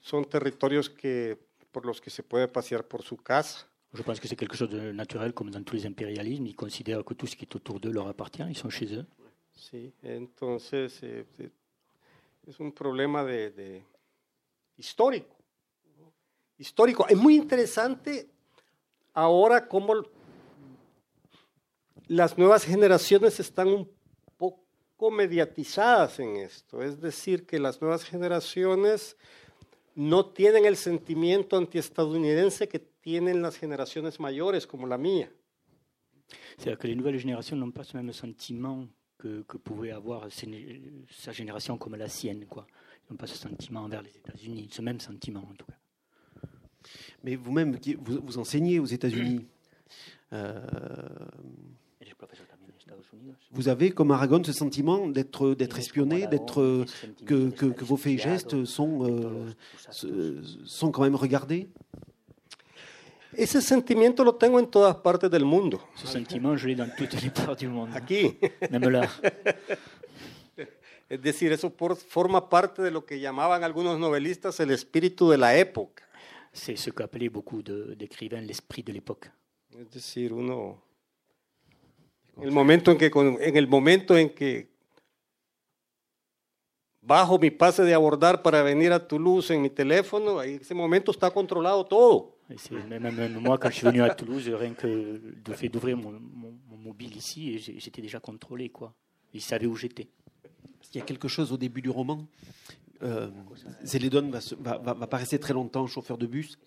son 0.00 0.24
territorios 0.24 0.88
que, 0.88 1.36
por 1.72 1.84
los 1.84 2.00
que 2.00 2.10
se 2.10 2.22
puede 2.22 2.46
pasear 2.46 2.84
por 2.84 3.02
su 3.02 3.16
casa. 3.16 3.66
Je 3.92 4.02
pense 4.02 4.20
que 4.20 4.28
c'est 4.28 4.36
quelque 4.36 4.56
chose 4.56 4.70
de 4.70 4.92
naturel 4.92 5.32
comme 5.32 5.50
dans 5.50 5.62
tous 5.62 5.74
les 5.76 5.86
impérialismes. 5.86 6.46
Ils 6.46 6.54
considèrent 6.54 7.04
que 7.04 7.14
tout 7.14 7.26
ce 7.26 7.34
qui 7.34 7.44
est 7.44 7.56
autour 7.56 7.80
d'eux 7.80 7.92
leur 7.92 8.06
appartient, 8.06 8.44
ils 8.48 8.56
sont 8.56 8.70
chez 8.70 8.94
eux. 8.94 9.04
Sí, 9.52 9.92
entonces 10.04 11.02
eh, 11.02 11.26
eh, 11.38 11.50
es 12.46 12.60
un 12.60 12.70
problema 12.70 13.24
de, 13.24 13.50
de 13.50 13.82
histórico. 14.78 15.36
Histórico. 16.56 17.06
Es 17.08 17.16
muy 17.16 17.34
interesante 17.36 18.28
ahora 19.12 19.66
cómo 19.66 19.94
las 22.06 22.38
nuevas 22.38 22.64
generaciones 22.64 23.40
están 23.40 23.68
un 23.68 23.90
poco 24.36 25.10
mediatizadas 25.10 26.18
en 26.20 26.36
esto. 26.36 26.82
Es 26.82 27.00
decir, 27.00 27.46
que 27.46 27.58
las 27.58 27.80
nuevas 27.80 28.04
generaciones 28.04 29.16
no 29.96 30.26
tienen 30.26 30.64
el 30.64 30.76
sentimiento 30.76 31.56
antiestadounidense 31.56 32.68
que 32.68 32.78
tienen 32.78 33.42
las 33.42 33.56
generaciones 33.56 34.18
mayores 34.20 34.66
como 34.66 34.86
la 34.86 34.98
mía. 34.98 35.30
C'est-à-dire 36.56 36.78
que 36.78 36.86
les 36.88 36.94
nouvelles 36.96 37.18
générations 37.18 37.56
n'ont 37.56 37.72
pas 37.72 37.84
ce 37.84 37.96
même 37.96 38.12
sentiment 38.12 38.86
que, 39.18 39.42
que 39.42 39.56
pouvait 39.58 39.90
avoir 39.90 40.30
ses- 40.30 40.80
sa 41.10 41.32
génération 41.32 41.76
comme 41.78 41.96
la 41.96 42.08
sienne. 42.08 42.46
Quoi. 42.46 42.66
Ils 43.08 43.12
n'ont 43.12 43.16
pas 43.16 43.26
ce 43.26 43.36
sentiment 43.36 43.80
envers 43.80 44.02
les 44.02 44.16
États-Unis, 44.16 44.68
ce 44.70 44.80
même 44.82 45.00
sentiment 45.00 45.40
en 45.50 45.54
tout 45.54 45.66
cas. 45.66 45.78
Mais 47.24 47.34
vous-même, 47.36 47.76
vous, 47.98 48.20
vous 48.22 48.38
enseignez 48.38 48.78
aux 48.78 48.86
États-Unis. 48.86 49.46
euh, 50.32 50.60
Vous 53.52 53.68
avez, 53.68 53.90
comme 53.90 54.10
Aragon, 54.12 54.42
ce 54.44 54.52
sentiment 54.52 55.08
d'être 55.08 55.54
d'être 55.54 55.78
espionné, 55.78 56.26
d'être 56.26 56.60
euh, 56.60 56.84
que, 57.26 57.50
que, 57.50 57.66
que 57.66 57.84
vos 57.84 57.96
faits 57.96 58.14
et 58.14 58.18
gestes 58.18 58.64
sont, 58.64 59.04
euh, 59.04 60.42
sont 60.64 60.90
quand 60.92 61.02
même 61.02 61.16
regardés 61.16 61.68
Ese 63.36 63.60
sentimiento 63.62 64.24
lo 64.24 64.34
tengo 64.34 64.58
en 64.58 64.66
todas 64.66 64.94
partes 64.94 65.26
del 65.30 65.44
mundo. 65.44 65.80
Ce 65.94 66.06
sentiment, 66.08 66.56
je 66.56 66.66
l'ai 66.66 66.74
dans 66.74 66.90
toutes 66.96 67.14
les 67.22 67.30
parts 67.30 67.54
du 67.56 67.68
monde, 67.68 67.90
Aquí. 67.94 68.36
même 68.72 68.88
là. 68.90 69.08
Es 71.08 71.20
decir, 71.20 71.52
eso 71.52 71.70
por- 71.70 71.96
forma 71.96 72.48
parte 72.48 72.82
de 72.82 72.90
lo 72.90 73.04
que 73.04 73.18
llamaban 73.18 73.62
algunos 73.64 73.98
novelistas 73.98 74.58
el 74.60 74.70
espíritu 74.70 75.28
de 75.30 75.36
la 75.38 75.56
época. 75.56 76.02
C'est 76.52 76.76
ce 76.76 76.90
qu'appelaient 76.90 77.28
beaucoup 77.30 77.62
d'écrivains 77.62 78.40
l'esprit 78.40 78.82
de 78.82 78.92
l'époque. 78.92 79.30
Es 79.78 79.88
decir, 79.92 80.32
uno 80.32 80.82
el 82.42 82.50
momento 82.52 82.90
en 82.90 82.98
que 82.98 83.06
en 83.14 83.56
el 83.56 83.66
momento 83.68 84.16
en 84.16 84.30
que 84.30 84.70
bajo 87.02 87.38
mi 87.38 87.50
pase 87.50 87.82
de 87.82 87.94
abordar 87.94 88.42
para 88.42 88.62
venir 88.62 88.92
a 88.92 89.06
Toulouse 89.06 89.50
en 89.54 89.62
mi 89.62 89.70
teléfono, 89.70 90.38
ahí 90.38 90.54
ese 90.60 90.74
momento 90.74 91.10
está 91.10 91.30
controlado 91.30 91.84
todo. 91.84 92.36
Même, 92.88 93.10
même 93.14 93.38
moi, 93.40 93.58
quand 93.58 93.70
je 93.70 93.76
suis 93.76 93.86
venu 93.86 94.02
à 94.02 94.10
Toulouse, 94.14 94.48
rien 94.48 94.74
que 94.74 94.86
le 95.46 95.54
fait 95.54 95.68
d'ouvrir 95.68 95.96
mon, 95.96 96.10
mon- 96.12 96.58
mon 96.68 96.76
mobile 96.76 97.16
ici, 97.16 97.58
j'étais 97.58 98.02
déjà 98.02 98.18
contrôlé. 98.20 98.70
Quoi. 98.70 98.92
Ils 99.32 99.40
savaient 99.40 99.66
où 99.66 99.76
j'étais. 99.76 100.08
Il 100.92 100.98
y 100.98 101.00
a 101.00 101.04
quelque 101.04 101.28
chose 101.28 101.52
au 101.52 101.56
début 101.56 101.80
du 101.80 101.90
roman. 101.90 102.26
Euh, 103.02 103.30
Zélédon 103.84 104.28
va, 104.30 104.40
se- 104.40 104.56
va, 104.56 104.78
va- 104.78 104.94
va 104.94 105.06
pas 105.06 105.18
rester 105.18 105.38
très 105.38 105.54
longtemps 105.54 105.86
chauffeur 105.86 106.18
de 106.18 106.26
bus. 106.26 106.58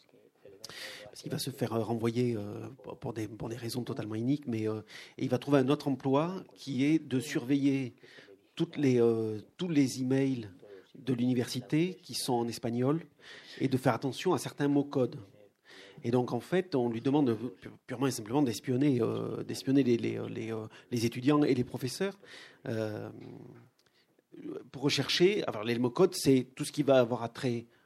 Parce 1.14 1.22
qu'il 1.22 1.32
va 1.32 1.38
se 1.38 1.52
faire 1.52 1.74
euh, 1.74 1.84
renvoyer 1.84 2.36
euh, 2.36 2.68
pour- 3.00 3.14
des, 3.14 3.28
raisons 3.56 3.84
totalement 3.84 4.16
iniques, 4.16 4.48
mais 4.48 4.68
euh, 4.68 4.82
il 5.20 5.30
va 5.30 5.38
trouver 5.38 5.60
un 5.60 5.70
autre 5.70 5.88
emploi 5.88 6.44
qui 6.56 6.86
est 6.86 6.98
de 6.98 7.20
surveiller 7.20 7.94
toutes 8.56 8.78
les, 8.78 9.00
tous 9.58 9.70
les 9.70 10.02
emails 10.02 10.50
de 10.96 11.14
l'université 11.14 12.00
qui 12.02 12.16
sont 12.16 12.34
en 12.34 12.48
espagnol 12.48 13.00
et 13.60 13.68
de 13.68 13.78
faire 13.78 13.94
attention 13.94 14.34
à 14.34 14.40
certains 14.40 14.68
mots 14.68 14.84
codes. 14.84 15.20
Et 16.04 16.10
donc 16.10 16.34
en 16.34 16.40
fait, 16.40 16.74
on 16.74 16.90
lui 16.90 17.02
demande 17.02 17.38
pu- 17.62 17.70
purement 17.86 18.08
et 18.08 18.12
simplement 18.12 18.42
d'espionner, 18.42 19.00
d'espionner 19.48 19.84
les, 19.84 21.06
étudiants 21.06 21.44
et 21.44 21.54
les 21.54 21.64
professeurs. 21.64 22.18
pour 24.72 24.82
rechercher, 24.82 25.44
alors 25.48 25.64
les 25.64 25.78
mots 25.78 25.92
codes, 25.92 26.16
c'est 26.16 26.48
tout 26.56 26.66
ce 26.66 26.72
qui 26.72 26.82
va 26.82 27.00
avoir 27.00 27.22
attrait 27.22 27.66
au, 27.66 27.83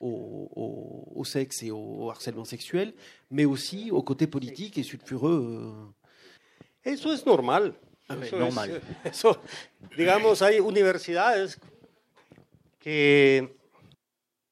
au- 0.00 1.12
au 1.14 1.24
sexe 1.24 1.62
et 1.62 1.70
au 1.70 2.10
harcèlement 2.10 2.44
sexuel, 2.46 2.94
mais 3.28 3.44
aussi 3.44 3.90
au 3.90 4.02
côté 4.02 4.26
politique 4.26 4.78
et 4.78 4.82
sulfureux. 4.82 5.42
euh. 5.60 5.86
Eso 6.82 7.12
es 7.12 7.26
normal. 7.26 7.74
Ah, 8.08 8.14
Eso 8.16 8.36
es 8.36 8.40
normal. 8.40 8.70
es- 9.04 9.12
eso, 9.12 9.36
digamos, 9.96 10.40
hay 10.42 10.58
universidades 10.60 11.58
que 12.78 13.54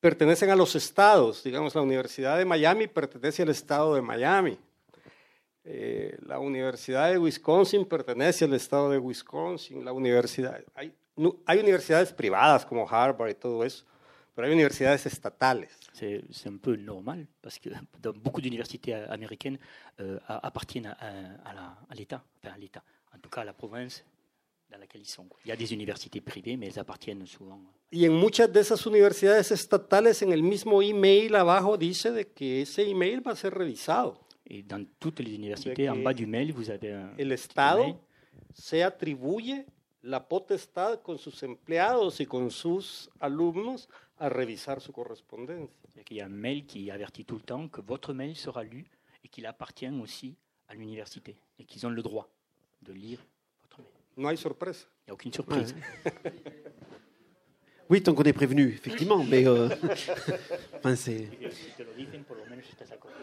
pertenecen 0.01 0.51
a 0.51 0.57
los 0.57 0.74
estados. 0.76 1.42
Digamos, 1.42 1.74
la 1.74 1.82
Universidad 1.82 2.38
de 2.38 2.44
Miami 2.44 2.86
pertenece 2.86 3.42
al 3.42 3.49
estado 3.49 3.94
de 3.94 4.03
Miami. 4.03 4.59
Eh, 5.64 6.16
la 6.26 6.38
Universidad 6.38 7.11
de 7.11 7.18
Wisconsin 7.18 7.84
pertenece 7.84 8.44
al 8.44 8.55
estado 8.55 8.90
de 8.90 8.99
Wisconsin. 8.99 9.84
La 9.84 9.92
universidad, 9.92 10.62
hay, 10.74 10.94
hay 11.46 11.59
universidades 11.59 12.12
privadas 12.12 12.64
como 12.64 12.88
Harvard 12.88 13.30
y 13.30 13.34
todo 13.34 13.64
eso, 13.64 13.84
pero 14.39 14.47
hay 14.47 14.55
universidades 14.55 15.05
estatales. 15.05 15.68
C'est 15.93 16.22
un 16.47 16.59
peu 16.59 16.76
normal, 16.76 17.26
parce 17.43 17.59
que 17.59 17.70
dans 18.01 18.12
beaucoup 18.12 18.41
d'universités 18.41 18.95
euh, 18.95 19.09
américaines 19.11 19.59
euh, 19.99 20.20
appartiennent 20.28 20.86
à, 20.86 21.09
à- 21.45 21.95
l'État, 21.97 22.22
enfin 22.39 22.55
à 22.55 22.57
l'État, 22.57 22.84
en 23.12 23.18
tout 23.18 23.28
cas 23.28 23.41
à 23.41 23.45
la 23.45 23.53
province 23.53 24.05
dans 24.70 24.78
laquelle 24.78 25.01
ils 25.01 25.09
sont. 25.09 25.24
quoi. 25.24 25.41
Il 25.45 25.49
y 25.49 25.51
a 25.51 25.57
des 25.57 25.72
universités 25.72 26.20
privées, 26.20 26.57
mais 26.57 26.66
elles 26.68 26.78
appartiennent 26.78 27.26
souvent. 27.26 27.59
Y 27.91 28.07
en 28.09 28.12
muchas 28.12 28.47
de 28.47 28.61
esas 28.61 28.86
universidades 28.86 29.51
estatales, 29.51 30.22
en 30.22 30.30
el 30.30 30.45
mismo 30.45 30.80
email 30.82 31.34
abajo 31.34 31.76
dice 31.76 32.12
de 32.12 32.22
que 32.28 32.62
ese 32.62 32.82
email 32.89 33.20
va 33.20 33.32
a 33.32 33.36
ser 33.36 33.53
revisado. 33.53 34.20
Et 34.47 34.62
dans 34.62 34.86
toutes 35.01 35.18
les 35.18 35.34
universités, 35.34 35.91
en 35.91 35.97
bas 35.97 36.14
du 36.14 36.26
mail, 36.28 36.53
vous 36.53 36.70
avez 36.70 36.93
un 36.93 37.11
El 37.18 37.32
Estado 37.32 38.01
se 38.55 38.84
atribuye 38.84 39.66
la 40.03 40.20
potestad 40.28 41.01
con 41.03 41.18
sus 41.18 41.43
empleados 41.43 42.20
y 42.20 42.26
con 42.26 42.53
sus 42.53 43.11
alumnos 43.18 43.89
a 44.21 44.29
revisar 44.29 44.81
su 44.81 44.93
correspondencia. 44.93 45.69
C'est-à-dire 45.85 46.05
qu'il 46.05 46.16
y 46.16 46.21
a 46.21 46.27
un 46.27 46.29
mail 46.29 46.66
qui 46.66 46.91
avertit 46.91 47.25
tout 47.25 47.37
le 47.37 47.43
temps 47.43 47.69
que 47.69 47.81
votre 47.81 48.12
mail 48.12 48.37
sera 48.37 48.62
lu 48.64 48.85
et 49.25 49.29
qu'il 49.29 49.47
appartient 49.47 49.89
aussi 50.03 50.37
à 50.69 50.75
l'université 50.75 51.37
et 51.59 51.64
qu'ils 51.64 51.87
ont 51.87 51.91
le 51.91 52.03
droit 52.03 52.29
de 52.83 52.93
lire 52.93 53.25
votre 53.62 53.79
mail. 53.79 53.89
No 54.16 54.29
hay. 54.29 54.35
Il 54.35 54.75
n'y 55.07 55.11
a 55.11 55.14
aucune 55.14 55.33
surprise. 55.33 55.75
Oui, 57.91 58.03
tant 58.03 58.12
qu'on 58.12 58.23
est 58.25 58.35
prévenu, 58.35 58.69
effectivement, 58.69 59.25
mais 59.25 59.47
euh, 59.47 59.71
enfin, 60.75 60.95
c'est. 60.95 61.27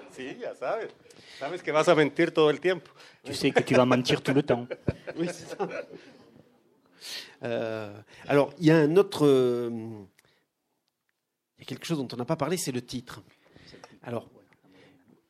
Sí, 0.10 0.38
ya 0.42 0.56
sabes. 0.56 0.90
Sabes 1.38 1.62
que 1.62 1.72
vas 1.72 1.88
a 1.88 1.94
mentir 1.94 2.34
todo 2.34 2.50
el 2.50 2.60
tiempo. 2.60 2.90
Tu 3.24 3.36
sais 3.36 3.52
que 3.52 3.62
tu 3.62 3.76
vas 3.76 3.86
mentir 3.86 4.24
tout 4.24 4.34
le 4.34 4.42
temps. 4.42 4.68
Oui, 5.18 5.28
c'est 5.32 5.46
ça. 5.56 5.68
Euh, 7.44 7.94
alors, 8.28 8.54
il 8.58 8.66
y 8.66 8.72
a 8.72 8.78
un 8.78 8.98
autre. 8.98 9.28
euh, 9.28 9.70
il 11.58 11.62
y 11.62 11.64
a 11.64 11.66
quelque 11.66 11.86
chose 11.86 11.98
dont 11.98 12.08
on 12.14 12.18
n'a 12.18 12.26
pas 12.26 12.36
parlé, 12.36 12.58
c'est 12.58 12.72
le 12.72 12.82
titre. 12.84 13.24
Alors, 14.04 14.30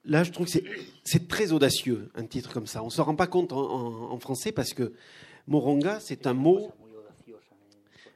là, 0.04 0.24
je 0.24 0.32
trouve 0.32 0.48
que 0.48 0.60
c'est- 1.04 1.28
très 1.28 1.52
audacieux, 1.52 2.10
un 2.16 2.26
titre 2.26 2.52
comme 2.54 2.68
ça. 2.68 2.82
On 2.84 2.88
ne 2.88 2.92
se 2.92 3.02
rend 3.02 3.16
pas 3.16 3.28
compte 3.28 3.54
en, 3.54 4.18
français 4.20 4.52
parce 4.52 4.74
que 4.74 4.94
moronga, 5.48 6.00
c'est 6.00 6.28
un 6.28 6.34
mot. 6.34 6.72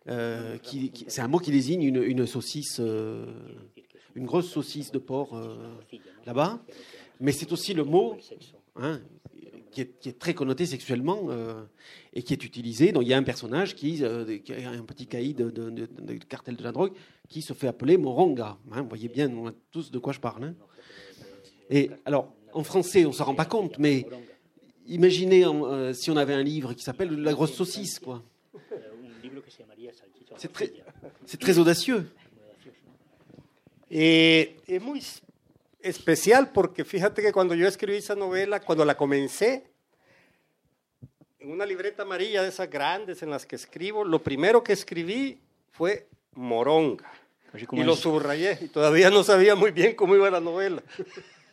euh, 0.08 0.58
qui, 0.58 0.90
qui- 0.92 1.06
c'est 1.08 1.22
un 1.22 1.28
mot 1.28 1.38
qui 1.38 1.52
désigne 1.52 1.84
une, 1.84 2.02
une 2.02 2.26
saucisse, 2.26 2.78
euh, 2.80 3.28
une 4.16 4.26
grosse 4.26 4.50
saucisse 4.50 4.92
de 4.92 4.98
porc 4.98 5.36
euh, 5.38 5.56
là-bas, 6.26 6.64
mais 7.20 7.32
c'est 7.32 7.52
aussi 7.52 7.76
le 7.76 7.84
mot 7.84 8.18
hein, 8.76 9.02
qui, 9.72 9.82
est, 9.82 10.20
très 10.20 10.34
connoté 10.34 10.66
sexuellement 10.66 11.28
euh, 11.30 11.64
et 12.14 12.24
qui 12.24 12.34
est 12.34 12.44
utilisé. 12.44 12.92
Donc 12.92 13.04
il 13.04 13.10
y 13.10 13.14
a 13.14 13.18
un 13.18 13.24
personnage 13.24 13.76
qui, 13.76 14.04
euh, 14.04 14.26
est 14.28 14.66
un 14.66 14.84
petit 14.84 15.08
caïd 15.08 15.38
de, 15.38 15.86
cartel 16.28 16.56
de 16.56 16.64
la 16.64 16.72
drogue 16.72 16.94
qui 17.28 17.42
se 17.42 17.54
fait 17.54 17.68
appeler 17.68 17.98
Moronga. 17.98 18.58
Hein, 18.72 18.82
vous 18.82 18.90
voyez 18.90 19.10
bien 19.10 19.30
on 19.32 19.48
a 19.48 19.54
tous 19.72 19.92
de 19.92 20.00
quoi 20.00 20.14
je 20.14 20.20
parle. 20.20 20.44
hein. 20.44 20.56
Et 21.70 21.92
alors 22.06 22.34
en 22.54 22.64
français 22.64 23.06
on 23.06 23.10
ne 23.10 23.14
s'en 23.14 23.26
rend 23.26 23.36
pas 23.36 23.46
compte, 23.46 23.78
mais 23.78 24.06
imaginez 24.88 25.46
euh, 25.46 25.94
si 25.94 26.10
on 26.10 26.18
avait 26.18 26.34
un 26.34 26.44
livre 26.44 26.74
qui 26.74 26.84
s'appelle 26.84 27.12
La 27.22 27.34
grosse 27.34 27.54
saucisse, 27.54 28.00
quoi. 28.00 28.24
C'est 30.36 30.52
très, 31.40 31.60
audacieux. 31.60 32.10
Es 33.92 34.56
muy 34.82 35.00
s- 35.00 35.22
especial 35.82 36.52
porque 36.52 36.84
fíjate 36.84 37.22
que 37.22 37.32
cuando 37.32 37.56
yo 37.56 37.68
escribí 37.68 37.98
esa 37.98 38.16
novela, 38.16 38.60
cuando 38.60 38.86
la 38.86 38.96
comencé, 38.96 39.72
en 41.40 41.52
una 41.52 41.66
libreta 41.66 42.04
amarilla 42.04 42.42
de 42.42 42.50
esas 42.50 42.70
grandes 42.70 43.24
en 43.24 43.30
las 43.30 43.46
que 43.46 43.56
escribo, 43.56 44.04
lo 44.04 44.22
primero 44.22 44.64
que 44.64 44.74
escribí 44.74 45.40
fue 45.72 46.08
Moronga. 46.34 47.12
Y 47.72 47.84
lo 47.84 47.96
subrayé 47.96 48.60
y 48.62 48.68
todavía 48.68 49.10
no 49.10 49.24
sabía 49.24 49.56
muy 49.56 49.72
bien 49.72 49.96
cómo 49.96 50.16
iba 50.16 50.30
la 50.30 50.40
novela. 50.40 50.84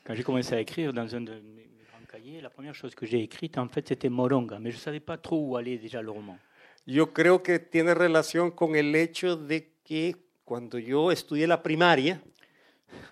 quand 0.05 0.14
j'ai 0.14 0.22
commencé 0.22 0.55
à 0.55 0.61
écrire 0.61 0.93
dans 0.93 1.12
un 1.14 1.24
de 1.24 1.41
mes 1.41 1.68
grands 1.91 2.07
cahiers, 2.07 2.41
la 2.41 2.51
première 2.51 2.74
chose 2.74 2.95
que 2.95 3.07
j'ai 3.07 3.22
écrite, 3.22 3.59
en 3.59 3.68
fait, 3.68 3.89
c'était 3.89 4.11
Moronga, 4.11 4.59
mais 4.59 4.70
je 4.70 4.79
savais 4.79 5.01
pas 5.01 5.16
trop 5.16 5.57
où 5.57 5.62
déjà 5.62 6.03
le 6.03 6.11
roman. 6.11 6.39
Yo 6.87 7.12
creo 7.12 7.43
que 7.43 7.59
tiene 7.59 7.95
relación 7.95 8.53
con 8.53 8.77
el 8.77 8.95
hecho 8.95 9.37
de 9.37 9.72
que 9.83 10.16
cuando 10.45 10.79
yo 10.79 11.11
estudié 11.11 11.49
la 11.49 11.62
primaria, 11.62 12.22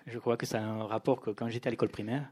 Je 0.07 0.19
crois 0.19 0.37
que 0.37 0.45
ça 0.45 0.59
a 0.59 0.63
un 0.63 0.85
rapport 0.85 1.19
que 1.21 1.31
quand 1.31 1.47
j'étais 1.49 1.67
à 1.67 1.71
l'école 1.71 1.89
primaire, 1.89 2.31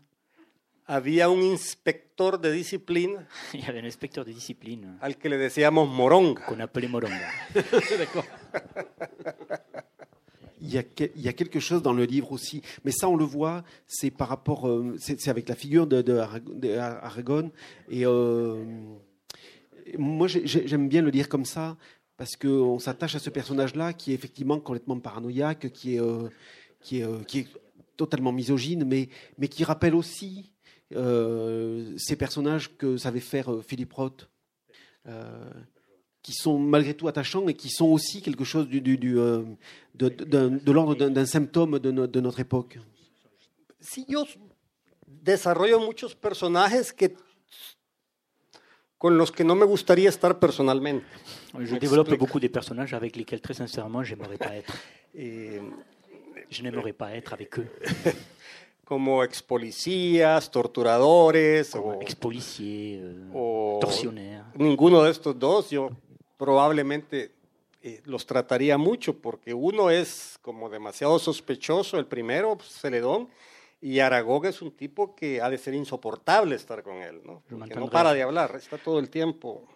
había 0.88 1.28
un 1.28 1.40
inspector 1.54 2.38
de 2.40 2.52
disciplina 2.52 3.20
il 3.54 3.62
y 3.62 3.66
avait 3.66 3.80
un 3.80 3.86
inspecteur 3.86 4.26
de 4.26 4.32
discipline 4.32 4.98
al 5.02 5.18
que 5.18 5.30
le 5.30 5.38
decíamos 5.38 5.86
Moronga. 5.86 6.42
qu'on 6.42 6.60
appelait 6.60 6.88
Moronga. 6.90 7.30
Il 10.66 10.74
y, 10.74 10.78
a, 10.78 10.84
que- 10.84 11.12
il 11.18 11.22
y 11.22 11.28
a 11.28 11.34
quelque 11.34 11.60
chose 11.60 11.82
dans 11.82 11.92
le 11.92 12.06
livre 12.06 12.32
aussi, 12.32 12.62
mais 12.86 12.92
ça 12.92 13.10
on 13.10 13.18
le 13.18 13.26
voit, 13.26 13.64
c'est 13.86 14.10
par 14.12 14.30
rapport, 14.30 14.66
euh, 14.70 14.96
c'est 14.98 15.20
c'est 15.20 15.30
avec 15.30 15.50
la 15.50 15.56
figure 15.56 15.86
de, 15.88 16.02
de, 16.02 16.14
Arag- 16.18 16.58
de 16.58 16.78
Aragon. 16.78 17.52
Et 17.90 18.06
euh, 18.06 18.64
moi 19.98 20.28
j'ai- 20.28 20.48
j'ai- 20.48 20.66
j'aime 20.66 20.88
bien 20.88 21.02
le 21.02 21.10
lire 21.10 21.28
comme 21.28 21.44
ça 21.44 21.76
parce 22.16 22.38
qu'on 22.38 22.80
s'attache 22.80 23.14
à 23.16 23.20
ce 23.20 23.30
personnage-là 23.30 23.92
qui 23.92 24.12
est 24.12 24.16
effectivement 24.16 24.58
complètement 24.58 24.98
paranoïaque, 25.00 25.70
qui 25.74 25.96
est, 25.96 26.00
euh, 26.00 26.30
qui 26.84 27.00
est, 27.00 27.04
euh, 27.04 27.24
qui 27.24 27.40
est 27.40 27.48
totalement 27.98 28.32
misogyne, 28.32 28.84
mais, 28.86 29.10
mais 29.38 29.48
qui 29.48 29.64
rappelle 29.64 29.96
aussi 29.96 30.52
euh, 30.96 31.94
ces 31.98 32.16
personnages 32.16 32.76
que 32.78 32.98
savait 32.98 33.20
faire 33.20 33.52
euh, 33.52 33.62
Philippe 33.62 33.94
Roth. 33.94 34.30
Euh, 35.08 35.50
qui 36.22 36.32
sont 36.32 36.58
malgré 36.58 36.94
tout 36.94 37.10
attachants 37.10 37.50
et 37.50 37.54
qui 37.54 37.70
sont 37.70 37.88
aussi 37.88 38.22
quelque 38.22 38.46
chose 38.46 38.70
du, 38.70 38.80
du- 38.80 38.98
du, 38.98 39.20
euh, 39.20 39.44
de, 39.96 40.72
l'ordre 40.72 40.96
d'un, 40.96 41.10
d'un 41.10 41.26
symptôme 41.26 41.80
de, 41.80 41.92
no- 41.92 42.08
de 42.08 42.22
notre 42.22 42.40
époque. 42.40 42.80
Sí, 43.82 44.06
yo 44.08 44.24
desarrollo 45.06 45.82
muchos 45.82 46.16
personajes 46.16 46.94
que 46.94 47.08
con 48.98 49.18
los 49.18 49.32
que 49.34 49.44
no 49.44 49.56
me 49.56 49.66
gustaría 49.66 50.08
estar 50.08 50.40
personalmente. 50.40 51.04
Je 51.60 51.76
développe 51.76 52.16
beaucoup 52.18 52.40
des 52.40 52.48
personnages 52.48 52.94
avec 52.94 53.18
lesquels, 53.18 53.42
très 53.42 53.54
sincèrement, 53.54 54.02
j'aimerais 54.04 54.38
pas 54.38 54.56
être. 54.56 54.74
Eh, 55.16 55.60
Je 56.54 56.64
n'aimerais 56.64 56.94
pas 56.94 57.16
être 57.16 57.34
avec 57.34 57.58
eux. 57.60 57.68
como 58.86 59.24
ex 59.24 59.42
policías, 59.42 60.52
torturadores 60.52 61.72
Comme 61.72 61.98
o, 61.98 62.02
ex-policier, 62.02 63.00
euh, 63.02 63.30
o 63.34 63.80
ninguno 64.56 65.04
de 65.04 65.12
estos 65.12 65.38
dos, 65.40 65.70
yo 65.70 65.90
probablemente 66.38 67.32
eh, 67.82 68.02
los 68.06 68.26
trataría 68.26 68.78
mucho 68.78 69.18
porque 69.20 69.54
uno 69.54 69.90
es 69.90 70.38
como 70.42 70.70
demasiado 70.70 71.18
sospechoso, 71.18 71.98
el 71.98 72.06
primero, 72.06 72.58
pues, 72.58 72.70
Celedón, 72.70 73.30
y 73.82 74.00
Aragón 74.00 74.46
es 74.46 74.62
un 74.62 74.72
tipo 74.72 75.16
que 75.16 75.42
ha 75.42 75.50
de 75.50 75.58
ser 75.58 75.74
insoportable 75.74 76.56
estar 76.56 76.84
con 76.84 76.98
él, 76.98 77.22
¿no? 77.26 77.42
Porque 77.50 77.76
no 77.76 77.90
para 77.90 78.14
de 78.14 78.24
hablar, 78.24 78.56
está 78.56 78.78
todo 78.78 79.00
el 79.00 79.10
tiempo. 79.10 79.68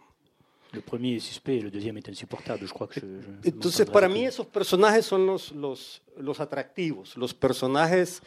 Le 0.74 0.82
premier 0.82 1.16
est 1.16 1.20
suspect 1.20 1.58
et 1.58 1.62
le 1.62 1.72
deuxième 1.72 1.98
est 1.98 2.10
insupportable. 2.10 2.68
Je 2.68 2.74
crois 2.74 2.88
que 2.88 3.00
je, 3.00 3.06
je- 3.44 3.50
Entonces, 3.50 3.86
para 3.90 4.08
mí 4.10 4.26
esos 4.26 4.46
personajes 4.46 5.06
son 5.06 5.26
los, 5.26 5.52
los, 5.54 6.02
los 6.18 6.40
atractivos, 6.40 7.16
los 7.18 7.34
personajes 7.34 8.22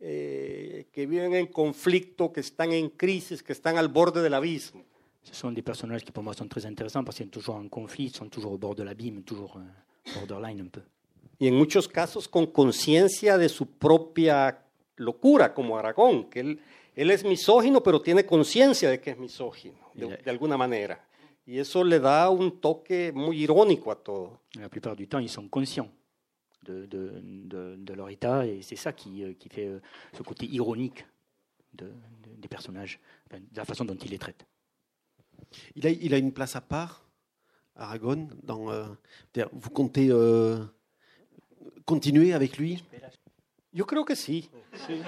eh, 0.00 0.86
que 0.92 1.06
viven 1.06 1.34
en 1.34 1.46
conflicto, 1.46 2.30
que 2.32 2.40
están 2.40 2.72
en 2.72 2.88
crisis, 2.90 3.42
que 3.42 3.52
están 3.52 3.78
al 3.78 3.88
borde 3.88 4.22
del 4.22 4.34
abismo. 4.34 4.84
Ce 5.24 5.34
sont 5.34 5.50
des 5.52 5.62
personnages 5.62 6.04
qui 6.04 6.12
pour 6.12 6.22
moi 6.22 6.32
sont 6.34 6.48
très 6.48 6.64
intéressants 6.66 7.04
parce 7.04 7.16
qu'ils 7.16 7.26
sont 7.26 7.30
toujours 7.40 7.56
en 7.56 7.68
conflit, 7.68 8.08
sont 8.10 8.28
toujours 8.30 8.52
au 8.52 8.58
bord 8.58 8.74
de 8.74 8.82
l'abîme, 8.82 9.22
toujours 9.22 9.56
euh, 9.56 10.14
borderline 10.14 10.60
un 10.60 10.68
peu. 10.68 10.82
y 11.40 11.48
en 11.48 11.54
muchos 11.54 11.86
casos 11.88 12.28
con 12.28 12.46
conciencia 12.46 13.36
de 13.38 13.48
su 13.48 13.66
propia 13.66 14.62
locura, 14.96 15.52
como 15.54 15.76
Aragón, 15.78 16.28
que 16.30 16.40
él, 16.40 16.60
él 16.96 17.10
es 17.10 17.24
misógino, 17.24 17.82
pero 17.82 18.00
tiene 18.00 18.24
conciencia 18.24 18.90
de 18.90 19.00
que 19.00 19.10
es 19.10 19.18
misógino, 19.18 19.78
de, 19.94 20.16
de 20.16 20.30
alguna 20.30 20.56
manera. 20.56 21.04
Y 21.48 21.58
eso 21.60 21.82
le 21.82 21.98
da 21.98 22.28
un 22.28 22.60
toque 22.60 23.10
muy 23.14 23.40
irónico 23.42 23.90
a 23.90 23.96
todo. 23.96 24.40
La 24.60 24.68
plupart 24.68 24.94
du 24.96 25.08
temps, 25.08 25.18
ils 25.18 25.30
sont 25.30 25.48
conscients 25.48 25.90
de, 26.64 26.84
de, 26.84 27.20
de- 27.22 27.76
de 27.78 27.92
leur 27.94 28.10
état 28.10 28.44
et 28.46 28.60
c'est 28.60 28.76
ça 28.76 28.92
qui, 28.92 29.24
euh, 29.24 29.32
qui 29.32 29.48
fait 29.48 29.66
euh, 29.66 29.80
ce 30.12 30.22
côté 30.22 30.44
ironique 30.44 31.06
de- 31.72 31.86
de- 31.86 32.36
des 32.36 32.48
personnages, 32.48 33.00
de 33.30 33.38
la 33.56 33.64
façon 33.64 33.86
dont 33.86 33.94
ils 33.96 34.10
les 34.10 34.18
traitent. 34.18 34.44
Il 35.74 35.86
a, 35.86 35.90
il 35.90 36.12
a 36.12 36.18
une 36.18 36.32
place 36.32 36.54
à 36.54 36.60
part, 36.60 37.08
Aragon. 37.76 38.28
Dans, 38.42 38.70
euh, 38.70 38.84
vous 39.52 39.70
comptez 39.70 40.08
euh, 40.10 40.62
continuer 41.86 42.34
avec 42.34 42.58
lui? 42.58 42.84
Yo 43.72 43.86
creo 43.86 44.04
que 44.04 44.14
sí. 44.14 44.50
sí. 44.86 45.00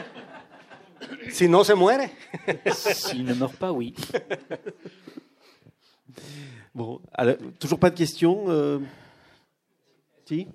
Si 1.31 1.49
no 1.49 1.65
se 1.65 1.75
muere. 1.75 2.11
S'ils 2.73 3.25
ne 3.25 3.35
meurent 3.35 3.57
pas, 3.59 3.73
oui. 3.73 3.95
Bon, 6.75 7.01
alors, 7.13 7.37
toujours 7.59 7.79
pas 7.79 7.91
de 7.91 7.97
questions 7.97 8.45
euh, 8.49 8.79
Si? 10.27 10.47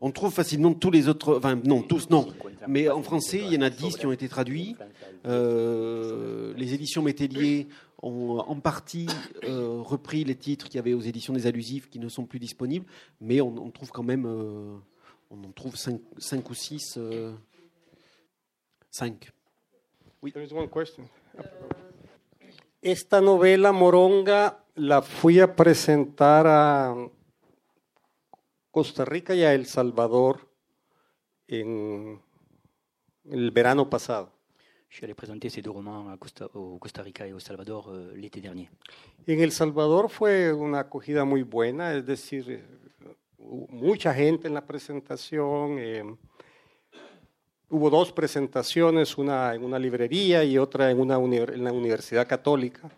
On 0.00 0.10
trouve 0.10 0.34
facilement 0.34 0.74
tous 0.74 0.90
les 0.90 1.08
autres, 1.08 1.38
enfin 1.38 1.56
non, 1.64 1.80
tous 1.80 2.10
non, 2.10 2.26
mais 2.68 2.90
en 2.90 3.02
français, 3.02 3.38
il 3.38 3.54
y 3.54 3.56
en 3.56 3.62
a 3.62 3.70
10 3.70 3.96
qui 3.96 4.04
ont 4.04 4.12
été 4.12 4.28
traduits. 4.28 4.76
Euh, 5.24 6.52
les 6.58 6.74
éditions 6.74 7.00
Métellier 7.00 7.68
ont 8.02 8.38
en 8.40 8.60
partie 8.60 9.06
euh, 9.44 9.80
repris 9.80 10.24
les 10.24 10.34
titres 10.34 10.66
qu'il 10.66 10.74
y 10.74 10.78
avait 10.78 10.92
aux 10.92 11.00
éditions 11.00 11.32
des 11.32 11.46
allusifs 11.46 11.88
qui 11.88 11.98
ne 11.98 12.10
sont 12.10 12.26
plus 12.26 12.38
disponibles, 12.38 12.84
mais 13.22 13.40
on, 13.40 13.56
on 13.56 13.70
trouve 13.70 13.90
quand 13.92 14.02
même, 14.02 14.26
euh, 14.26 14.76
on 15.30 15.42
en 15.42 15.52
trouve 15.52 15.74
5, 15.74 16.50
ou 16.50 16.54
6. 16.54 16.98
5. 18.90 19.30
There 20.22 20.44
is 20.44 20.52
one 20.52 20.68
question. 20.68 21.08
Esta 22.84 23.22
novela 23.22 23.72
Moronga 23.72 24.62
la 24.74 25.00
fui 25.00 25.40
a 25.40 25.56
presentar 25.56 26.46
a 26.46 26.94
Costa 28.70 29.06
Rica 29.06 29.34
y 29.34 29.42
a 29.42 29.54
El 29.54 29.64
Salvador 29.64 30.46
en 31.48 32.20
el 33.30 33.50
verano 33.52 33.88
pasado. 33.88 34.32
Je 34.90 34.96
suis 34.98 35.04
allé 35.06 35.14
présenter 35.14 35.48
ces 35.48 35.62
deux 35.62 35.70
romans 35.70 36.10
à 36.10 36.18
Costa- 36.18 36.50
au 36.52 36.78
Costa 36.78 37.02
Rica 37.02 37.26
et 37.26 37.32
au 37.32 37.40
Salvador 37.40 37.88
euh, 37.88 38.12
l'été 38.16 38.42
dernier. 38.42 38.68
En 39.26 39.40
El 39.40 39.50
Salvador 39.50 40.10
fue 40.10 40.52
una 40.52 40.80
acogida 40.80 41.24
muy 41.24 41.42
buena, 41.42 41.94
es 41.94 42.04
decir, 42.04 42.44
eh, 42.50 42.62
mucha 43.70 44.12
gente 44.12 44.46
en 44.46 44.52
la 44.52 44.66
presentación. 44.66 45.78
eh, 45.78 46.04
hubo 47.74 47.90
dos 47.90 48.12
presentaciones, 48.12 49.18
una 49.18 49.54
en 49.54 49.64
una 49.64 49.78
librería 49.78 50.44
y 50.44 50.58
otra 50.58 50.90
en 50.90 51.00
una 51.00 51.18
uni- 51.18 51.38
en 51.38 51.64
la 51.64 51.72
Universidad 51.72 52.26
Católica. 52.28 52.88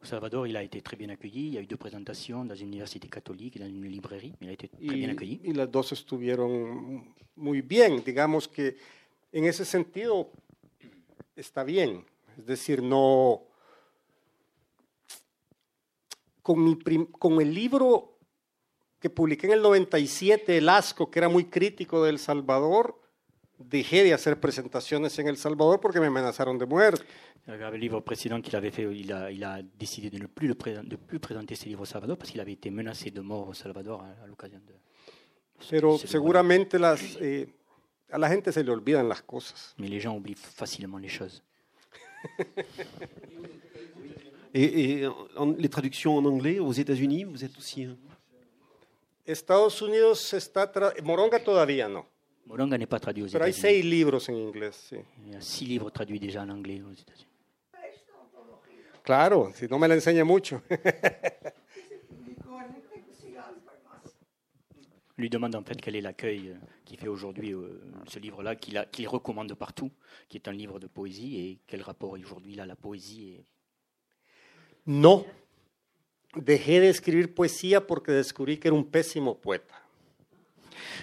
Au 0.00 0.04
Salvador, 0.06 0.46
il 0.46 0.56
a 0.56 0.62
été 0.62 0.82
très 0.82 0.96
bien 0.98 1.10
accueilli. 1.10 1.48
Il 1.48 1.54
y 1.54 1.58
a 1.58 1.60
eu 1.62 1.66
deux 1.66 1.78
présentations 1.78 2.44
dans 2.44 2.54
une 2.54 2.68
université 2.68 3.08
catholique 3.08 3.56
et 3.56 3.58
dans 3.60 3.66
une 3.68 3.86
librairie. 3.88 4.34
Il 4.42 4.48
a 4.48 4.52
été 4.52 4.68
très 4.68 4.94
bien 4.96 5.08
accueilli. 5.10 5.40
y, 5.42 5.50
y 5.50 5.54
las 5.54 5.70
dos 5.70 5.92
estuvieron 5.92 7.14
muy 7.36 7.62
bien. 7.62 8.02
Digamos 8.04 8.46
que 8.46 8.76
en 9.32 9.44
ese 9.46 9.64
sentido 9.64 10.30
está 11.34 11.64
bien. 11.64 12.04
Es 12.38 12.44
decir, 12.46 12.82
no... 12.82 13.42
Con, 16.42 16.62
mi 16.62 16.76
prim- 16.76 17.10
con 17.18 17.40
el 17.40 17.52
libro 17.54 18.18
que 19.00 19.10
publiqué 19.10 19.46
en 19.46 19.54
el 19.54 19.62
97, 19.62 20.58
El 20.58 20.68
Asco, 20.68 21.10
que 21.10 21.18
era 21.18 21.28
muy 21.28 21.46
crítico 21.46 22.04
de 22.04 22.10
El 22.10 22.18
Salvador, 22.18 23.00
dejé 23.58 24.04
de 24.04 24.12
hacer 24.12 24.38
presentaciones 24.38 25.18
en 25.18 25.28
El 25.28 25.36
Salvador 25.36 25.80
porque 25.80 26.00
me 26.00 26.06
amenazaron 26.06 26.58
de 26.58 26.66
muerte. 26.66 27.04
Avec 27.46 27.60
le 27.60 27.76
livre 27.76 28.00
précédent 28.00 28.40
qu'il 28.42 28.56
avait 28.56 28.70
fait, 28.72 28.82
il 28.94 29.12
a, 29.12 29.30
il 29.30 29.42
a 29.44 29.62
décidé 29.78 30.10
de 30.10 30.18
ne 30.18 30.26
plus, 30.26 30.48
le 30.48 30.54
de 30.82 30.96
plus 30.96 31.18
présenter 31.20 31.54
ses 31.54 31.68
livres 31.68 31.82
au 31.82 31.86
Salvador 31.86 32.16
parce 32.16 32.30
qu'il 32.30 32.40
avait 32.40 32.52
été 32.54 32.70
menacé 32.70 33.10
de 33.10 33.20
mort 33.20 33.48
au 33.48 33.54
Salvador 33.54 34.02
à, 34.02 34.24
à 34.24 34.26
l'occasion 34.26 34.58
de. 34.66 34.74
Pero 35.70 35.96
seguramente 35.96 36.78
las, 36.78 37.00
eh, 37.20 37.48
a 38.10 38.18
la 38.18 38.28
gente 38.28 38.52
se 38.52 38.62
le 38.62 38.72
olvidan 38.72 39.08
las 39.08 39.22
cosas. 39.22 39.74
Mais 39.78 39.88
les 39.88 40.00
gens 40.00 40.14
oublient 40.16 40.34
facilement 40.34 40.98
les 40.98 41.08
choses. 41.08 41.42
Et, 44.54 45.02
et 45.02 45.06
en- 45.36 45.52
les 45.52 45.68
traductions 45.68 46.16
en 46.16 46.24
anglais 46.24 46.58
aux 46.58 46.72
États-Unis, 46.72 47.24
vous 47.24 47.44
êtes 47.44 47.56
aussi. 47.58 47.84
hein 47.84 47.96
Estados 49.26 49.80
Unidos 49.82 50.32
está... 50.32 50.70
Moronga 51.02 51.38
todavía 51.40 51.88
no. 51.88 52.06
Moronga 52.46 52.78
n'est 52.78 52.86
pas 52.86 53.00
traduit 53.00 53.24
aux 53.24 53.28
Pero 53.28 53.44
hay 53.44 53.50
États-Unis. 53.50 53.60
seis 53.60 53.82
libros 53.82 54.28
en 54.30 54.34
inglés, 54.34 54.70
sí. 54.72 54.96
Il 55.26 55.32
y 55.32 55.36
a 55.36 55.40
six 55.40 55.64
livres 55.66 55.90
traduits 55.90 56.20
déjà 56.20 56.42
en 56.42 56.48
anglais 56.50 56.80
aux 56.80 56.92
États-Unis. 56.92 57.26
Claro, 59.02 59.52
si 59.54 59.66
no 59.68 59.78
me 59.78 59.86
la 59.86 59.94
enseña 59.96 60.24
mucho. 60.24 60.60
lui 65.18 65.30
demande 65.30 65.54
en 65.54 65.62
fait 65.62 65.80
quel 65.80 65.96
est 65.96 66.00
l'accueil 66.02 66.48
euh, 66.50 66.54
qu'il 66.84 66.98
fait 66.98 67.08
aujourd'hui 67.08 67.52
euh, 67.54 67.80
ce 68.06 68.18
livre-là, 68.18 68.54
qu'il 68.56 68.76
a- 68.76 68.84
qu'il 68.84 69.08
recommande 69.08 69.54
partout, 69.54 69.90
qui 70.28 70.36
est 70.36 70.46
un 70.46 70.52
livre 70.52 70.78
de 70.78 70.86
poésie, 70.88 71.38
et 71.40 71.58
quel 71.66 71.80
rapport 71.82 72.10
aujourd'hui 72.10 72.52
il 72.52 72.60
a 72.60 72.64
à 72.64 72.66
la 72.66 72.76
poésie. 72.76 73.30
Et... 73.38 73.44
No. 74.86 75.24
Dejé 76.34 76.80
de 76.80 76.86
escribir 76.86 77.34
poesía 77.34 77.86
porque 77.86 78.12
descubrí 78.12 78.58
que 78.58 78.68
era 78.68 78.76
un 78.76 78.84
pésimo 78.84 79.34
poeta. 79.40 79.74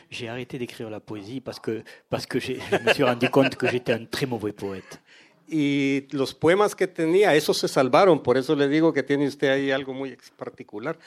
J'ai 0.09 0.27
arrêté 0.29 0.57
d'écrire 0.57 0.89
la 0.89 0.99
poésie 0.99 1.41
parce 1.41 1.59
que, 1.59 1.83
parce 2.09 2.25
que 2.25 2.39
je 2.39 2.53
me 2.53 2.93
suis 2.93 3.03
rendu 3.03 3.29
compte 3.29 3.55
que 3.55 3.67
j'étais 3.67 3.93
un 3.93 4.05
très 4.05 4.25
mauvais 4.25 4.53
poète. 4.53 4.99
Y 5.49 6.07
los 6.11 6.33
poemas 6.33 6.73
que 6.75 6.87
tenía, 6.87 7.35
esos 7.35 7.57
se 7.57 7.67
salvaron, 7.67 8.23
por 8.23 8.37
eso 8.37 8.55
le 8.55 8.67
digo 8.67 8.93
que 8.93 9.03
tiene 9.03 9.27
usted 9.27 9.49
ahí 9.49 9.71
algo 9.71 9.93
muy 9.93 10.17
particular. 10.37 10.97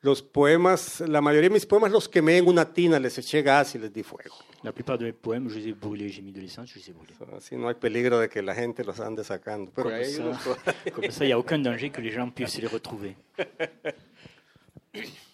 Los 0.00 0.22
poemas, 0.22 1.00
la 1.00 1.20
mayoría 1.20 1.48
de 1.50 1.54
mis 1.54 1.66
poemas 1.66 1.90
los 1.90 2.08
quemé 2.08 2.38
en 2.38 2.46
una 2.46 2.72
tina, 2.72 2.98
les 3.00 3.18
eché 3.18 3.42
gas 3.42 3.74
y 3.74 3.78
les 3.78 3.92
di 3.92 4.02
fuego. 4.04 4.36
La 4.62 4.72
plupart 4.72 4.96
de 4.98 5.04
mes 5.06 5.12
poèmes, 5.12 5.48
je 5.50 5.56
les 5.58 5.68
ai 5.68 5.72
brûlés, 5.72 6.08
j'ai 6.08 6.22
mis 6.22 6.32
de 6.32 6.40
l'essence, 6.40 6.70
je 6.72 6.78
les 6.78 6.88
ai 6.90 6.92
brûlés. 6.92 7.14
Así 7.36 7.56
no 7.56 7.68
hay 7.68 7.74
peligro 7.74 8.18
de 8.20 8.28
que 8.28 8.40
la 8.40 8.54
gente 8.54 8.84
los 8.84 9.00
ande 9.00 9.22
sacando. 9.24 9.70
Pero 9.74 9.90
Comme 9.90 10.04
ça, 10.04 10.22
unos- 10.22 10.92
comme 10.92 11.10
ça, 11.10 11.24
il 11.24 11.28
n'y 11.28 11.32
a 11.32 11.38
aucun 11.38 11.58
danger 11.58 11.90
que 11.90 12.00
les 12.00 12.10
gens 12.12 12.30
puissent 12.30 12.58
les 12.60 12.68
retrouver. 12.68 13.16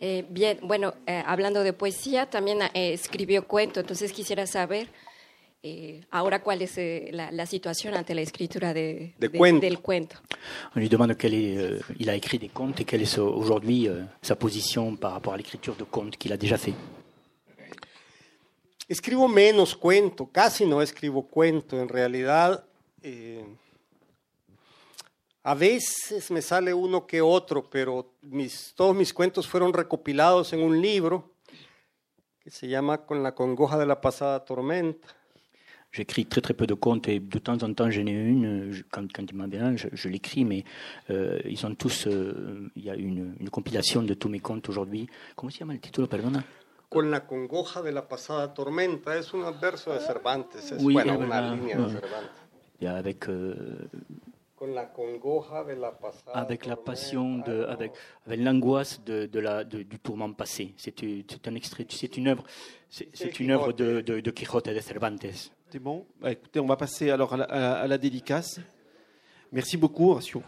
Eh, 0.00 0.24
bien, 0.28 0.58
bueno, 0.62 0.94
eh, 1.06 1.22
hablando 1.26 1.62
de 1.64 1.72
poesía, 1.72 2.26
también 2.30 2.58
eh, 2.74 2.92
escribió 2.92 3.46
cuento, 3.46 3.80
entonces 3.80 4.12
quisiera 4.12 4.46
saber 4.46 4.88
eh, 5.64 6.02
ahora 6.12 6.40
cuál 6.40 6.62
es 6.62 6.78
eh, 6.78 7.10
la, 7.12 7.32
la 7.32 7.46
situación 7.46 7.94
ante 7.94 8.14
la 8.14 8.20
escritura 8.20 8.72
de, 8.72 9.14
De 9.18 9.28
cuento. 9.28 9.60
del 9.60 9.80
cuento. 9.80 10.16
On 10.76 10.80
lui 10.80 10.88
demande 10.88 11.16
quel 11.16 11.34
est. 11.34 11.58
euh, 11.58 11.80
il 11.98 12.08
a 12.08 12.14
écrit 12.14 12.38
des 12.38 12.48
contes 12.48 12.80
et 12.80 12.84
quelle 12.84 13.02
est 13.02 13.06
sa- 13.12 13.22
aujourd'hui 13.22 13.88
euh, 13.88 14.04
sa 14.22 14.36
position 14.36 14.94
par 14.96 15.12
rapport 15.14 15.34
à 15.34 15.36
l'écriture 15.36 15.74
de 15.74 15.82
contes 15.84 16.16
qu'il 16.16 16.32
a 16.32 16.36
déjà 16.36 16.58
fait. 16.58 16.74
Escribo 18.88 19.28
menos 19.28 19.74
cuento, 19.76 20.26
casi 20.32 20.64
no 20.64 20.80
escribo 20.80 21.22
cuento. 21.22 21.76
En 21.76 21.88
realidad, 21.88 22.64
eh, 23.02 23.44
a 25.50 25.54
veces 25.54 26.30
me 26.30 26.42
sale 26.42 26.72
uno 26.74 27.06
que 27.06 27.20
otro, 27.22 27.68
pero 27.70 28.14
mis, 28.22 28.74
todos 28.76 28.94
mis 28.94 29.12
cuentos 29.14 29.46
fueron 29.46 29.72
recopilados 29.72 30.52
en 30.52 30.60
un 30.62 30.80
libro 30.80 31.32
que 32.42 32.50
se 32.50 32.68
llama 32.68 32.98
Con 33.06 33.22
la 33.22 33.32
congoja 33.34 33.78
de 33.78 33.86
la 33.86 34.00
pasada 34.00 34.44
tormenta. 34.44 35.08
J'écris 35.90 36.26
très 36.26 36.42
très 36.42 36.52
peu 36.52 36.66
de 36.66 36.74
contes 36.74 37.08
et 37.08 37.18
de 37.18 37.38
temps 37.38 37.62
en 37.62 37.72
temps 37.72 37.90
j'en 37.90 38.06
ai 38.06 38.12
une. 38.12 38.84
quand, 38.90 39.10
quand 39.10 39.24
il 39.30 39.34
m'en 39.36 39.48
vient, 39.48 39.74
je, 39.74 39.88
je 39.92 40.08
l'écris, 40.10 40.44
mais 40.44 40.62
euh, 41.08 41.38
ils 41.46 41.56
sont 41.56 41.74
tous. 41.74 42.06
euh, 42.06 42.70
il 42.76 42.84
y 42.84 42.90
a 42.90 42.94
une, 42.94 43.34
une 43.40 43.48
compilation 43.48 44.02
de 44.02 44.12
tous 44.12 44.28
mes 44.28 44.40
contes 44.40 44.68
aujourd'hui. 44.68 45.08
Comment 45.34 45.50
se 45.50 45.58
llama 45.60 45.72
el 45.72 45.80
título, 45.80 46.06
perdona 46.06 46.44
Con 46.90 47.10
la 47.10 47.26
congoja 47.26 47.80
de 47.80 47.92
la 47.92 48.06
pasada 48.06 48.52
tormenta, 48.52 49.16
es 49.16 49.32
un 49.32 49.42
verso 49.58 49.94
de 49.94 50.00
Cervantes, 50.00 50.72
es 50.72 50.82
Oui, 50.82 50.92
bueno, 50.92 51.14
es 51.14 51.20
una 51.20 51.54
línea 51.54 51.76
de 51.78 51.84
Ah. 51.84 51.88
Cervantes. 51.88 52.42
Y 52.80 52.86
avec, 52.86 53.28
euh, 53.30 53.88
Avec 56.34 56.66
la 56.66 56.76
passion, 56.76 57.38
de, 57.38 57.64
avec, 57.64 57.92
avec 58.26 58.40
l'angoisse 58.40 59.02
de, 59.04 59.26
de 59.26 59.40
la, 59.40 59.64
de- 59.64 59.82
du 59.82 59.98
tourment 59.98 60.32
passé. 60.32 60.74
C'est 60.76 60.94
c'est 61.30 61.48
un 61.48 61.54
extrait, 61.54 61.86
c'est 61.88 62.16
une 62.16 62.28
œuvre, 62.28 62.44
c'est 62.90 63.08
c'est 63.14 63.38
une 63.40 63.50
œuvre 63.50 63.72
de, 63.72 64.00
de, 64.00 64.20
de 64.20 64.30
Quijote 64.30 64.68
de 64.68 64.80
Cervantes. 64.80 65.24
C'est 65.70 65.78
bon 65.78 66.06
Bah, 66.20 66.32
Écoutez, 66.32 66.60
on 66.60 66.66
va 66.66 66.76
passer 66.76 67.10
alors 67.10 67.32
à 67.34 67.36
la, 67.36 67.44
à 67.44 67.58
la- 67.60 67.74
à 67.80 67.86
la 67.86 67.98
dédicace. 67.98 68.60
Merci 69.52 69.76
beaucoup, 69.76 70.10
Horacio. 70.10 70.42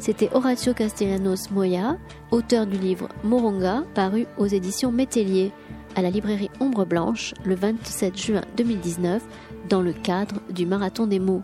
C'était 0.00 0.30
Horacio 0.32 0.72
Castellanos 0.72 1.50
Moya, 1.50 1.98
auteur 2.30 2.66
du 2.66 2.78
livre 2.78 3.08
Moronga, 3.22 3.84
paru 3.94 4.26
aux 4.38 4.46
éditions 4.46 4.90
Métellier, 4.90 5.52
à 5.94 6.00
la 6.00 6.08
librairie 6.08 6.50
Ombre 6.58 6.86
Blanche, 6.86 7.34
le 7.44 7.54
27 7.54 8.16
juin 8.16 8.40
2019, 8.56 9.22
dans 9.68 9.82
le 9.82 9.92
cadre 9.92 10.40
du 10.48 10.64
Marathon 10.64 11.06
des 11.06 11.18
mots. 11.18 11.42